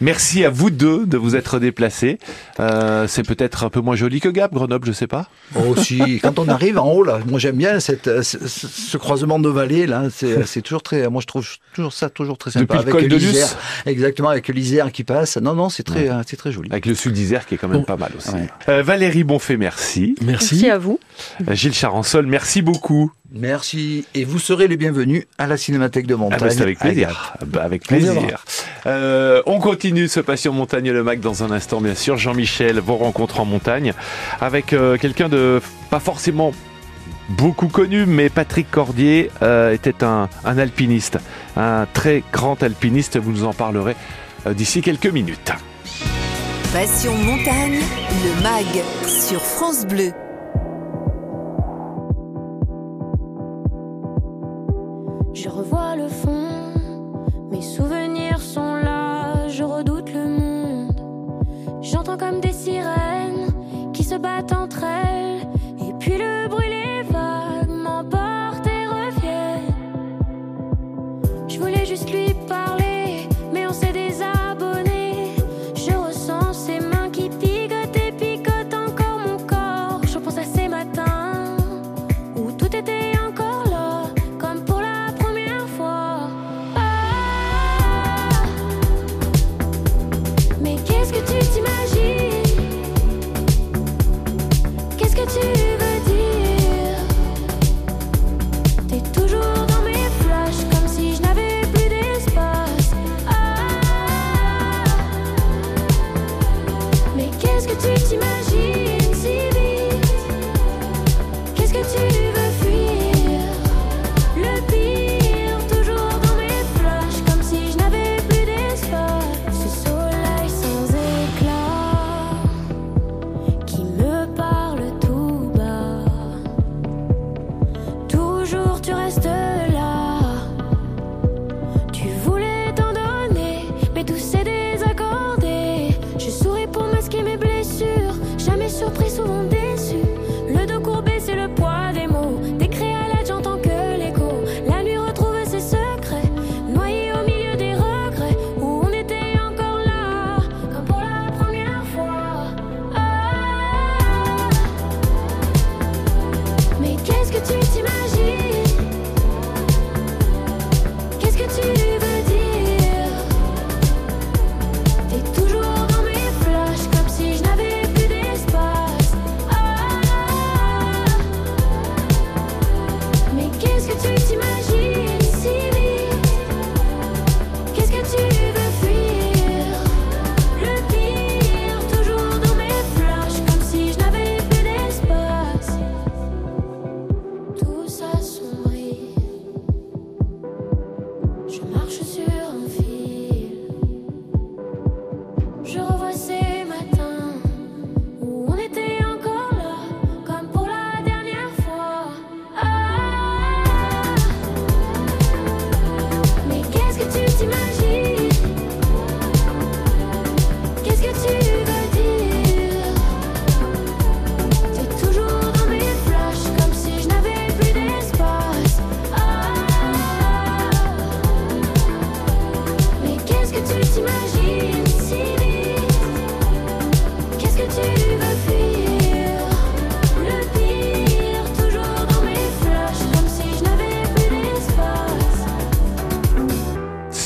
Merci 0.00 0.44
à 0.44 0.50
vous 0.50 0.70
deux 0.70 1.06
de 1.06 1.16
vous 1.16 1.36
être 1.36 1.58
déplacés. 1.58 2.18
Euh, 2.60 3.06
c'est 3.08 3.26
peut-être 3.26 3.64
un 3.64 3.70
peu 3.70 3.80
moins 3.80 3.96
joli 3.96 4.20
que 4.20 4.28
Gap, 4.28 4.52
Grenoble, 4.54 4.86
je 4.86 4.92
sais 4.92 5.06
pas. 5.06 5.28
aussi 5.68 6.20
quand 6.22 6.38
on 6.38 6.48
arrive 6.48 6.78
en 6.78 6.90
haut 6.90 7.04
là 7.04 7.18
moi 7.32 7.40
j'aime 7.40 7.56
bien 7.56 7.80
cette, 7.80 8.06
euh, 8.06 8.22
ce, 8.22 8.96
croisement 8.96 9.38
de 9.40 9.48
vallées 9.48 9.86
là 9.86 10.04
c'est 10.14 10.46
c'est 10.46 10.62
toujours 10.62 10.82
très 10.82 11.08
moi 11.08 11.20
je 11.20 11.26
trouve 11.26 11.46
toujours 11.74 11.92
ça 11.92 12.08
toujours 12.10 12.38
très 12.38 12.50
sympa 12.52 12.76
Depuis 12.76 12.86
le 12.86 12.92
col 12.92 13.08
de 13.08 13.16
Luce. 13.16 13.24
l'Isère 13.32 13.48
exactement 13.86 14.28
avec 14.28 14.46
l'Isère 14.48 14.92
qui 14.92 15.02
passe 15.02 15.36
non 15.38 15.54
non 15.54 15.68
c'est 15.68 15.82
très 15.82 16.08
euh, 16.08 16.22
c'est 16.26 16.36
très 16.36 16.52
joli 16.52 16.68
Avec 16.70 16.86
le 16.86 16.94
sud 16.94 17.12
d'Isère 17.14 17.46
qui 17.46 17.54
est 17.54 17.58
quand 17.58 17.68
même 17.68 17.78
Bon. 17.78 17.84
pas 17.84 17.96
mal 17.96 18.12
aussi. 18.16 18.30
Ouais. 18.30 18.48
Euh, 18.68 18.82
Valérie 18.82 19.24
Bonfait, 19.24 19.56
merci. 19.56 20.14
Merci. 20.22 20.54
Merci 20.56 20.70
à 20.70 20.78
vous. 20.78 21.00
Gilles 21.52 21.72
Charansol, 21.74 22.26
merci 22.26 22.60
beaucoup. 22.62 23.10
merci 23.32 24.04
et 24.14 24.24
vous 24.24 24.38
serez 24.38 24.68
les 24.68 24.76
bienvenus 24.76 25.24
à 25.38 25.46
la 25.46 25.56
cinémathèque 25.56 26.06
de 26.06 26.14
Ah 26.14 26.18
montagne 26.18 26.40
bah, 26.40 26.50
c'est 26.50 26.60
avec 26.62 26.78
plaisir. 26.78 27.34
Bah, 27.46 27.62
avec 27.62 27.84
plaisir. 27.84 28.44
Euh, 28.86 29.42
on 29.46 29.58
continue 29.58 30.06
ce 30.08 30.20
Passion 30.20 30.52
Montagne 30.52 30.90
le 30.90 31.02
Mac 31.02 31.20
dans 31.20 31.42
un 31.44 31.50
instant, 31.50 31.80
bien 31.80 31.94
sûr. 31.94 32.18
Jean-Michel, 32.18 32.78
vos 32.80 32.96
rencontres 32.96 33.40
en 33.40 33.44
montagne 33.46 33.94
avec 34.40 34.72
euh, 34.72 34.98
quelqu'un 34.98 35.28
de 35.30 35.60
pas 35.90 36.00
forcément 36.00 36.52
beaucoup 37.28 37.68
connu, 37.68 38.06
mais 38.06 38.28
Patrick 38.28 38.70
Cordier 38.70 39.30
euh, 39.42 39.72
était 39.72 40.04
un, 40.04 40.28
un 40.44 40.58
alpiniste, 40.58 41.18
un 41.56 41.86
très 41.92 42.22
grand 42.32 42.62
alpiniste. 42.62 43.18
Vous 43.18 43.32
nous 43.32 43.44
en 43.44 43.52
parlerez 43.52 43.96
euh, 44.46 44.54
d'ici 44.54 44.80
quelques 44.80 45.06
minutes. 45.06 45.52
Passion 46.72 47.14
montagne, 47.14 47.80
le 48.24 48.42
MAG 48.42 48.82
sur 49.06 49.40
France 49.40 49.86
Bleu. 49.86 50.12
Je 55.34 55.48
revois 55.48 55.96
le 55.96 56.08
fond, 56.08 56.74
mes 57.50 57.62
souvenirs 57.62 58.40
sont 58.40 58.76
là, 58.76 59.48
je 59.48 59.64
redoute 59.64 60.12
le 60.12 60.28
monde. 60.28 61.82
J'entends 61.82 62.16
comme 62.16 62.40
des 62.40 62.52
sirènes 62.52 63.52
qui 63.92 64.04
se 64.04 64.14
battent 64.14 64.52
entre 64.52 64.61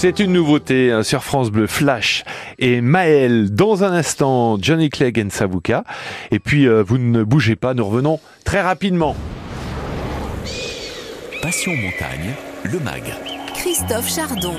C'est 0.06 0.20
une 0.20 0.34
nouveauté 0.34 0.92
hein, 0.92 1.02
sur 1.02 1.24
France 1.24 1.50
Bleu 1.50 1.66
Flash 1.66 2.22
et 2.60 2.80
Maël. 2.80 3.52
Dans 3.52 3.82
un 3.82 3.92
instant, 3.92 4.56
Johnny 4.56 4.88
Clegg 4.88 5.18
et 5.18 5.26
Savuka. 5.30 5.82
Et 6.30 6.38
puis, 6.38 6.68
euh, 6.68 6.80
vous 6.80 6.96
ne 6.96 7.24
bougez 7.24 7.56
pas, 7.56 7.74
nous 7.74 7.84
revenons 7.84 8.20
très 8.44 8.60
rapidement. 8.60 9.16
Passion 11.42 11.72
Montagne, 11.72 12.34
le 12.62 12.78
MAG. 12.78 13.14
Christophe 13.56 14.08
Chardon. 14.08 14.54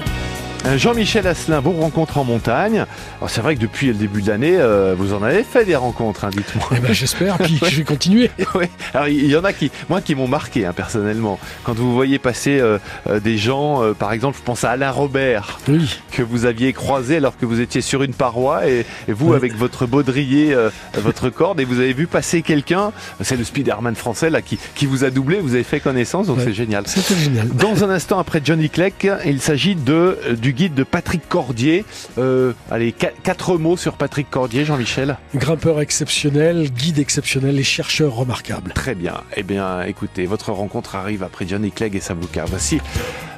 Euh, 0.65 0.77
Jean-Michel 0.77 1.25
Asselin, 1.27 1.59
vos 1.61 1.71
rencontres 1.71 2.17
en 2.17 2.25
montagne. 2.25 2.85
Alors 3.19 3.29
c'est 3.29 3.39
vrai 3.41 3.55
que 3.55 3.61
depuis 3.61 3.87
le 3.87 3.93
début 3.93 4.21
de 4.21 4.27
l'année, 4.27 4.57
euh, 4.57 4.95
vous 4.97 5.13
en 5.13 5.23
avez 5.23 5.43
fait 5.43 5.63
des 5.63 5.75
rencontres, 5.77 6.25
hein, 6.25 6.29
dites-moi. 6.31 6.65
Eh 6.75 6.79
ben, 6.79 6.91
j'espère, 6.93 7.37
puis 7.43 7.57
je 7.69 7.75
vais 7.77 7.83
continuer. 7.83 8.31
Alors 8.93 9.07
il 9.07 9.27
y 9.27 9.35
en 9.37 9.43
a 9.45 9.53
qui, 9.53 9.71
moi, 9.87 10.01
qui 10.01 10.13
m'ont 10.15 10.27
marqué 10.27 10.65
hein, 10.65 10.73
personnellement. 10.75 11.39
Quand 11.63 11.73
vous 11.73 11.93
voyez 11.93 12.19
passer 12.19 12.59
euh, 12.59 12.79
euh, 13.09 13.19
des 13.21 13.37
gens, 13.37 13.81
par 13.97 14.11
exemple, 14.11 14.37
je 14.39 14.43
pense 14.43 14.63
à 14.65 14.71
Alain 14.71 14.91
Robert, 14.91 15.59
Oui. 15.69 15.99
que 16.11 16.21
vous 16.21 16.45
aviez 16.45 16.73
croisé 16.73 17.17
alors 17.17 17.37
que 17.37 17.45
vous 17.45 17.61
étiez 17.61 17.81
sur 17.81 18.03
une 18.03 18.13
paroi 18.13 18.67
et, 18.67 18.85
et 19.07 19.13
vous 19.13 19.29
Oui. 19.29 19.35
avec 19.37 19.55
votre 19.55 19.85
baudrier, 19.85 20.53
votre 20.95 21.29
corde, 21.29 21.59
et 21.61 21.65
vous 21.65 21.79
avez 21.79 21.93
vu 21.93 22.07
passer 22.07 22.41
quelqu'un. 22.41 22.91
C'est 23.21 23.37
le 23.37 23.43
Spider-Man 23.45 23.95
français 23.95 24.29
là 24.29 24.41
qui, 24.41 24.57
qui 24.75 24.85
vous 24.85 25.05
a 25.05 25.11
doublé. 25.11 25.39
Vous 25.39 25.53
avez 25.53 25.63
fait 25.63 25.79
connaissance, 25.79 26.27
donc 26.27 26.37
Ouais. 26.39 26.43
c'est 26.45 26.53
génial. 26.53 26.83
C'était 26.87 27.15
génial. 27.15 27.47
Dans 27.49 27.83
un 27.85 27.89
instant 27.89 28.19
après 28.19 28.41
Johnny 28.43 28.69
Clegg, 28.69 28.93
il 29.25 29.39
s'agit 29.39 29.75
de 29.75 30.17
du 30.47 30.53
guide 30.53 30.75
de 30.75 30.83
Patrick 30.83 31.27
Cordier. 31.27 31.83
Euh, 32.17 32.53
allez, 32.71 32.93
qua- 32.93 33.11
quatre 33.21 33.57
mots 33.57 33.75
sur 33.75 33.97
Patrick 33.97 34.29
Cordier, 34.29 34.63
Jean-Michel. 34.63 35.17
Grimpeur 35.35 35.81
exceptionnel, 35.81 36.71
guide 36.71 36.99
exceptionnel 36.99 37.59
et 37.59 37.63
chercheur 37.63 38.15
remarquable. 38.15 38.71
Très 38.73 38.95
bien. 38.95 39.15
Eh 39.35 39.43
bien, 39.43 39.81
écoutez, 39.81 40.25
votre 40.25 40.53
rencontre 40.53 40.95
arrive 40.95 41.21
après 41.21 41.45
Johnny 41.45 41.69
Clegg 41.71 41.95
et 41.97 41.99
Savuka. 41.99 42.45
Voici 42.45 42.79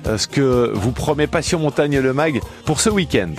euh, 0.05 0.19
ce 0.19 0.27
que 0.27 0.71
vous 0.75 0.91
promet 0.91 1.25
Passion 1.25 1.57
Montagne 1.57 1.97
le 1.97 2.13
Mag 2.13 2.41
pour 2.65 2.79
ce 2.79 2.91
week-end. 2.91 3.33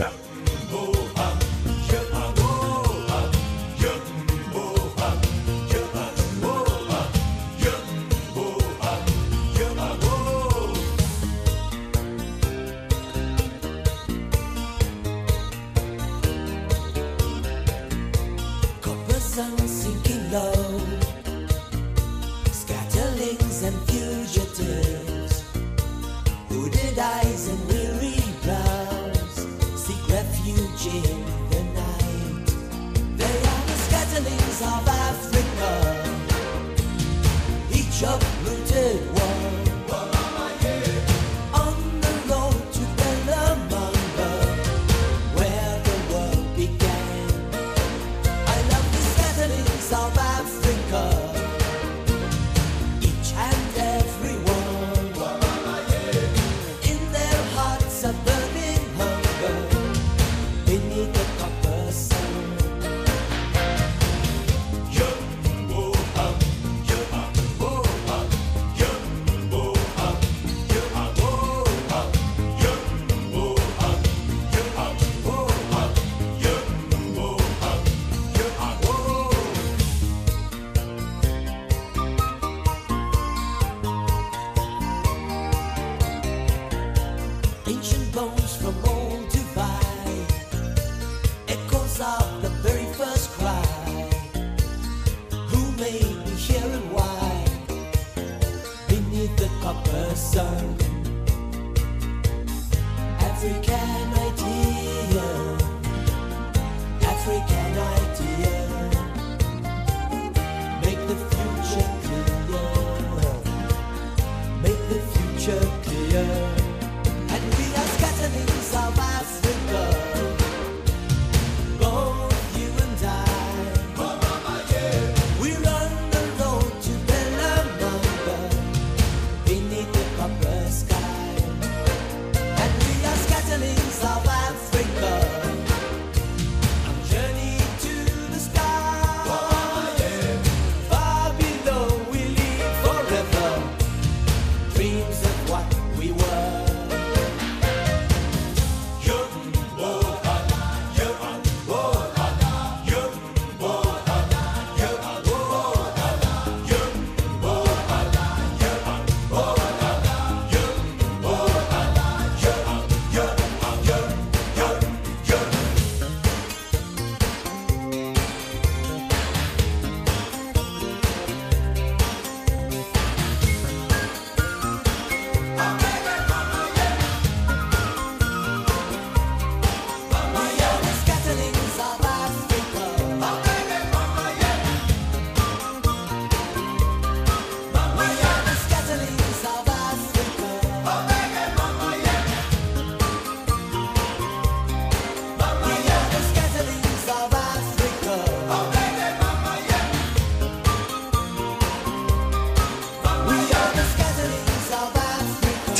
Africa. 103.42 103.99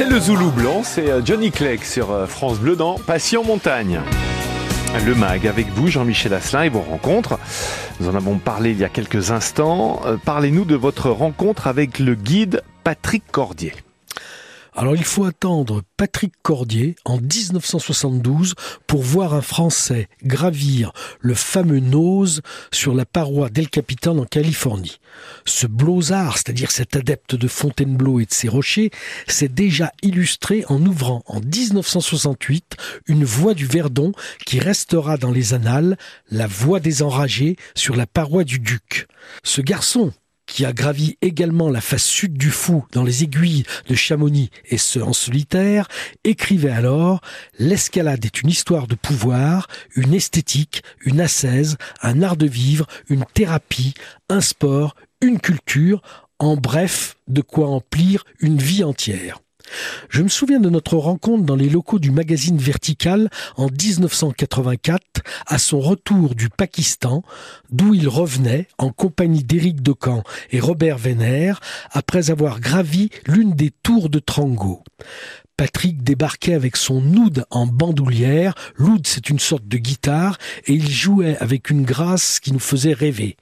C'est 0.00 0.08
le 0.08 0.18
Zoulou 0.18 0.50
blanc, 0.50 0.80
c'est 0.82 1.10
euh, 1.10 1.20
Johnny 1.22 1.50
Clegg 1.50 1.84
sur 1.84 2.10
euh, 2.10 2.24
France 2.24 2.58
Bleu 2.58 2.74
dans 2.74 2.94
Passion 2.94 3.44
Montagne. 3.44 4.00
Le 5.04 5.14
MAG 5.14 5.46
avec 5.46 5.68
vous, 5.74 5.88
Jean-Michel 5.88 6.32
Asselin 6.32 6.62
et 6.62 6.68
vos 6.70 6.80
rencontres. 6.80 7.38
Nous 8.00 8.08
en 8.08 8.14
avons 8.14 8.38
parlé 8.38 8.70
il 8.70 8.78
y 8.78 8.84
a 8.84 8.88
quelques 8.88 9.30
instants. 9.30 10.00
Euh, 10.06 10.16
Parlez-nous 10.16 10.64
de 10.64 10.74
votre 10.74 11.10
rencontre 11.10 11.66
avec 11.66 11.98
le 11.98 12.14
guide 12.14 12.62
Patrick 12.82 13.24
Cordier. 13.30 13.74
Alors 14.80 14.96
il 14.96 15.04
faut 15.04 15.26
attendre 15.26 15.82
Patrick 15.98 16.32
Cordier 16.40 16.96
en 17.04 17.18
1972 17.18 18.54
pour 18.86 19.02
voir 19.02 19.34
un 19.34 19.42
Français 19.42 20.08
gravir 20.24 20.92
le 21.20 21.34
fameux 21.34 21.80
Nose 21.80 22.40
sur 22.72 22.94
la 22.94 23.04
paroi 23.04 23.50
d'El 23.50 23.68
Capitan 23.68 24.16
en 24.16 24.24
Californie. 24.24 24.98
Ce 25.44 25.66
blozard, 25.66 26.38
c'est-à-dire 26.38 26.70
cet 26.70 26.96
adepte 26.96 27.34
de 27.34 27.46
Fontainebleau 27.46 28.20
et 28.20 28.24
de 28.24 28.32
ses 28.32 28.48
rochers, 28.48 28.90
s'est 29.28 29.48
déjà 29.48 29.92
illustré 30.00 30.64
en 30.68 30.82
ouvrant 30.86 31.24
en 31.26 31.40
1968 31.40 32.78
une 33.06 33.26
voie 33.26 33.52
du 33.52 33.66
Verdon 33.66 34.12
qui 34.46 34.60
restera 34.60 35.18
dans 35.18 35.30
les 35.30 35.52
annales, 35.52 35.98
la 36.30 36.46
voie 36.46 36.80
des 36.80 37.02
enragés 37.02 37.56
sur 37.74 37.96
la 37.96 38.06
paroi 38.06 38.44
du 38.44 38.58
Duc. 38.58 39.08
Ce 39.42 39.60
garçon, 39.60 40.14
qui 40.50 40.64
a 40.64 40.72
gravi 40.72 41.16
également 41.22 41.70
la 41.70 41.80
face 41.80 42.04
sud 42.04 42.36
du 42.36 42.50
Fou 42.50 42.84
dans 42.92 43.04
les 43.04 43.22
aiguilles 43.22 43.64
de 43.88 43.94
Chamonix 43.94 44.50
et 44.66 44.78
ce 44.78 44.98
en 44.98 45.12
solitaire, 45.12 45.88
écrivait 46.24 46.70
alors 46.70 47.20
L'escalade 47.58 48.24
est 48.24 48.42
une 48.42 48.50
histoire 48.50 48.86
de 48.86 48.94
pouvoir, 48.96 49.68
une 49.94 50.12
esthétique, 50.12 50.82
une 51.04 51.20
ascèse, 51.20 51.76
un 52.02 52.22
art 52.22 52.36
de 52.36 52.46
vivre, 52.46 52.86
une 53.08 53.24
thérapie, 53.32 53.94
un 54.28 54.40
sport, 54.40 54.96
une 55.20 55.40
culture, 55.40 56.02
en 56.38 56.56
bref, 56.56 57.16
de 57.28 57.42
quoi 57.42 57.68
emplir 57.68 58.24
une 58.40 58.58
vie 58.58 58.82
entière. 58.82 59.40
Je 60.08 60.22
me 60.22 60.28
souviens 60.28 60.60
de 60.60 60.70
notre 60.70 60.96
rencontre 60.96 61.44
dans 61.44 61.56
les 61.56 61.68
locaux 61.68 61.98
du 61.98 62.10
magazine 62.10 62.58
Vertical 62.58 63.30
en 63.56 63.66
1984 63.66 65.22
à 65.46 65.58
son 65.58 65.80
retour 65.80 66.34
du 66.34 66.48
Pakistan, 66.48 67.22
d'où 67.70 67.94
il 67.94 68.08
revenait 68.08 68.68
en 68.78 68.90
compagnie 68.90 69.44
d'Éric 69.44 69.82
Decamp 69.82 70.22
et 70.50 70.60
Robert 70.60 70.98
Vénère 70.98 71.60
après 71.90 72.30
avoir 72.30 72.60
gravi 72.60 73.10
l'une 73.26 73.52
des 73.52 73.70
tours 73.70 74.10
de 74.10 74.18
Trango. 74.18 74.82
Patrick 75.60 76.02
débarquait 76.02 76.54
avec 76.54 76.74
son 76.74 77.04
oud 77.14 77.44
en 77.50 77.66
bandoulière. 77.66 78.54
L'oud, 78.76 79.06
c'est 79.06 79.28
une 79.28 79.38
sorte 79.38 79.68
de 79.68 79.76
guitare, 79.76 80.38
et 80.64 80.72
il 80.72 80.90
jouait 80.90 81.36
avec 81.36 81.68
une 81.68 81.82
grâce 81.82 82.40
qui 82.40 82.52
nous 82.52 82.58
faisait 82.58 82.94
rêver. 82.94 83.36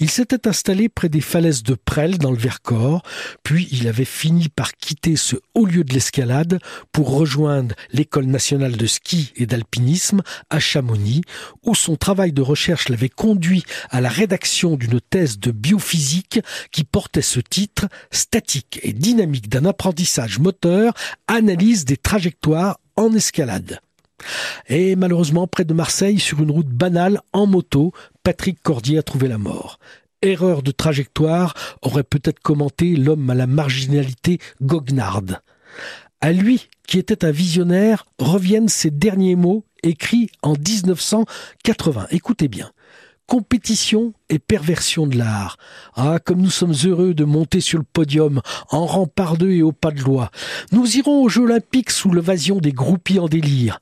Il 0.00 0.10
s'était 0.10 0.48
installé 0.48 0.88
près 0.88 1.08
des 1.08 1.20
falaises 1.20 1.62
de 1.62 1.74
Presles 1.74 2.18
dans 2.18 2.32
le 2.32 2.36
Vercors, 2.36 3.04
puis 3.44 3.68
il 3.70 3.86
avait 3.86 4.04
fini 4.04 4.48
par 4.48 4.72
quitter 4.72 5.14
ce 5.14 5.36
haut 5.54 5.64
lieu 5.64 5.84
de 5.84 5.94
l'escalade 5.94 6.58
pour 6.90 7.14
rejoindre 7.14 7.76
l'école 7.92 8.26
nationale 8.26 8.76
de 8.76 8.86
ski 8.86 9.32
et 9.36 9.46
d'alpinisme 9.46 10.22
à 10.50 10.58
Chamonix, 10.58 11.20
où 11.62 11.76
son 11.76 11.94
travail 11.94 12.32
de 12.32 12.42
recherche 12.42 12.88
l'avait 12.88 13.08
conduit 13.08 13.62
à 13.90 14.00
la 14.00 14.08
rédaction 14.08 14.74
d'une 14.74 15.00
thèse 15.00 15.38
de 15.38 15.52
biophysique 15.52 16.40
qui 16.72 16.82
portait 16.82 17.22
ce 17.22 17.38
titre 17.38 17.86
Statique 18.10 18.80
et 18.82 18.92
dynamique 18.92 19.48
d'un 19.48 19.66
apprentissage 19.66 20.40
moteur, 20.40 20.94
des 21.60 21.96
trajectoires 21.96 22.80
en 22.96 23.12
escalade. 23.14 23.80
Et 24.68 24.96
malheureusement, 24.96 25.46
près 25.46 25.64
de 25.64 25.74
Marseille, 25.74 26.18
sur 26.18 26.42
une 26.42 26.50
route 26.50 26.68
banale 26.68 27.20
en 27.32 27.46
moto, 27.46 27.92
Patrick 28.22 28.62
Cordier 28.62 28.98
a 28.98 29.02
trouvé 29.02 29.28
la 29.28 29.38
mort. 29.38 29.78
Erreur 30.22 30.62
de 30.62 30.70
trajectoire, 30.70 31.54
aurait 31.82 32.02
peut-être 32.02 32.40
commenté 32.40 32.96
l'homme 32.96 33.30
à 33.30 33.34
la 33.34 33.46
marginalité 33.46 34.38
goguenarde. 34.60 35.40
À 36.20 36.32
lui, 36.32 36.68
qui 36.86 36.98
était 36.98 37.24
un 37.24 37.30
visionnaire, 37.30 38.04
reviennent 38.18 38.68
ces 38.68 38.90
derniers 38.90 39.36
mots 39.36 39.64
écrits 39.82 40.30
en 40.42 40.52
1980. 40.52 42.08
Écoutez 42.10 42.48
bien. 42.48 42.70
Compétition 43.30 44.12
et 44.28 44.40
perversion 44.40 45.06
de 45.06 45.16
l'art. 45.16 45.56
Ah, 45.94 46.18
comme 46.18 46.42
nous 46.42 46.50
sommes 46.50 46.74
heureux 46.84 47.14
de 47.14 47.22
monter 47.22 47.60
sur 47.60 47.78
le 47.78 47.84
podium 47.84 48.40
en 48.70 48.86
rang 48.86 49.08
deux 49.38 49.52
et 49.52 49.62
au 49.62 49.70
pas 49.70 49.92
de 49.92 50.00
loi. 50.00 50.32
Nous 50.72 50.96
irons 50.96 51.22
aux 51.22 51.28
Jeux 51.28 51.42
Olympiques 51.42 51.92
sous 51.92 52.12
l'évasion 52.12 52.58
des 52.58 52.72
groupies 52.72 53.20
en 53.20 53.28
délire. 53.28 53.78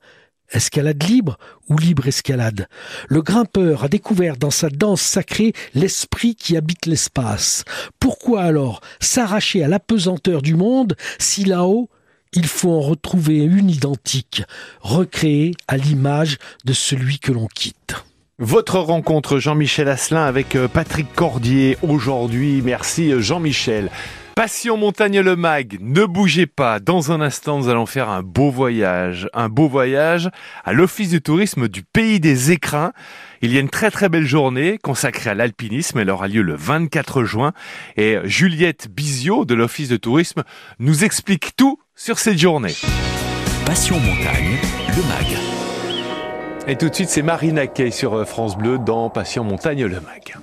Escalade 0.51 1.01
libre 1.01 1.39
ou 1.67 1.79
libre 1.79 2.07
escalade? 2.07 2.67
Le 3.07 3.23
grimpeur 3.23 3.85
a 3.85 3.87
découvert 3.87 4.37
dans 4.37 4.51
sa 4.51 4.69
danse 4.69 5.01
sacrée 5.01 5.53
l'esprit 5.73 6.35
qui 6.35 6.55
habite 6.55 6.85
l'espace. 6.85 7.63
Pourquoi 7.99 8.43
alors 8.43 8.81
s'arracher 8.99 9.63
à 9.63 9.67
l'apesanteur 9.67 10.43
du 10.43 10.53
monde 10.53 10.95
si 11.17 11.43
là-haut 11.43 11.89
il 12.33 12.45
faut 12.45 12.71
en 12.71 12.81
retrouver 12.81 13.39
une 13.39 13.71
identique, 13.71 14.43
recréée 14.81 15.55
à 15.67 15.75
l'image 15.75 16.37
de 16.65 16.73
celui 16.73 17.17
que 17.17 17.31
l'on 17.31 17.47
quitte? 17.47 17.95
Votre 18.41 18.79
rencontre 18.79 19.37
Jean-Michel 19.37 19.89
Asselin 19.89 20.23
avec 20.23 20.55
euh, 20.55 20.69
Patrick 20.69 21.13
Cordier 21.13 21.77
aujourd'hui. 21.81 22.61
Merci 22.63 23.11
euh, 23.11 23.19
Jean-Michel. 23.19 23.91
Passion 24.33 24.77
Montagne 24.77 25.19
Le 25.19 25.35
Mag, 25.35 25.77
ne 25.81 26.05
bougez 26.05 26.45
pas. 26.45 26.79
Dans 26.79 27.11
un 27.11 27.19
instant, 27.19 27.57
nous 27.57 27.67
allons 27.67 27.85
faire 27.85 28.07
un 28.07 28.23
beau 28.23 28.49
voyage. 28.49 29.27
Un 29.33 29.49
beau 29.49 29.67
voyage 29.67 30.29
à 30.63 30.71
l'Office 30.71 31.09
du 31.09 31.21
tourisme 31.21 31.67
du 31.67 31.83
Pays 31.83 32.21
des 32.21 32.51
Écrins. 32.51 32.93
Il 33.41 33.53
y 33.53 33.57
a 33.57 33.59
une 33.59 33.69
très 33.69 33.91
très 33.91 34.07
belle 34.07 34.25
journée 34.25 34.77
consacrée 34.81 35.31
à 35.31 35.35
l'alpinisme. 35.35 35.99
Elle 35.99 36.09
aura 36.09 36.29
lieu 36.29 36.41
le 36.41 36.55
24 36.55 37.25
juin. 37.25 37.51
Et 37.97 38.19
Juliette 38.23 38.87
Bizio 38.89 39.43
de 39.43 39.53
l'Office 39.53 39.89
de 39.89 39.97
tourisme 39.97 40.43
nous 40.79 41.03
explique 41.03 41.57
tout 41.57 41.77
sur 41.93 42.19
cette 42.19 42.39
journée. 42.39 42.75
Passion 43.65 43.99
Montagne, 43.99 44.55
le 44.95 45.03
MAG. 45.09 45.58
Et 46.69 46.75
tout 46.75 46.87
de 46.87 46.93
suite, 46.93 47.09
c'est 47.09 47.23
Marina 47.23 47.65
Kay 47.65 47.89
sur 47.89 48.13
euh, 48.13 48.25
France 48.25 48.55
Bleu 48.55 48.77
dans 48.77 49.09
Passion 49.09 49.43
Montagne 49.43 49.85
Le 49.85 49.99
Mag. 50.01 50.37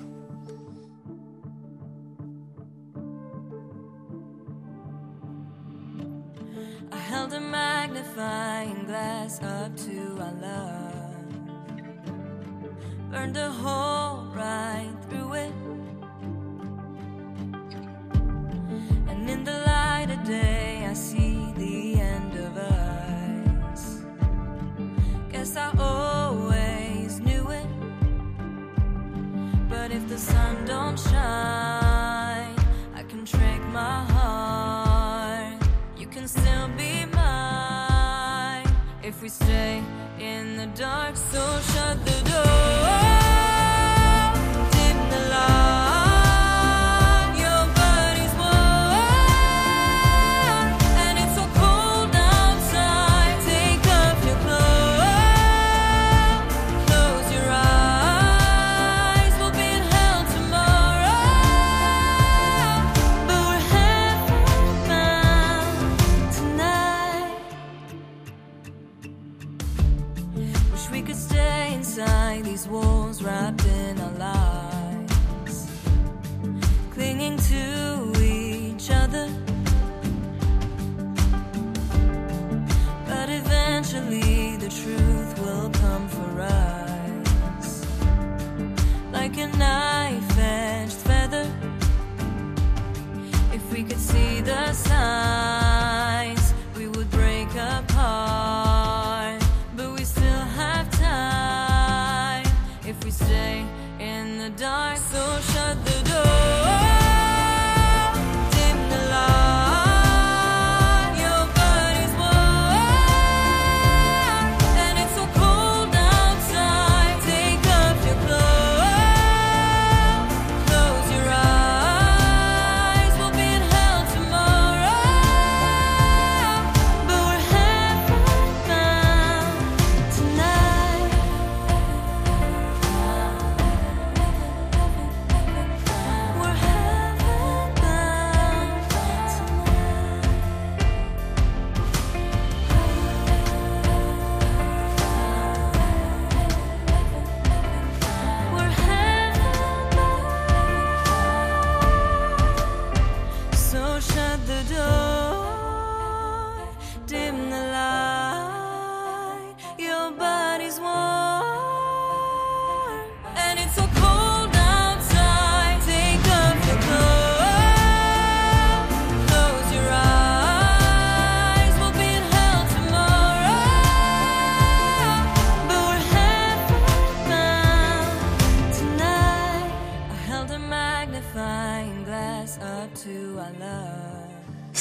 The 30.16 30.22
sun 30.22 30.64
don't 30.64 30.98
shine, 30.98 32.56
I 32.94 33.02
can 33.06 33.26
my 33.70 34.02
heart. 34.14 35.62
You 35.98 36.06
can 36.06 36.26
still 36.26 36.68
be 36.68 37.04
mine 37.12 38.66
if 39.02 39.20
we 39.20 39.28
stay 39.28 39.82
in 40.18 40.56
the 40.56 40.68
dark. 40.68 41.16
So 41.16 41.42
shut 41.72 42.02
the 42.06 42.30
door. 42.30 42.85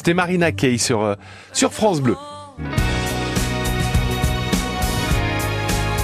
C'était 0.06 0.14
Marina 0.14 0.52
Kay 0.52 0.78
sur, 0.78 1.02
euh, 1.02 1.16
sur 1.52 1.74
France 1.74 2.00
Bleu. 2.00 2.16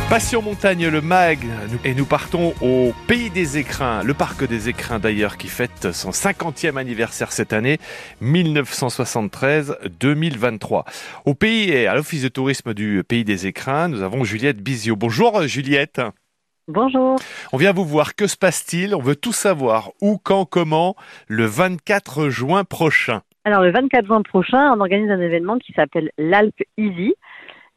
Passion 0.09 0.41
Montagne, 0.41 0.87
le 0.87 1.01
MAG, 1.01 1.37
et 1.83 1.93
nous 1.93 2.07
partons 2.07 2.55
au 2.61 2.93
Pays 3.05 3.29
des 3.29 3.59
Écrins, 3.59 4.01
le 4.01 4.15
parc 4.15 4.43
des 4.43 4.69
Écrins 4.69 4.97
d'ailleurs 4.97 5.37
qui 5.37 5.49
fête 5.49 5.91
son 5.91 6.09
50e 6.09 6.77
anniversaire 6.77 7.31
cette 7.31 7.53
année, 7.53 7.77
1973-2023. 8.23 10.85
Au 11.25 11.35
pays 11.35 11.69
et 11.69 11.85
à 11.85 11.93
l'Office 11.93 12.23
de 12.23 12.29
tourisme 12.29 12.73
du 12.73 13.03
Pays 13.07 13.23
des 13.23 13.45
Écrins, 13.45 13.87
nous 13.87 14.01
avons 14.01 14.23
Juliette 14.23 14.63
Bizio. 14.63 14.95
Bonjour 14.95 15.43
Juliette. 15.43 16.01
Bonjour. 16.67 17.17
On 17.51 17.57
vient 17.57 17.71
vous 17.71 17.85
voir, 17.85 18.15
que 18.15 18.25
se 18.25 18.35
passe-t-il? 18.35 18.95
On 18.95 19.01
veut 19.01 19.15
tout 19.15 19.31
savoir, 19.31 19.91
où, 20.01 20.17
quand, 20.17 20.45
comment, 20.45 20.95
le 21.27 21.45
24 21.45 22.29
juin 22.29 22.63
prochain. 22.63 23.21
Alors 23.43 23.63
le 23.63 23.71
24 23.71 24.05
juin 24.05 24.21
prochain, 24.21 24.71
on 24.71 24.79
organise 24.81 25.09
un 25.09 25.19
événement 25.19 25.57
qui 25.57 25.73
s'appelle 25.73 26.11
l'Alpe 26.19 26.61
Easy. 26.77 27.15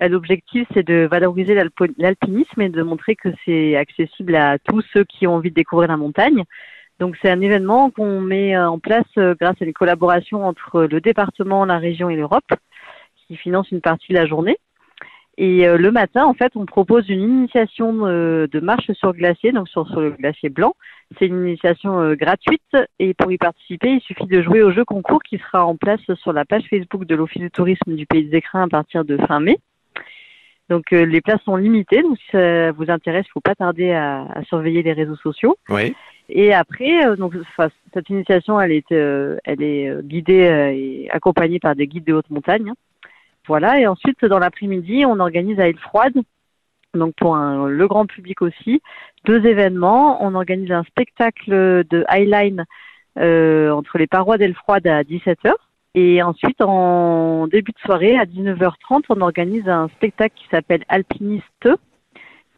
Euh, 0.02 0.08
L'objectif, 0.08 0.68
c'est 0.74 0.86
de 0.86 1.08
valoriser 1.10 1.54
l'alpinisme 1.96 2.60
et 2.60 2.68
de 2.68 2.82
montrer 2.82 3.16
que 3.16 3.30
c'est 3.44 3.74
accessible 3.74 4.36
à 4.36 4.58
tous 4.58 4.82
ceux 4.92 5.04
qui 5.04 5.26
ont 5.26 5.36
envie 5.36 5.48
de 5.48 5.54
découvrir 5.54 5.88
la 5.88 5.96
montagne. 5.96 6.44
Donc 6.98 7.16
c'est 7.22 7.30
un 7.30 7.40
événement 7.40 7.90
qu'on 7.90 8.20
met 8.20 8.54
euh, 8.54 8.68
en 8.68 8.78
place 8.78 9.06
euh, 9.16 9.34
grâce 9.40 9.56
à 9.62 9.64
une 9.64 9.72
collaboration 9.72 10.44
entre 10.44 10.82
le 10.82 11.00
département, 11.00 11.64
la 11.64 11.78
région 11.78 12.10
et 12.10 12.16
l'Europe, 12.16 12.52
qui 13.26 13.36
finance 13.36 13.70
une 13.70 13.80
partie 13.80 14.12
de 14.12 14.18
la 14.18 14.26
journée. 14.26 14.58
Et 15.36 15.66
euh, 15.66 15.76
le 15.76 15.90
matin, 15.90 16.24
en 16.24 16.34
fait, 16.34 16.52
on 16.54 16.64
propose 16.64 17.08
une 17.08 17.20
initiation 17.20 18.06
euh, 18.06 18.46
de 18.46 18.60
marche 18.60 18.90
sur 18.92 19.12
glacier, 19.12 19.52
donc 19.52 19.68
sur, 19.68 19.88
sur 19.88 20.00
le 20.00 20.10
glacier 20.10 20.48
blanc. 20.48 20.74
C'est 21.18 21.26
une 21.26 21.46
initiation 21.46 22.00
euh, 22.00 22.14
gratuite 22.14 22.76
et 22.98 23.14
pour 23.14 23.32
y 23.32 23.38
participer, 23.38 23.90
il 23.90 24.00
suffit 24.00 24.26
de 24.26 24.42
jouer 24.42 24.62
au 24.62 24.70
jeu 24.70 24.84
concours 24.84 25.22
qui 25.22 25.38
sera 25.38 25.66
en 25.66 25.76
place 25.76 26.00
sur 26.14 26.32
la 26.32 26.44
page 26.44 26.64
Facebook 26.70 27.04
de 27.04 27.14
l'Office 27.16 27.42
du 27.42 27.50
tourisme 27.50 27.94
du 27.94 28.06
Pays 28.06 28.24
des 28.24 28.38
Écrins 28.38 28.62
à 28.62 28.68
partir 28.68 29.04
de 29.04 29.16
fin 29.16 29.40
mai. 29.40 29.58
Donc 30.70 30.92
euh, 30.92 31.04
les 31.04 31.20
places 31.20 31.42
sont 31.42 31.56
limitées, 31.56 32.02
donc 32.02 32.16
si 32.16 32.30
ça 32.32 32.72
vous 32.72 32.90
intéresse, 32.90 33.26
il 33.28 33.32
faut 33.32 33.40
pas 33.40 33.54
tarder 33.54 33.92
à, 33.92 34.22
à 34.22 34.42
surveiller 34.44 34.82
les 34.82 34.94
réseaux 34.94 35.16
sociaux. 35.16 35.56
Oui. 35.68 35.94
Et 36.28 36.54
après, 36.54 37.06
euh, 37.06 37.16
donc 37.16 37.34
enfin, 37.36 37.68
cette 37.92 38.08
initiation, 38.08 38.58
elle 38.60 38.72
est, 38.72 38.92
euh, 38.92 39.36
elle 39.44 39.62
est 39.62 40.02
guidée 40.02 40.46
euh, 40.46 40.72
et 40.72 41.08
accompagnée 41.10 41.58
par 41.58 41.74
des 41.74 41.86
guides 41.86 42.04
de 42.04 42.14
haute 42.14 42.30
montagne. 42.30 42.72
Voilà. 43.46 43.80
Et 43.80 43.86
ensuite, 43.86 44.24
dans 44.24 44.38
l'après-midi, 44.38 45.04
on 45.06 45.20
organise 45.20 45.60
à 45.60 45.68
Île-Froide, 45.68 46.14
donc 46.94 47.14
pour 47.16 47.36
un- 47.36 47.68
le 47.68 47.88
grand 47.88 48.06
public 48.06 48.40
aussi, 48.42 48.80
deux 49.24 49.44
événements. 49.46 50.24
On 50.24 50.34
organise 50.34 50.70
un 50.72 50.84
spectacle 50.84 51.84
de 51.84 52.04
highline 52.08 52.64
euh, 53.18 53.70
entre 53.70 53.98
les 53.98 54.06
parois 54.06 54.38
d'Île-Froide 54.38 54.86
à 54.86 55.02
17h. 55.04 55.52
Et 55.94 56.22
ensuite, 56.22 56.60
en 56.60 57.46
début 57.46 57.70
de 57.70 57.78
soirée, 57.78 58.18
à 58.18 58.24
19h30, 58.24 59.04
on 59.10 59.20
organise 59.20 59.68
un 59.68 59.86
spectacle 59.88 60.34
qui 60.34 60.48
s'appelle 60.50 60.84
Alpiniste, 60.88 61.68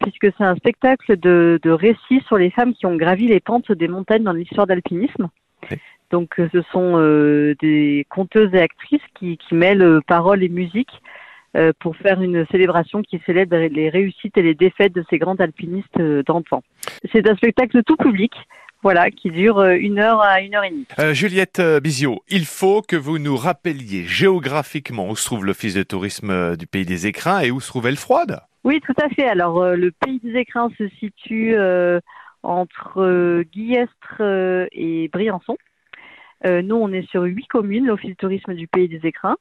puisque 0.01 0.32
c'est 0.37 0.45
un 0.45 0.57
spectacle 0.57 1.18
de, 1.18 1.59
de 1.62 1.70
récits 1.70 2.22
sur 2.26 2.39
les 2.39 2.51
femmes 2.51 2.72
qui 2.72 2.87
ont 2.87 2.97
gravi 2.97 3.26
les 3.28 3.41
pentes 3.41 3.70
des 3.72 3.89
montagnes 3.89 4.22
dans 4.22 4.32
l'histoire 4.32 4.66
d'alpinisme. 4.66 5.28
Donc, 6.11 6.39
euh, 6.39 6.49
ce 6.53 6.63
sont 6.73 6.97
euh, 6.97 7.55
des 7.61 8.07
conteuses 8.09 8.55
et 8.55 8.61
actrices 8.61 9.01
qui, 9.19 9.37
qui 9.37 9.55
mêlent 9.55 9.83
euh, 9.83 10.01
paroles 10.07 10.43
et 10.43 10.49
musique 10.49 10.91
euh, 11.57 11.73
pour 11.81 11.97
faire 11.97 12.21
une 12.21 12.47
célébration 12.51 13.03
qui 13.03 13.21
célèbre 13.27 13.57
les 13.57 13.89
réussites 13.89 14.37
et 14.39 14.43
les 14.43 14.55
défaites 14.55 14.95
de 14.95 15.05
ces 15.11 15.19
grands 15.19 15.37
alpinistes 15.37 16.01
d'antan. 16.27 16.63
C'est 17.13 17.29
un 17.29 17.35
spectacle 17.35 17.83
tout 17.83 17.97
public, 17.97 18.33
voilà, 18.83 19.11
qui 19.11 19.31
dure 19.31 19.63
une 19.65 19.99
heure 19.99 20.21
à 20.21 20.41
une 20.41 20.55
heure 20.55 20.65
et 20.65 20.71
demie. 20.71 20.87
Juliette 21.15 21.61
Bizio, 21.83 22.23
il 22.29 22.45
faut 22.45 22.83
que 22.83 22.95
vous 22.95 23.19
nous 23.19 23.37
rappeliez 23.37 24.05
géographiquement 24.05 25.09
où 25.09 25.17
se 25.17 25.25
trouve 25.25 25.45
l'Office 25.45 25.75
de 25.75 25.83
tourisme 25.83 26.57
du 26.57 26.67
Pays 26.67 26.85
des 26.85 27.07
Écrins 27.07 27.41
et 27.41 27.51
où 27.51 27.59
se 27.59 27.69
trouve 27.69 27.87
Elfroide. 27.87 28.41
Oui, 28.65 28.81
tout 28.85 28.95
à 29.03 29.09
fait. 29.09 29.27
Alors, 29.27 29.65
le 29.65 29.91
pays 29.93 30.21
des 30.23 30.39
écrins 30.39 30.71
se 30.77 30.89
situe 31.01 31.57
entre 32.43 33.43
Guillestre 33.53 34.21
et 34.73 35.09
Briançon. 35.13 35.57
Euh, 36.45 36.62
nous, 36.62 36.76
on 36.76 36.93
est 36.93 37.09
sur 37.11 37.22
huit 37.22 37.47
communes, 37.47 37.87
l'Office 37.87 38.11
du 38.11 38.16
tourisme 38.16 38.55
du 38.55 38.66
pays 38.66 38.89
des 38.89 39.07
écrins, 39.07 39.37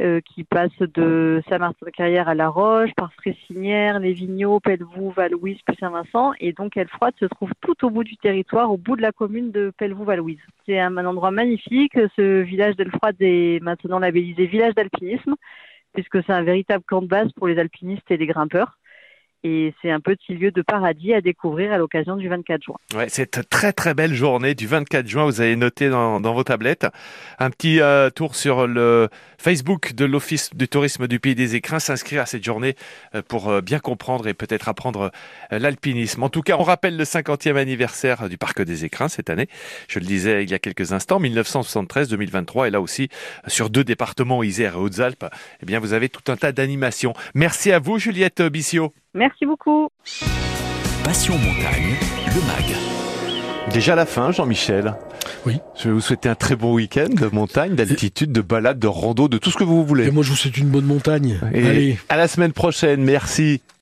euh, 0.00 0.20
qui 0.20 0.44
passe 0.44 0.76
de 0.78 1.42
Saint-Martin-de-Carrière 1.48 2.28
à 2.28 2.34
La 2.34 2.48
Roche, 2.48 2.94
par 2.96 3.12
Frécinière, 3.14 3.98
Les 3.98 4.12
Vigneaux, 4.12 4.60
Pelvoux, 4.60 5.10
Valouise, 5.10 5.58
puis 5.66 5.76
Saint-Vincent. 5.80 6.32
Et 6.38 6.52
donc, 6.52 6.76
Elfroide 6.76 7.14
se 7.18 7.26
trouve 7.26 7.50
tout 7.60 7.84
au 7.84 7.90
bout 7.90 8.04
du 8.04 8.16
territoire, 8.16 8.70
au 8.70 8.76
bout 8.76 8.94
de 8.94 9.02
la 9.02 9.12
commune 9.12 9.50
de 9.50 9.72
Pelvoux-Valouise. 9.76 10.40
C'est 10.66 10.78
un, 10.78 10.96
un 10.96 11.06
endroit 11.06 11.32
magnifique. 11.32 11.98
Ce 12.16 12.42
village 12.42 12.76
d'Elfroide 12.76 13.16
est 13.20 13.60
maintenant 13.62 13.98
labellisé 13.98 14.46
village 14.46 14.74
d'alpinisme 14.74 15.34
puisque 15.92 16.22
c'est 16.24 16.32
un 16.32 16.42
véritable 16.42 16.84
camp 16.86 17.02
de 17.02 17.08
base 17.08 17.32
pour 17.32 17.48
les 17.48 17.58
alpinistes 17.58 18.10
et 18.10 18.16
les 18.16 18.26
grimpeurs. 18.26 18.78
Et 19.44 19.72
c'est 19.80 19.90
un 19.90 20.00
petit 20.00 20.34
lieu 20.34 20.50
de 20.50 20.62
paradis 20.62 21.14
à 21.14 21.20
découvrir 21.20 21.72
à 21.72 21.78
l'occasion 21.78 22.16
du 22.16 22.28
24 22.28 22.62
juin. 22.62 22.76
Ouais, 22.94 23.08
cette 23.08 23.48
très 23.48 23.72
très 23.72 23.94
belle 23.94 24.14
journée 24.14 24.54
du 24.54 24.66
24 24.66 25.06
juin, 25.06 25.24
vous 25.24 25.40
avez 25.40 25.54
noté 25.54 25.88
dans, 25.88 26.20
dans 26.20 26.34
vos 26.34 26.44
tablettes 26.44 26.86
un 27.38 27.50
petit 27.50 27.80
euh, 27.80 28.10
tour 28.10 28.34
sur 28.34 28.66
le 28.66 29.08
Facebook 29.38 29.94
de 29.94 30.04
l'Office 30.04 30.50
du 30.54 30.66
tourisme 30.66 31.06
du 31.06 31.20
Pays 31.20 31.36
des 31.36 31.54
Écrins, 31.54 31.78
s'inscrire 31.78 32.22
à 32.22 32.26
cette 32.26 32.44
journée 32.44 32.74
euh, 33.14 33.22
pour 33.22 33.48
euh, 33.48 33.60
bien 33.60 33.78
comprendre 33.78 34.26
et 34.26 34.34
peut-être 34.34 34.68
apprendre 34.68 35.12
euh, 35.52 35.58
l'alpinisme. 35.58 36.22
En 36.22 36.28
tout 36.28 36.42
cas, 36.42 36.56
on 36.58 36.64
rappelle 36.64 36.96
le 36.96 37.04
50e 37.04 37.56
anniversaire 37.56 38.28
du 38.28 38.36
Parc 38.36 38.60
des 38.62 38.84
Écrins 38.84 39.08
cette 39.08 39.30
année. 39.30 39.48
Je 39.88 40.00
le 40.00 40.06
disais 40.06 40.42
il 40.42 40.50
y 40.50 40.54
a 40.54 40.58
quelques 40.58 40.92
instants, 40.92 41.20
1973-2023, 41.20 42.66
et 42.66 42.70
là 42.70 42.80
aussi 42.80 43.08
sur 43.46 43.70
deux 43.70 43.84
départements, 43.84 44.42
Isère 44.42 44.74
et 44.74 44.78
Hautes-Alpes, 44.78 45.26
eh 45.62 45.66
bien 45.66 45.78
vous 45.78 45.92
avez 45.92 46.08
tout 46.08 46.32
un 46.32 46.36
tas 46.36 46.52
d'animations. 46.52 47.14
Merci 47.34 47.70
à 47.70 47.78
vous, 47.78 47.98
Juliette 47.98 48.42
Bissio. 48.42 48.92
Merci 49.14 49.46
beaucoup. 49.46 49.88
Passion 51.04 51.34
montagne, 51.38 51.94
le 52.26 52.40
MAG. 52.46 53.72
Déjà 53.72 53.94
la 53.94 54.06
fin, 54.06 54.30
Jean-Michel. 54.32 54.94
Oui. 55.46 55.58
Je 55.78 55.88
vais 55.88 55.94
vous 55.94 56.00
souhaiter 56.00 56.28
un 56.28 56.34
très 56.34 56.56
bon 56.56 56.74
week-end 56.74 57.08
de 57.08 57.26
montagne, 57.26 57.74
d'altitude, 57.74 58.32
de 58.32 58.40
balade, 58.40 58.78
de 58.78 58.86
rando, 58.86 59.28
de 59.28 59.38
tout 59.38 59.50
ce 59.50 59.56
que 59.56 59.64
vous 59.64 59.84
voulez. 59.84 60.06
Et 60.06 60.10
moi, 60.10 60.22
je 60.22 60.30
vous 60.30 60.36
souhaite 60.36 60.56
une 60.58 60.68
bonne 60.68 60.84
montagne. 60.84 61.38
Et 61.52 61.66
Allez. 61.66 61.98
à 62.08 62.16
la 62.16 62.28
semaine 62.28 62.52
prochaine. 62.52 63.02
Merci. 63.02 63.60